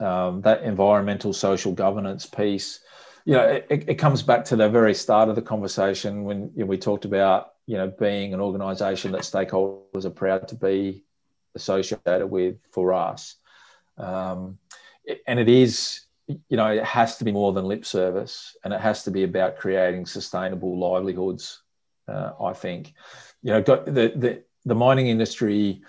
um, 0.00 0.40
that 0.42 0.62
environmental 0.62 1.32
social 1.32 1.72
governance 1.72 2.26
piece. 2.26 2.80
You 3.24 3.34
know, 3.34 3.44
it, 3.44 3.84
it, 3.86 3.94
comes 3.94 4.22
back 4.22 4.44
to 4.46 4.56
the 4.56 4.68
very 4.68 4.94
start 4.94 5.28
of 5.28 5.36
the 5.36 5.42
conversation 5.42 6.24
when 6.24 6.50
you 6.56 6.64
know, 6.64 6.66
we 6.66 6.76
talked 6.76 7.04
about, 7.04 7.51
you 7.66 7.76
know, 7.76 7.88
being 7.88 8.34
an 8.34 8.40
organization 8.40 9.12
that 9.12 9.22
stakeholders 9.22 10.04
are 10.04 10.10
proud 10.10 10.48
to 10.48 10.54
be 10.54 11.04
associated 11.54 12.26
with 12.26 12.56
for 12.70 12.92
us. 12.92 13.36
Um, 13.98 14.58
and 15.26 15.38
it 15.38 15.48
is, 15.48 16.00
you 16.26 16.56
know, 16.56 16.68
it 16.68 16.84
has 16.84 17.16
to 17.18 17.24
be 17.24 17.32
more 17.32 17.52
than 17.52 17.66
lip 17.66 17.84
service 17.84 18.56
and 18.64 18.72
it 18.72 18.80
has 18.80 19.04
to 19.04 19.10
be 19.10 19.24
about 19.24 19.56
creating 19.56 20.06
sustainable 20.06 20.78
livelihoods, 20.78 21.62
uh, 22.08 22.32
I 22.40 22.52
think. 22.52 22.94
You 23.42 23.52
know, 23.52 23.60
the, 23.60 24.12
the, 24.16 24.42
the 24.64 24.74
mining 24.74 25.08
industry 25.08 25.82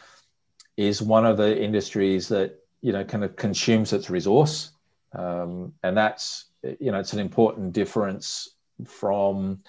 is 0.78 1.02
one 1.02 1.26
of 1.26 1.38
the 1.38 1.62
industries 1.62 2.28
that 2.30 2.60
you 2.82 2.92
know 2.92 3.04
kind 3.04 3.24
of 3.24 3.36
consumes 3.36 3.94
its 3.94 4.10
resource, 4.10 4.72
um, 5.14 5.74
and 5.84 5.96
that's 5.96 6.46
you 6.80 6.92
know 6.92 7.00
it's 7.00 7.14
an 7.14 7.20
important 7.20 7.74
difference 7.74 8.50
from 8.86 9.62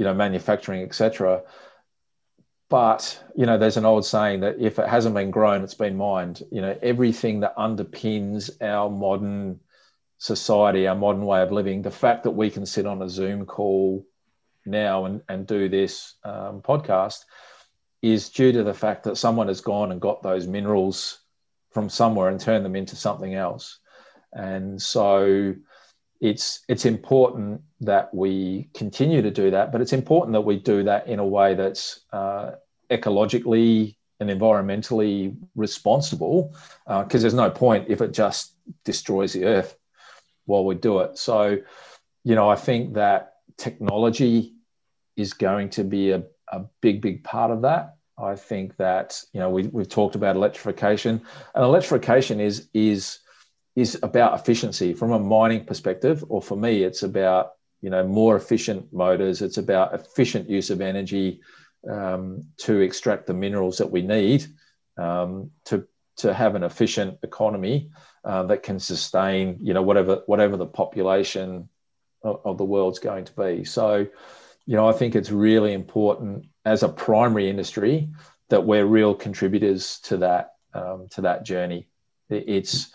you 0.00 0.04
know 0.06 0.14
manufacturing, 0.14 0.82
etc. 0.82 1.42
But 2.70 3.22
you 3.36 3.44
know, 3.44 3.58
there's 3.58 3.76
an 3.76 3.84
old 3.84 4.06
saying 4.06 4.40
that 4.40 4.58
if 4.58 4.78
it 4.78 4.88
hasn't 4.88 5.14
been 5.14 5.30
grown, 5.30 5.62
it's 5.62 5.74
been 5.74 5.98
mined. 5.98 6.42
You 6.50 6.62
know, 6.62 6.78
everything 6.80 7.40
that 7.40 7.54
underpins 7.58 8.50
our 8.62 8.88
modern 8.88 9.60
society, 10.16 10.86
our 10.86 10.94
modern 10.94 11.26
way 11.26 11.42
of 11.42 11.52
living, 11.52 11.82
the 11.82 11.90
fact 11.90 12.22
that 12.22 12.30
we 12.30 12.48
can 12.48 12.64
sit 12.64 12.86
on 12.86 13.02
a 13.02 13.10
Zoom 13.10 13.44
call 13.44 14.06
now 14.64 15.04
and, 15.04 15.20
and 15.28 15.46
do 15.46 15.68
this 15.68 16.14
um, 16.24 16.62
podcast 16.62 17.26
is 18.00 18.30
due 18.30 18.52
to 18.52 18.62
the 18.62 18.72
fact 18.72 19.04
that 19.04 19.18
someone 19.18 19.48
has 19.48 19.60
gone 19.60 19.92
and 19.92 20.00
got 20.00 20.22
those 20.22 20.46
minerals 20.46 21.18
from 21.72 21.90
somewhere 21.90 22.30
and 22.30 22.40
turned 22.40 22.64
them 22.64 22.74
into 22.74 22.96
something 22.96 23.34
else. 23.34 23.80
And 24.32 24.80
so 24.80 25.54
it's 26.20 26.60
it's 26.68 26.84
important 26.84 27.62
that 27.80 28.12
we 28.14 28.68
continue 28.74 29.22
to 29.22 29.30
do 29.30 29.50
that, 29.50 29.72
but 29.72 29.80
it's 29.80 29.92
important 29.92 30.32
that 30.34 30.42
we 30.42 30.56
do 30.56 30.82
that 30.84 31.06
in 31.06 31.18
a 31.18 31.24
way 31.24 31.54
that's 31.54 32.00
uh, 32.12 32.52
ecologically 32.90 33.96
and 34.20 34.28
environmentally 34.28 35.34
responsible, 35.54 36.54
because 36.86 37.20
uh, 37.20 37.22
there's 37.22 37.34
no 37.34 37.50
point 37.50 37.86
if 37.88 38.02
it 38.02 38.12
just 38.12 38.52
destroys 38.84 39.32
the 39.32 39.46
earth 39.46 39.76
while 40.44 40.64
we 40.64 40.74
do 40.74 40.98
it. 40.98 41.16
So, 41.16 41.56
you 42.24 42.34
know, 42.34 42.50
I 42.50 42.56
think 42.56 42.94
that 42.94 43.36
technology 43.56 44.54
is 45.16 45.32
going 45.32 45.70
to 45.70 45.84
be 45.84 46.10
a 46.10 46.22
a 46.50 46.64
big, 46.80 47.00
big 47.00 47.24
part 47.24 47.50
of 47.50 47.62
that. 47.62 47.96
I 48.18 48.36
think 48.36 48.76
that 48.76 49.22
you 49.32 49.40
know 49.40 49.48
we, 49.48 49.68
we've 49.68 49.88
talked 49.88 50.14
about 50.14 50.36
electrification, 50.36 51.22
and 51.54 51.64
electrification 51.64 52.40
is 52.40 52.68
is 52.74 53.20
is 53.76 53.98
about 54.02 54.38
efficiency 54.38 54.92
from 54.94 55.12
a 55.12 55.18
mining 55.18 55.64
perspective, 55.64 56.24
or 56.28 56.42
for 56.42 56.56
me, 56.56 56.82
it's 56.82 57.02
about 57.02 57.52
you 57.80 57.90
know 57.90 58.06
more 58.06 58.36
efficient 58.36 58.92
motors. 58.92 59.42
It's 59.42 59.58
about 59.58 59.94
efficient 59.94 60.48
use 60.48 60.70
of 60.70 60.80
energy 60.80 61.40
um, 61.88 62.44
to 62.58 62.80
extract 62.80 63.26
the 63.26 63.34
minerals 63.34 63.78
that 63.78 63.90
we 63.90 64.02
need 64.02 64.46
um, 64.98 65.50
to 65.66 65.86
to 66.16 66.34
have 66.34 66.54
an 66.54 66.64
efficient 66.64 67.18
economy 67.22 67.90
uh, 68.24 68.42
that 68.44 68.62
can 68.62 68.78
sustain 68.78 69.58
you 69.60 69.72
know 69.72 69.82
whatever 69.82 70.22
whatever 70.26 70.56
the 70.56 70.66
population 70.66 71.68
of, 72.22 72.40
of 72.44 72.58
the 72.58 72.64
world's 72.64 72.98
going 72.98 73.24
to 73.24 73.32
be. 73.32 73.64
So 73.64 74.06
you 74.66 74.76
know, 74.76 74.88
I 74.88 74.92
think 74.92 75.16
it's 75.16 75.30
really 75.30 75.72
important 75.72 76.46
as 76.64 76.82
a 76.82 76.88
primary 76.88 77.48
industry 77.48 78.08
that 78.50 78.64
we're 78.64 78.86
real 78.86 79.14
contributors 79.14 79.98
to 80.00 80.18
that 80.18 80.54
um, 80.74 81.08
to 81.10 81.22
that 81.22 81.44
journey. 81.44 81.88
It's 82.28 82.92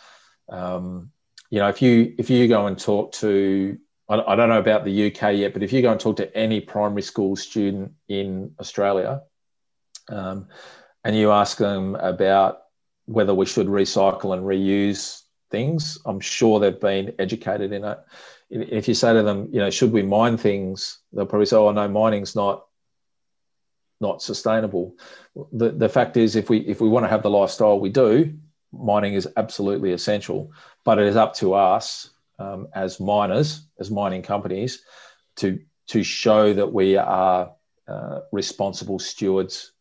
um, 0.50 1.12
you 1.50 1.60
know, 1.60 1.68
if 1.68 1.82
you 1.82 2.14
if 2.18 2.30
you 2.30 2.48
go 2.48 2.68
and 2.68 2.78
talk 2.78 3.12
to 3.14 3.78
I, 4.10 4.22
I 4.22 4.36
don't 4.36 4.50
know 4.50 4.60
about 4.60 4.86
the 4.86 5.08
UK 5.08 5.36
yet, 5.36 5.54
but 5.54 5.64
if 5.64 5.74
you 5.74 5.82
go 5.82 5.91
and 5.91 6.00
talk 6.00 6.18
to 6.18 6.36
any 6.38 6.62
primary 6.62 7.02
school 7.02 7.36
student 7.36 7.93
in 8.08 8.54
Australia, 8.60 9.22
um, 10.10 10.48
and 11.04 11.16
you 11.16 11.32
ask 11.32 11.58
them 11.58 11.96
about 11.96 12.62
whether 13.06 13.34
we 13.34 13.46
should 13.46 13.68
recycle 13.68 14.34
and 14.34 14.43
reuse 14.43 15.22
things, 15.52 16.00
I'm 16.06 16.20
sure 16.20 16.60
they've 16.60 16.80
been 16.80 17.14
educated 17.20 17.72
in 17.72 17.84
it 17.84 18.00
if 18.50 18.88
you 18.88 18.93
say 18.93 19.14
to 19.14 19.24
them, 19.24 19.50
you 19.52 19.60
know, 19.60 19.70
should 19.70 19.91
we 19.91 20.04
mine 20.04 20.38
things? 20.38 21.00
They'll 21.14 21.26
probably 21.26 21.46
say, 21.46 21.58
oh 21.58 21.72
no, 21.72 21.88
mining's 21.88 22.36
not 22.36 22.66
not 24.02 24.22
sustainable. 24.22 24.96
The 25.52 25.72
the 25.72 25.89
fact 25.89 26.18
is, 26.18 26.36
if 26.36 26.50
we 26.50 26.60
if 26.60 26.82
we 26.82 26.89
want 26.89 27.06
to 27.06 27.10
have 27.10 27.24
the 27.24 27.30
lifestyle 27.30 27.80
we 27.80 27.89
do, 27.89 28.38
mining 28.80 29.13
is 29.13 29.28
absolutely 29.38 29.93
essential, 29.93 30.51
but 30.84 30.99
it 30.99 31.07
is 31.07 31.15
up 31.15 31.34
to 31.36 31.53
us 31.53 32.09
um, 32.39 32.67
as 32.73 32.99
miners, 32.99 33.67
as 33.80 33.89
mining 33.91 34.21
companies, 34.21 34.84
to 35.38 35.59
to 35.88 36.03
show 36.03 36.53
that 36.53 36.73
we 36.73 36.97
are 36.97 37.51
uh, 37.88 38.21
responsible 38.32 38.99
stewards 38.99 39.73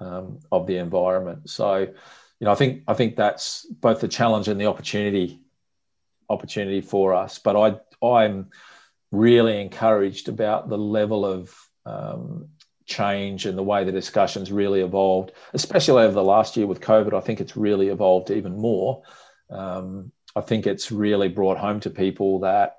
um, 0.00 0.38
of 0.50 0.66
the 0.66 0.78
environment. 0.78 1.50
So, 1.50 1.80
you 1.80 2.44
know, 2.44 2.50
I 2.50 2.54
think 2.54 2.82
I 2.88 2.94
think 2.94 3.16
that's 3.16 3.66
both 3.66 4.00
the 4.00 4.08
challenge 4.08 4.48
and 4.48 4.60
the 4.60 4.66
opportunity 4.66 5.40
opportunity 6.28 6.80
for 6.80 7.14
us. 7.14 7.38
But 7.38 7.56
I 7.56 8.06
I'm 8.06 8.50
really 9.10 9.60
encouraged 9.60 10.28
about 10.28 10.68
the 10.68 10.78
level 10.78 11.24
of 11.24 11.54
um, 11.84 12.48
change 12.92 13.46
and 13.46 13.56
the 13.56 13.62
way 13.62 13.84
the 13.84 13.92
discussions 13.92 14.52
really 14.52 14.80
evolved, 14.80 15.32
especially 15.54 16.02
over 16.04 16.14
the 16.14 16.22
last 16.22 16.56
year 16.56 16.66
with 16.66 16.80
COVID. 16.80 17.14
I 17.14 17.20
think 17.20 17.40
it's 17.40 17.56
really 17.56 17.88
evolved 17.88 18.30
even 18.30 18.56
more. 18.56 19.02
Um, 19.50 20.12
I 20.34 20.40
think 20.40 20.66
it's 20.66 20.92
really 20.92 21.28
brought 21.28 21.58
home 21.58 21.80
to 21.80 21.90
people 21.90 22.40
that, 22.40 22.76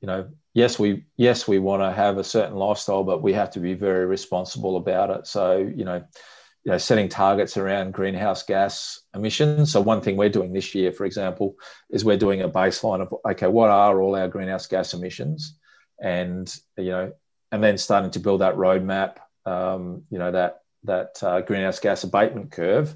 you 0.00 0.06
know, 0.06 0.28
yes, 0.52 0.78
we 0.78 1.04
yes 1.16 1.48
we 1.48 1.58
want 1.58 1.82
to 1.82 1.92
have 1.92 2.18
a 2.18 2.24
certain 2.24 2.56
lifestyle, 2.56 3.04
but 3.04 3.22
we 3.22 3.32
have 3.32 3.50
to 3.52 3.60
be 3.60 3.74
very 3.74 4.06
responsible 4.06 4.76
about 4.76 5.10
it. 5.10 5.26
So, 5.26 5.56
you 5.56 5.84
know, 5.84 6.04
you 6.64 6.72
know, 6.72 6.78
setting 6.78 7.08
targets 7.08 7.56
around 7.56 7.92
greenhouse 7.92 8.42
gas 8.42 9.00
emissions. 9.14 9.72
So 9.72 9.80
one 9.80 10.00
thing 10.00 10.16
we're 10.16 10.30
doing 10.30 10.52
this 10.52 10.74
year, 10.74 10.92
for 10.92 11.04
example, 11.04 11.56
is 11.90 12.04
we're 12.04 12.16
doing 12.16 12.40
a 12.40 12.48
baseline 12.48 13.02
of 13.02 13.14
okay, 13.32 13.48
what 13.48 13.70
are 13.70 14.00
all 14.00 14.16
our 14.16 14.28
greenhouse 14.28 14.66
gas 14.66 14.94
emissions, 14.94 15.58
and 16.00 16.54
you 16.78 16.90
know, 16.90 17.12
and 17.52 17.62
then 17.62 17.76
starting 17.76 18.10
to 18.12 18.20
build 18.20 18.40
that 18.40 18.56
roadmap. 18.56 19.16
Um, 19.46 20.04
you 20.10 20.18
know 20.18 20.32
that 20.32 20.60
that 20.84 21.22
uh, 21.22 21.40
greenhouse 21.40 21.80
gas 21.80 22.04
abatement 22.04 22.50
curve 22.50 22.94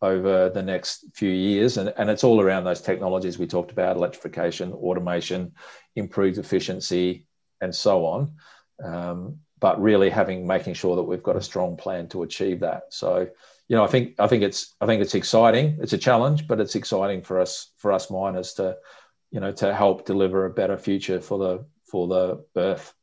over 0.00 0.48
the 0.48 0.62
next 0.62 1.04
few 1.14 1.30
years, 1.30 1.76
and, 1.76 1.92
and 1.96 2.08
it's 2.08 2.24
all 2.24 2.40
around 2.40 2.64
those 2.64 2.80
technologies 2.80 3.38
we 3.38 3.46
talked 3.46 3.72
about: 3.72 3.96
electrification, 3.96 4.72
automation, 4.72 5.52
improved 5.96 6.38
efficiency, 6.38 7.26
and 7.60 7.74
so 7.74 8.04
on. 8.06 8.32
Um, 8.82 9.38
but 9.60 9.80
really 9.80 10.10
having 10.10 10.46
making 10.46 10.74
sure 10.74 10.96
that 10.96 11.02
we've 11.02 11.22
got 11.22 11.36
a 11.36 11.42
strong 11.42 11.76
plan 11.76 12.08
to 12.08 12.22
achieve 12.22 12.60
that. 12.60 12.84
So, 12.90 13.28
you 13.68 13.76
know, 13.76 13.84
I 13.84 13.88
think 13.88 14.14
I 14.18 14.26
think 14.26 14.42
it's 14.42 14.74
I 14.80 14.86
think 14.86 15.02
it's 15.02 15.14
exciting. 15.14 15.78
It's 15.80 15.92
a 15.92 15.98
challenge, 15.98 16.46
but 16.46 16.60
it's 16.60 16.76
exciting 16.76 17.22
for 17.22 17.40
us 17.40 17.72
for 17.76 17.92
us 17.92 18.10
miners 18.10 18.52
to, 18.54 18.76
you 19.30 19.40
know, 19.40 19.52
to 19.52 19.74
help 19.74 20.06
deliver 20.06 20.44
a 20.44 20.50
better 20.50 20.78
future 20.78 21.20
for 21.20 21.38
the 21.38 21.64
for 21.90 22.06
the 22.06 22.44
earth. 22.56 22.94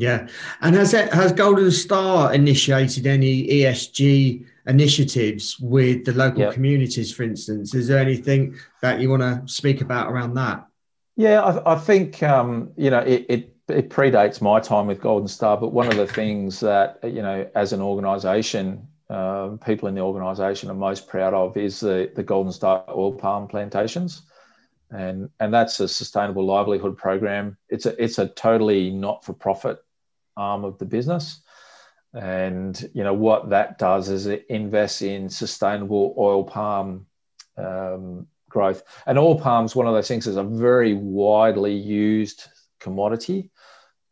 Yeah, 0.00 0.28
and 0.60 0.74
has 0.76 0.92
that 0.92 1.12
has 1.12 1.32
Golden 1.32 1.70
Star 1.70 2.32
initiated 2.32 3.06
any 3.06 3.46
ESG 3.48 4.46
initiatives 4.68 5.58
with 5.58 6.04
the 6.04 6.12
local 6.12 6.52
communities, 6.52 7.12
for 7.12 7.22
instance? 7.22 7.74
Is 7.74 7.88
there 7.88 7.98
anything 7.98 8.56
that 8.82 9.00
you 9.00 9.10
want 9.10 9.22
to 9.22 9.42
speak 9.46 9.80
about 9.80 10.12
around 10.12 10.34
that? 10.34 10.66
Yeah, 11.16 11.40
I, 11.40 11.74
I 11.74 11.78
think 11.78 12.22
um, 12.22 12.70
you 12.76 12.90
know 12.90 13.00
it, 13.00 13.26
it 13.28 13.54
it 13.68 13.90
predates 13.90 14.40
my 14.40 14.60
time 14.60 14.86
with 14.86 15.00
Golden 15.00 15.28
Star, 15.28 15.56
but 15.56 15.72
one 15.72 15.88
of 15.88 15.96
the 15.96 16.06
things 16.06 16.60
that 16.60 17.00
you 17.02 17.22
know, 17.22 17.48
as 17.54 17.72
an 17.72 17.80
organisation, 17.80 18.86
uh, 19.10 19.56
people 19.64 19.88
in 19.88 19.94
the 19.94 20.00
organisation 20.00 20.70
are 20.70 20.74
most 20.74 21.08
proud 21.08 21.34
of 21.34 21.56
is 21.56 21.80
the 21.80 22.12
the 22.14 22.22
Golden 22.22 22.52
Star 22.52 22.84
oil 22.88 23.12
palm 23.12 23.48
plantations, 23.48 24.22
and 24.90 25.28
and 25.40 25.52
that's 25.52 25.80
a 25.80 25.88
sustainable 25.88 26.44
livelihood 26.44 26.96
program. 26.96 27.56
It's 27.68 27.86
a 27.86 28.00
it's 28.02 28.18
a 28.18 28.28
totally 28.28 28.90
not 28.90 29.24
for 29.24 29.32
profit 29.32 29.78
arm 30.38 30.64
of 30.64 30.78
the 30.78 30.84
business, 30.86 31.42
and 32.14 32.90
you 32.94 33.04
know 33.04 33.14
what 33.14 33.50
that 33.50 33.78
does 33.78 34.08
is 34.08 34.26
it 34.26 34.46
invests 34.48 35.02
in 35.02 35.28
sustainable 35.28 36.14
oil 36.18 36.44
palm. 36.44 37.06
Um, 37.56 38.28
growth 38.48 38.82
and 39.06 39.18
oil 39.18 39.38
palm 39.38 39.66
is 39.66 39.76
one 39.76 39.86
of 39.86 39.92
those 39.92 40.08
things 40.08 40.26
is 40.26 40.36
a 40.36 40.42
very 40.42 40.94
widely 40.94 41.74
used 41.74 42.48
commodity 42.80 43.50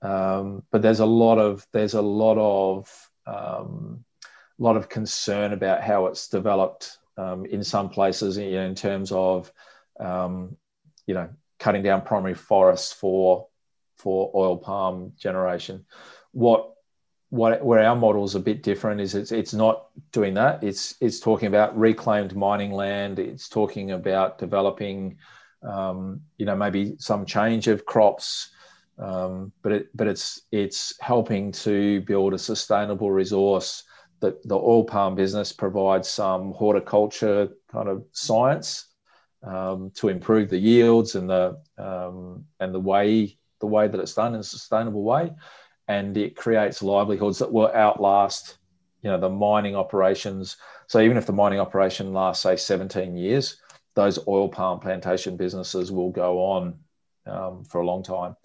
um, 0.03 0.63
but 0.71 0.83
there's 0.83 1.01
a 1.01 1.07
lot 1.07 1.39
of 1.39 1.67
there's 1.73 1.95
a 1.95 2.03
lot 2.03 2.39
of 2.39 3.11
um, 3.27 4.05
lot 4.59 4.77
of 4.77 4.89
concern 4.89 5.53
about 5.53 5.83
how 5.83 6.07
it's 6.07 6.29
developed 6.29 6.99
um, 7.17 7.47
in 7.47 7.65
some 7.65 7.89
places 7.89 8.37
you 8.37 8.53
know, 8.53 8.67
in 8.67 8.75
terms 8.75 9.11
of 9.13 9.53
um, 9.99 10.57
you 11.07 11.15
know 11.15 11.29
cutting 11.59 11.83
down 11.83 12.03
primary 12.03 12.35
forests 12.35 12.93
for 12.93 13.49
for 13.97 14.31
oil 14.35 14.57
palm 14.57 15.13
generation. 15.17 15.87
What 16.37 16.73
what 17.31 17.65
where 17.65 17.83
our 17.83 17.97
model 17.97 18.25
is 18.25 18.35
a 18.35 18.41
bit 18.41 18.63
different 18.63 19.01
is 19.01 19.15
it's 19.15 19.33
it's 19.33 19.55
not 19.55 19.87
doing 20.13 20.35
that. 20.35 20.63
It's 20.63 20.95
it's 21.01 21.21
talking 21.21 21.49
about 21.49 21.77
reclaimed 21.77 22.37
mining 22.37 22.73
land. 22.73 23.19
It's 23.19 23.49
talking 23.49 23.93
about 23.93 24.39
developing 24.39 25.19
um, 25.63 26.21
you 26.39 26.47
know 26.47 26.57
maybe 26.57 26.97
some 26.99 27.25
change 27.25 27.69
of 27.69 27.87
crops 27.87 28.51
um, 28.99 29.53
but 29.63 29.73
it, 29.73 29.89
but 29.95 30.07
it's 30.07 30.43
it's 30.53 30.95
helping 31.01 31.53
to 31.53 32.01
build 32.03 32.33
a 32.35 32.39
sustainable 32.39 33.11
resource 33.11 33.85
that 34.21 34.43
the 34.49 34.57
oil 34.57 34.85
palm 34.85 35.15
business 35.15 35.53
provides 35.53 36.09
some 36.09 36.53
horticulture 36.53 37.49
kind 37.71 37.89
of 37.89 38.05
science 38.13 38.87
um, 39.43 39.91
to 39.95 40.09
improve 40.09 40.49
the 40.49 40.59
yields 40.59 41.15
and 41.15 41.29
the 41.29 41.59
um, 41.77 42.45
and 42.59 42.75
the 42.75 42.81
way 42.81 43.37
the 43.61 43.67
way 43.67 43.89
that 43.89 44.01
it's 44.01 44.15
done 44.15 44.35
in 44.35 44.41
a 44.41 44.45
sustainable 44.45 45.03
way, 45.03 45.31
and 45.89 46.17
it 46.17 46.37
creates 46.37 46.83
livelihoods 46.83 47.39
that 47.39 47.53
will 47.53 47.71
outlast 47.73 48.59
you 49.03 49.11
know 49.11 49.19
the 49.19 49.29
mining 49.29 49.77
operations. 49.77 50.57
So 50.89 51.01
even 51.01 51.17
if 51.17 51.27
the 51.27 51.33
mining 51.33 51.61
operation 51.61 52.13
lasts 52.13 52.43
say 52.43 52.57
17 52.57 53.17
years, 53.17 53.57
those 53.95 54.19
oil 54.27 54.49
palm 54.49 54.81
plantation 54.81 55.37
businesses 55.37 55.91
will 55.91 56.11
go 56.11 56.39
on 56.39 56.79
um, 57.27 57.65
for 57.65 57.81
a 57.81 57.87
long 57.87 58.03
time 58.03 58.37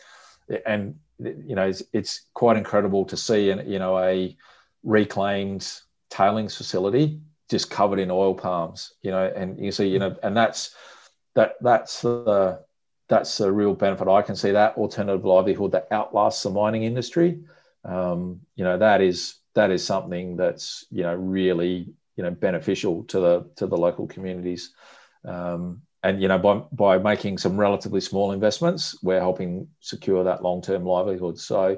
and 0.66 0.96
you 1.20 1.56
know 1.56 1.68
it's, 1.68 1.84
it's 1.94 2.28
quite 2.34 2.58
incredible 2.58 3.06
to 3.06 3.18
see 3.18 3.52
and 3.52 3.72
you 3.72 3.80
know 3.80 3.98
a 4.00 4.36
reclaimed 4.84 5.82
tailings 6.10 6.56
facility 6.56 7.20
just 7.50 7.70
covered 7.70 8.00
in 8.00 8.10
oil 8.10 8.34
palms 8.34 8.94
you 9.02 9.12
know 9.12 9.32
and 9.36 9.64
you 9.64 9.72
see 9.72 9.88
you 9.88 10.00
know 10.00 10.16
and 10.24 10.36
that's 10.36 10.76
that 11.36 11.56
that's 11.62 12.02
the 12.02 12.60
that's 13.12 13.42
a 13.42 13.52
real 13.52 13.74
benefit. 13.74 14.08
I 14.08 14.22
can 14.22 14.38
see 14.38 14.52
that 14.52 14.78
alternative 14.78 15.26
livelihood 15.26 15.74
that 15.74 15.90
outlasts 15.92 16.44
the 16.44 16.50
mining 16.50 16.84
industry. 16.84 17.42
Um, 17.84 18.40
you 18.56 18.64
know 18.64 18.78
that 18.78 19.02
is 19.02 19.36
that 19.54 19.70
is 19.70 19.86
something 19.86 20.38
that's 20.38 20.86
you 20.90 21.04
know 21.04 21.14
really 21.14 21.94
you 22.16 22.24
know 22.24 22.32
beneficial 22.32 23.04
to 23.06 23.20
the 23.20 23.50
to 23.58 23.68
the 23.68 23.76
local 23.76 24.08
communities. 24.08 24.74
Um, 25.26 25.82
and 26.04 26.22
you 26.22 26.30
know 26.30 26.40
by 26.40 26.60
by 26.72 26.98
making 27.00 27.38
some 27.38 27.60
relatively 27.60 28.02
small 28.02 28.32
investments 28.32 28.98
we're 29.04 29.20
helping 29.20 29.68
secure 29.82 30.24
that 30.24 30.42
long-term 30.42 30.86
livelihood. 30.86 31.38
So 31.38 31.78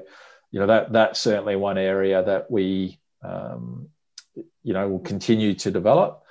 you 0.52 0.60
know 0.60 0.66
that 0.66 0.92
that's 0.92 1.18
certainly 1.18 1.56
one 1.56 1.78
area 1.78 2.22
that 2.22 2.48
we 2.48 3.00
um, 3.22 3.88
you 4.62 4.72
know 4.72 4.88
will 4.88 5.00
continue 5.00 5.54
to 5.54 5.72
develop. 5.72 6.22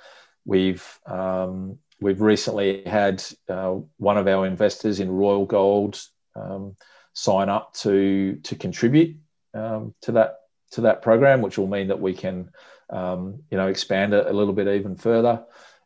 We've 0.46 0.86
um, 1.06 1.78
we've 2.00 2.20
recently 2.20 2.82
had 2.84 3.22
uh, 3.48 3.76
one 3.98 4.18
of 4.18 4.28
our 4.28 4.46
investors 4.46 5.00
in 5.00 5.10
royal 5.10 5.46
gold 5.46 6.00
um, 6.36 6.76
sign 7.12 7.48
up 7.48 7.72
to 7.74 8.36
to 8.42 8.56
contribute 8.56 9.16
um, 9.54 9.94
to 10.02 10.12
that 10.12 10.38
to 10.72 10.82
that 10.82 11.02
program 11.02 11.40
which 11.40 11.58
will 11.58 11.68
mean 11.68 11.88
that 11.88 12.00
we 12.00 12.12
can 12.12 12.50
um, 12.90 13.42
you 13.50 13.56
know 13.56 13.68
expand 13.68 14.12
it 14.12 14.26
a 14.26 14.32
little 14.32 14.54
bit 14.54 14.68
even 14.68 14.96
further 14.96 15.44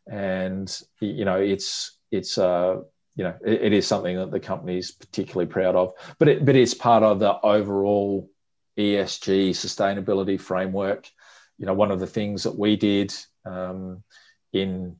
and 0.09 0.81
you 0.99 1.23
know 1.23 1.37
it's 1.37 1.97
it's 2.11 2.37
uh, 2.37 2.77
you 3.15 3.23
know 3.23 3.35
it, 3.45 3.61
it 3.61 3.73
is 3.73 3.87
something 3.87 4.15
that 4.17 4.31
the 4.31 4.39
company 4.39 4.77
is 4.77 4.91
particularly 4.91 5.49
proud 5.49 5.75
of. 5.75 5.93
But 6.17 6.27
it, 6.27 6.45
but 6.45 6.55
it's 6.55 6.73
part 6.73 7.03
of 7.03 7.19
the 7.19 7.39
overall 7.41 8.29
ESG 8.77 9.51
sustainability 9.51 10.39
framework. 10.39 11.09
You 11.57 11.65
know, 11.65 11.73
one 11.73 11.91
of 11.91 11.99
the 11.99 12.07
things 12.07 12.43
that 12.43 12.57
we 12.57 12.75
did 12.75 13.13
um, 13.45 14.03
in 14.53 14.95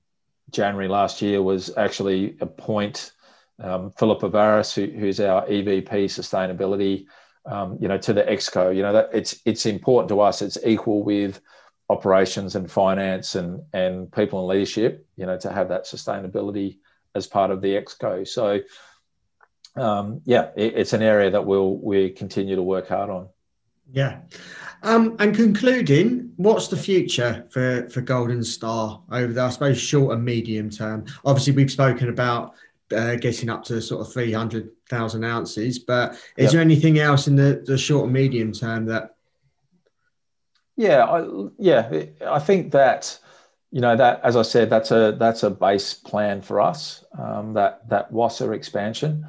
January 0.52 0.88
last 0.88 1.22
year 1.22 1.42
was 1.42 1.76
actually 1.78 2.38
appoint 2.42 3.12
um, 3.62 3.92
Philip 3.92 4.22
Avaris, 4.22 4.74
who, 4.74 4.86
who's 4.98 5.20
our 5.20 5.46
EVP 5.46 6.06
sustainability, 6.06 7.06
um, 7.46 7.78
you 7.82 7.88
know, 7.88 7.98
to 7.98 8.14
the 8.14 8.24
exco. 8.24 8.76
You 8.76 8.82
know, 8.84 8.94
that 8.94 9.10
it's 9.14 9.40
it's 9.46 9.66
important 9.66 10.10
to 10.10 10.22
us. 10.22 10.42
It's 10.42 10.58
equal 10.66 11.04
with 11.04 11.42
operations 11.90 12.56
and 12.56 12.70
finance 12.72 13.36
and 13.36 13.62
and 13.74 14.12
people 14.12 14.40
and 14.40 14.48
leadership. 14.48 15.06
You 15.16 15.26
know, 15.26 15.38
to 15.40 15.52
have 15.52 15.70
that 15.70 15.86
sustainability 15.86 16.78
as 17.16 17.28
part 17.28 17.52
of 17.52 17.62
the 17.62 17.76
exco. 17.76 18.28
So 18.28 18.62
um, 19.76 20.22
yeah, 20.26 20.50
it, 20.56 20.76
it's 20.76 20.94
an 20.94 21.02
area 21.02 21.32
that 21.32 21.46
we'll 21.46 21.78
we 21.78 22.10
continue 22.10 22.56
to 22.56 22.64
work 22.64 22.88
hard 22.88 23.10
on. 23.10 23.30
Yeah. 23.92 24.22
Um, 24.82 25.16
and 25.20 25.36
concluding, 25.36 26.32
what's 26.38 26.68
the 26.68 26.78
future 26.78 27.46
for, 27.50 27.90
for 27.90 28.02
Golden 28.02 28.44
Star 28.44 29.02
over 29.12 29.34
the, 29.34 29.42
I 29.42 29.50
suppose, 29.50 29.80
short 29.80 30.16
and 30.16 30.24
medium 30.24 30.70
term? 30.70 31.06
Obviously, 31.26 31.54
we've 31.54 31.72
spoken 31.72 32.10
about 32.10 32.54
uh, 32.96 33.16
getting 33.16 33.50
up 33.50 33.64
to 33.66 33.82
sort 33.82 34.06
of 34.06 34.14
300,000 34.14 35.24
ounces, 35.24 35.80
but 35.80 36.14
is 36.38 36.46
yep. 36.46 36.52
there 36.52 36.62
anything 36.62 37.00
else 37.00 37.28
in 37.28 37.36
the, 37.36 37.62
the 37.66 37.78
short 37.78 38.06
and 38.06 38.14
medium 38.14 38.54
term 38.54 38.86
that? 38.86 39.16
Yeah, 40.78 41.04
I, 41.04 41.48
yeah, 41.58 42.04
I 42.26 42.40
think 42.40 42.72
that 42.72 43.20
you 43.72 43.82
know 43.82 43.96
that 43.98 44.22
as 44.24 44.38
I 44.38 44.42
said, 44.44 44.70
that's 44.70 44.92
a 44.92 45.16
that's 45.20 45.44
a 45.44 45.50
base 45.50 45.94
plan 45.94 46.42
for 46.42 46.62
us. 46.62 47.04
Um, 47.18 47.54
that 47.54 47.88
that 47.90 48.12
Wassa 48.14 48.56
expansion. 48.56 49.28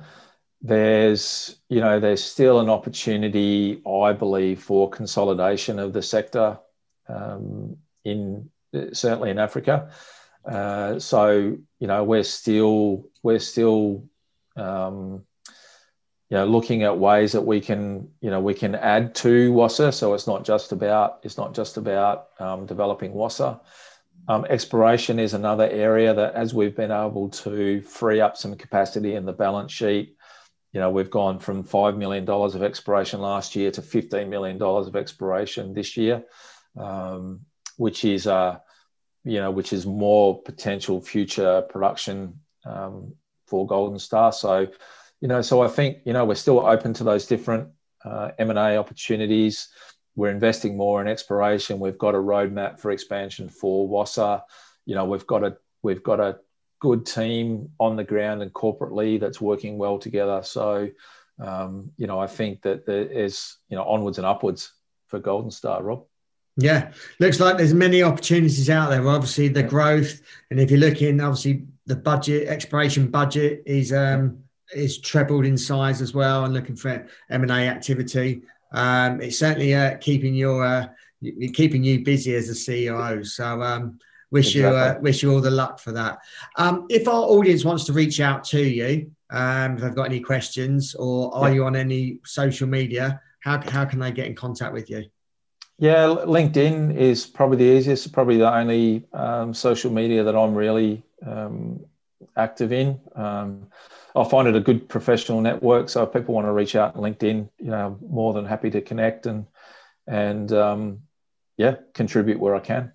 There's 0.62 1.56
you 1.68 1.80
know 1.80 2.00
there's 2.00 2.22
still 2.22 2.60
an 2.60 2.68
opportunity, 2.68 3.82
I 3.86 4.12
believe, 4.12 4.62
for 4.62 4.90
consolidation 4.90 5.78
of 5.78 5.92
the 5.92 6.02
sector 6.02 6.58
um, 7.08 7.76
in 8.04 8.50
certainly 8.92 9.30
in 9.30 9.38
Africa. 9.38 9.90
Uh, 10.44 10.98
so 10.98 11.56
you 11.78 11.86
know 11.86 12.04
we're 12.04 12.22
still 12.22 13.06
we're 13.22 13.38
still 13.38 14.04
um, 14.56 15.24
you 16.28 16.36
know 16.36 16.44
looking 16.44 16.82
at 16.82 16.98
ways 16.98 17.32
that 17.32 17.42
we 17.42 17.60
can 17.60 18.08
you 18.20 18.30
know 18.30 18.40
we 18.40 18.54
can 18.54 18.74
add 18.74 19.14
to 19.16 19.52
Wassa. 19.52 19.92
So 19.92 20.14
it's 20.14 20.26
not 20.26 20.44
just 20.44 20.72
about 20.72 21.20
it's 21.22 21.38
not 21.38 21.54
just 21.54 21.78
about 21.78 22.28
um, 22.38 22.66
developing 22.66 23.12
Wassa. 23.12 23.60
Um, 24.28 24.44
exploration 24.48 25.18
is 25.18 25.34
another 25.34 25.68
area 25.68 26.14
that, 26.14 26.34
as 26.34 26.54
we've 26.54 26.76
been 26.76 26.92
able 26.92 27.30
to 27.30 27.80
free 27.82 28.20
up 28.20 28.36
some 28.36 28.54
capacity 28.54 29.14
in 29.14 29.24
the 29.24 29.32
balance 29.32 29.72
sheet, 29.72 30.16
you 30.72 30.80
know, 30.80 30.90
we've 30.90 31.10
gone 31.10 31.38
from 31.38 31.64
$5 31.64 31.96
million 31.96 32.28
of 32.28 32.62
exploration 32.62 33.20
last 33.20 33.56
year 33.56 33.70
to 33.72 33.82
$15 33.82 34.28
million 34.28 34.60
of 34.62 34.96
exploration 34.96 35.74
this 35.74 35.96
year, 35.96 36.22
um, 36.78 37.40
which 37.76 38.04
is, 38.04 38.26
uh, 38.26 38.58
you 39.24 39.40
know, 39.40 39.50
which 39.50 39.72
is 39.72 39.84
more 39.84 40.40
potential 40.42 41.00
future 41.00 41.62
production 41.62 42.40
um, 42.64 43.14
for 43.46 43.66
Golden 43.66 43.98
Star. 43.98 44.32
So, 44.32 44.68
you 45.20 45.28
know, 45.28 45.42
so 45.42 45.60
I 45.60 45.68
think, 45.68 45.98
you 46.04 46.12
know, 46.12 46.24
we're 46.24 46.36
still 46.36 46.64
open 46.64 46.94
to 46.94 47.04
those 47.04 47.26
different 47.26 47.70
uh, 48.04 48.30
M&A 48.38 48.76
opportunities. 48.76 49.68
We're 50.14 50.30
investing 50.30 50.76
more 50.76 51.00
in 51.00 51.08
exploration. 51.08 51.80
We've 51.80 51.98
got 51.98 52.14
a 52.14 52.18
roadmap 52.18 52.78
for 52.78 52.92
expansion 52.92 53.48
for 53.48 53.88
Wassa. 53.88 54.42
You 54.86 54.94
know, 54.94 55.04
we've 55.04 55.26
got 55.26 55.44
a 55.44 55.56
we've 55.82 56.02
got 56.02 56.20
a 56.20 56.38
good 56.80 57.06
team 57.06 57.70
on 57.78 57.94
the 57.94 58.04
ground 58.04 58.42
and 58.42 58.52
corporately 58.52 59.20
that's 59.20 59.40
working 59.40 59.78
well 59.78 59.98
together. 59.98 60.40
So, 60.42 60.90
um, 61.38 61.92
you 61.96 62.06
know, 62.06 62.18
I 62.18 62.26
think 62.26 62.62
that 62.62 62.86
there 62.86 63.02
is 63.02 63.56
you 63.68 63.76
know 63.76 63.84
onwards 63.84 64.18
and 64.18 64.26
upwards 64.26 64.72
for 65.06 65.18
Golden 65.18 65.50
Star, 65.50 65.82
Rob. 65.82 66.04
Yeah, 66.56 66.92
looks 67.20 67.38
like 67.38 67.56
there's 67.56 67.74
many 67.74 68.02
opportunities 68.02 68.68
out 68.68 68.90
there. 68.90 69.06
Obviously, 69.06 69.48
the 69.48 69.62
growth, 69.62 70.20
and 70.50 70.58
if 70.58 70.70
you're 70.70 70.80
looking, 70.80 71.20
obviously 71.20 71.64
the 71.86 71.96
budget, 71.96 72.48
expiration 72.48 73.10
budget 73.10 73.62
is 73.66 73.92
um, 73.92 74.42
is 74.74 74.98
trebled 74.98 75.46
in 75.46 75.56
size 75.56 76.02
as 76.02 76.12
well, 76.12 76.44
and 76.44 76.54
looking 76.54 76.76
for 76.76 77.06
M 77.30 77.42
and 77.42 77.50
A 77.50 77.68
activity. 77.68 78.42
Um, 78.72 79.20
it's 79.20 79.38
certainly 79.38 79.74
uh, 79.74 79.96
keeping 79.98 80.34
your 80.34 80.64
uh, 80.64 80.88
keeping 81.54 81.84
you 81.84 82.04
busy 82.04 82.34
as 82.34 82.48
a 82.48 82.52
CEO. 82.52 83.26
So 83.26 83.62
um, 83.62 83.98
wish 84.30 84.54
exactly. 84.54 84.60
you 84.60 84.76
uh, 84.76 84.98
wish 85.00 85.22
you 85.22 85.32
all 85.32 85.40
the 85.40 85.50
luck 85.50 85.78
for 85.78 85.92
that. 85.92 86.18
Um, 86.56 86.86
if 86.88 87.08
our 87.08 87.22
audience 87.22 87.64
wants 87.64 87.84
to 87.84 87.92
reach 87.92 88.20
out 88.20 88.44
to 88.44 88.62
you, 88.62 89.10
um, 89.30 89.76
if 89.76 89.82
they've 89.82 89.94
got 89.94 90.04
any 90.04 90.20
questions, 90.20 90.94
or 90.94 91.34
are 91.34 91.48
yeah. 91.48 91.54
you 91.54 91.64
on 91.64 91.76
any 91.76 92.18
social 92.24 92.68
media, 92.68 93.20
how 93.40 93.60
how 93.70 93.84
can 93.84 93.98
they 93.98 94.12
get 94.12 94.26
in 94.26 94.34
contact 94.34 94.72
with 94.72 94.90
you? 94.90 95.04
Yeah, 95.78 96.08
LinkedIn 96.26 96.94
is 96.94 97.26
probably 97.26 97.56
the 97.56 97.78
easiest, 97.78 98.12
probably 98.12 98.36
the 98.36 98.52
only 98.52 99.06
um, 99.14 99.54
social 99.54 99.90
media 99.90 100.22
that 100.22 100.36
I'm 100.36 100.54
really 100.54 101.02
um, 101.26 101.80
active 102.36 102.70
in. 102.70 103.00
Um, 103.16 103.68
I 104.14 104.24
find 104.24 104.46
it 104.46 104.56
a 104.56 104.60
good 104.60 104.88
professional 104.88 105.40
network. 105.40 105.88
So 105.88 106.02
if 106.02 106.12
people 106.12 106.34
want 106.34 106.46
to 106.46 106.52
reach 106.52 106.76
out 106.76 106.96
on 106.96 107.02
LinkedIn, 107.02 107.48
you 107.58 107.70
know, 107.70 107.86
I'm 107.86 108.10
more 108.10 108.34
than 108.34 108.44
happy 108.44 108.70
to 108.70 108.82
connect 108.82 109.26
and 109.26 109.46
and 110.06 110.52
um, 110.52 111.02
yeah, 111.56 111.76
contribute 111.94 112.40
where 112.40 112.54
I 112.54 112.60
can. 112.60 112.92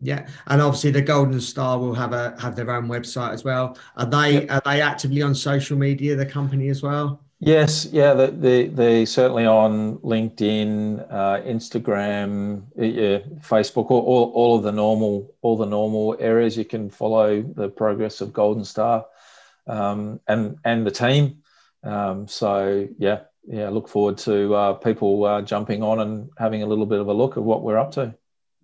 Yeah, 0.00 0.28
and 0.48 0.60
obviously 0.60 0.90
the 0.90 1.00
Golden 1.00 1.40
Star 1.40 1.78
will 1.78 1.94
have 1.94 2.12
a 2.12 2.36
have 2.38 2.54
their 2.54 2.70
own 2.70 2.86
website 2.86 3.32
as 3.32 3.44
well. 3.44 3.78
Are 3.96 4.04
they 4.06 4.40
yep. 4.40 4.50
are 4.50 4.62
they 4.64 4.82
actively 4.82 5.22
on 5.22 5.34
social 5.34 5.78
media? 5.78 6.16
The 6.16 6.26
company 6.26 6.68
as 6.68 6.82
well. 6.82 7.22
Yes, 7.38 7.86
yeah, 7.92 8.14
they 8.14 8.30
they, 8.30 8.68
they 8.68 9.04
certainly 9.04 9.46
on 9.46 9.98
LinkedIn, 9.98 11.06
uh, 11.10 11.40
Instagram, 11.42 12.62
yeah, 12.76 13.18
Facebook, 13.40 13.90
all, 13.90 14.00
all, 14.00 14.32
all 14.32 14.56
of 14.56 14.62
the 14.62 14.72
normal 14.72 15.34
all 15.42 15.56
the 15.56 15.66
normal 15.66 16.16
areas 16.18 16.56
you 16.56 16.64
can 16.64 16.90
follow 16.90 17.42
the 17.42 17.68
progress 17.68 18.20
of 18.20 18.32
Golden 18.32 18.64
Star 18.64 19.06
um, 19.66 20.20
and 20.28 20.58
and 20.64 20.86
the 20.86 20.90
team. 20.90 21.42
Um, 21.82 22.26
so 22.26 22.88
yeah, 22.98 23.20
yeah, 23.46 23.68
look 23.68 23.88
forward 23.88 24.18
to 24.18 24.54
uh, 24.54 24.72
people 24.74 25.24
uh, 25.24 25.42
jumping 25.42 25.82
on 25.82 26.00
and 26.00 26.30
having 26.38 26.62
a 26.62 26.66
little 26.66 26.86
bit 26.86 27.00
of 27.00 27.08
a 27.08 27.12
look 27.12 27.36
at 27.36 27.42
what 27.42 27.62
we're 27.62 27.78
up 27.78 27.92
to. 27.92 28.14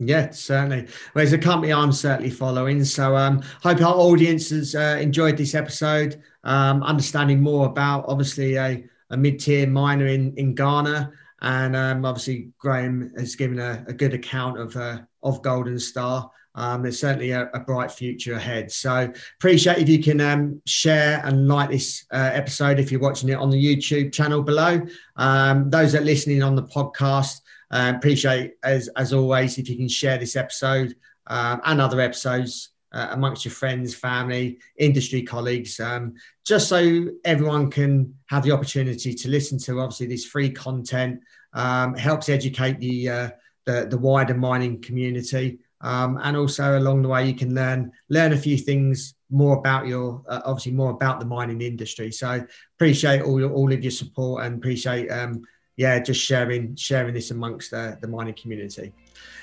Yeah, 0.04 0.30
certainly. 0.30 0.88
Well, 1.14 1.24
it's 1.24 1.32
a 1.32 1.38
company 1.38 1.72
I'm 1.72 1.92
certainly 1.92 2.30
following. 2.30 2.84
So 2.84 3.16
um, 3.16 3.42
hope 3.62 3.80
our 3.80 3.94
audience 3.94 4.50
has 4.50 4.74
uh, 4.74 4.98
enjoyed 5.00 5.36
this 5.36 5.54
episode, 5.54 6.20
um, 6.44 6.82
understanding 6.82 7.40
more 7.40 7.66
about 7.66 8.04
obviously 8.08 8.56
a, 8.56 8.84
a 9.10 9.16
mid-tier 9.16 9.66
miner 9.66 10.06
in, 10.06 10.34
in 10.36 10.54
Ghana. 10.54 11.12
And 11.42 11.76
um, 11.76 12.04
obviously 12.04 12.50
Graham 12.58 13.12
has 13.16 13.36
given 13.36 13.58
a, 13.58 13.84
a 13.86 13.92
good 13.92 14.14
account 14.14 14.58
of 14.58 14.76
uh, 14.76 15.00
of 15.22 15.42
Golden 15.42 15.78
Star 15.78 16.30
um, 16.54 16.82
there's 16.82 17.00
certainly 17.00 17.30
a, 17.30 17.48
a, 17.54 17.60
bright 17.60 17.90
future 17.90 18.34
ahead. 18.34 18.70
So 18.70 19.10
appreciate 19.38 19.78
if 19.78 19.88
you 19.88 20.02
can 20.02 20.20
um, 20.20 20.60
share 20.66 21.22
and 21.24 21.48
like 21.48 21.70
this 21.70 22.04
uh, 22.12 22.30
episode 22.32 22.78
if 22.78 22.92
you're 22.92 23.00
watching 23.00 23.30
it 23.30 23.38
on 23.38 23.50
the 23.50 23.56
YouTube 23.56 24.12
channel 24.12 24.42
below. 24.42 24.82
Um, 25.16 25.70
those 25.70 25.92
that 25.92 26.02
are 26.02 26.04
listening 26.04 26.42
on 26.42 26.54
the 26.54 26.64
podcast, 26.64 27.40
uh, 27.72 27.92
appreciate 27.96 28.54
as 28.62 28.88
as 28.96 29.12
always 29.12 29.58
if 29.58 29.68
you 29.68 29.76
can 29.76 29.88
share 29.88 30.18
this 30.18 30.36
episode 30.36 30.94
um, 31.26 31.60
and 31.64 31.80
other 31.80 32.00
episodes. 32.00 32.68
Uh, 32.94 33.08
amongst 33.12 33.42
your 33.42 33.52
friends, 33.52 33.94
family, 33.94 34.58
industry 34.76 35.22
colleagues, 35.22 35.80
um, 35.80 36.12
just 36.44 36.68
so 36.68 37.06
everyone 37.24 37.70
can 37.70 38.14
have 38.26 38.42
the 38.42 38.52
opportunity 38.52 39.14
to 39.14 39.30
listen 39.30 39.56
to 39.58 39.80
obviously 39.80 40.06
this 40.06 40.26
free 40.26 40.50
content, 40.50 41.18
um, 41.54 41.94
helps 41.94 42.28
educate 42.28 42.78
the, 42.80 43.08
uh, 43.08 43.30
the 43.64 43.86
the 43.88 43.96
wider 43.96 44.34
mining 44.34 44.78
community. 44.82 45.58
Um, 45.80 46.18
and 46.22 46.36
also 46.36 46.78
along 46.78 47.00
the 47.00 47.08
way, 47.08 47.26
you 47.26 47.34
can 47.34 47.54
learn 47.54 47.92
learn 48.10 48.34
a 48.34 48.36
few 48.36 48.58
things 48.58 49.14
more 49.30 49.56
about 49.56 49.86
your 49.86 50.22
uh, 50.28 50.42
obviously 50.44 50.72
more 50.72 50.90
about 50.90 51.18
the 51.18 51.26
mining 51.26 51.62
industry. 51.62 52.12
So 52.12 52.46
appreciate 52.76 53.22
all 53.22 53.40
your, 53.40 53.52
all 53.52 53.72
of 53.72 53.82
your 53.82 53.90
support 53.90 54.44
and 54.44 54.56
appreciate 54.56 55.08
um, 55.08 55.42
yeah 55.76 55.98
just 55.98 56.20
sharing 56.20 56.76
sharing 56.76 57.14
this 57.14 57.30
amongst 57.30 57.70
the, 57.70 57.98
the 58.00 58.08
mining 58.08 58.34
community. 58.34 58.92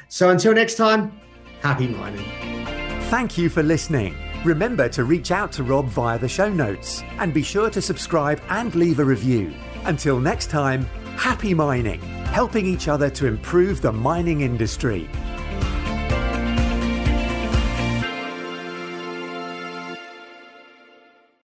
So 0.08 0.30
until 0.30 0.54
next 0.54 0.76
time, 0.76 1.20
happy 1.62 1.88
mining. 1.88 2.26
Thank 3.10 3.38
you 3.38 3.50
for 3.50 3.64
listening. 3.64 4.16
Remember 4.46 4.88
to 4.90 5.04
reach 5.04 5.32
out 5.32 5.52
to 5.54 5.64
Rob 5.64 5.88
via 5.88 6.18
the 6.18 6.30
show 6.30 6.50
notes 6.50 7.04
and 7.18 7.34
be 7.34 7.42
sure 7.42 7.70
to 7.70 7.82
subscribe 7.82 8.42
and 8.50 8.74
leave 8.74 9.00
a 9.00 9.06
review. 9.06 9.54
Until 9.86 10.20
next 10.20 10.50
time, 10.50 10.86
happy 11.18 11.54
mining, 11.54 12.00
helping 12.28 12.66
each 12.66 12.88
other 12.88 13.10
to 13.10 13.28
improve 13.28 13.82
the 13.82 13.92
mining 13.92 14.42
industry. 14.42 15.10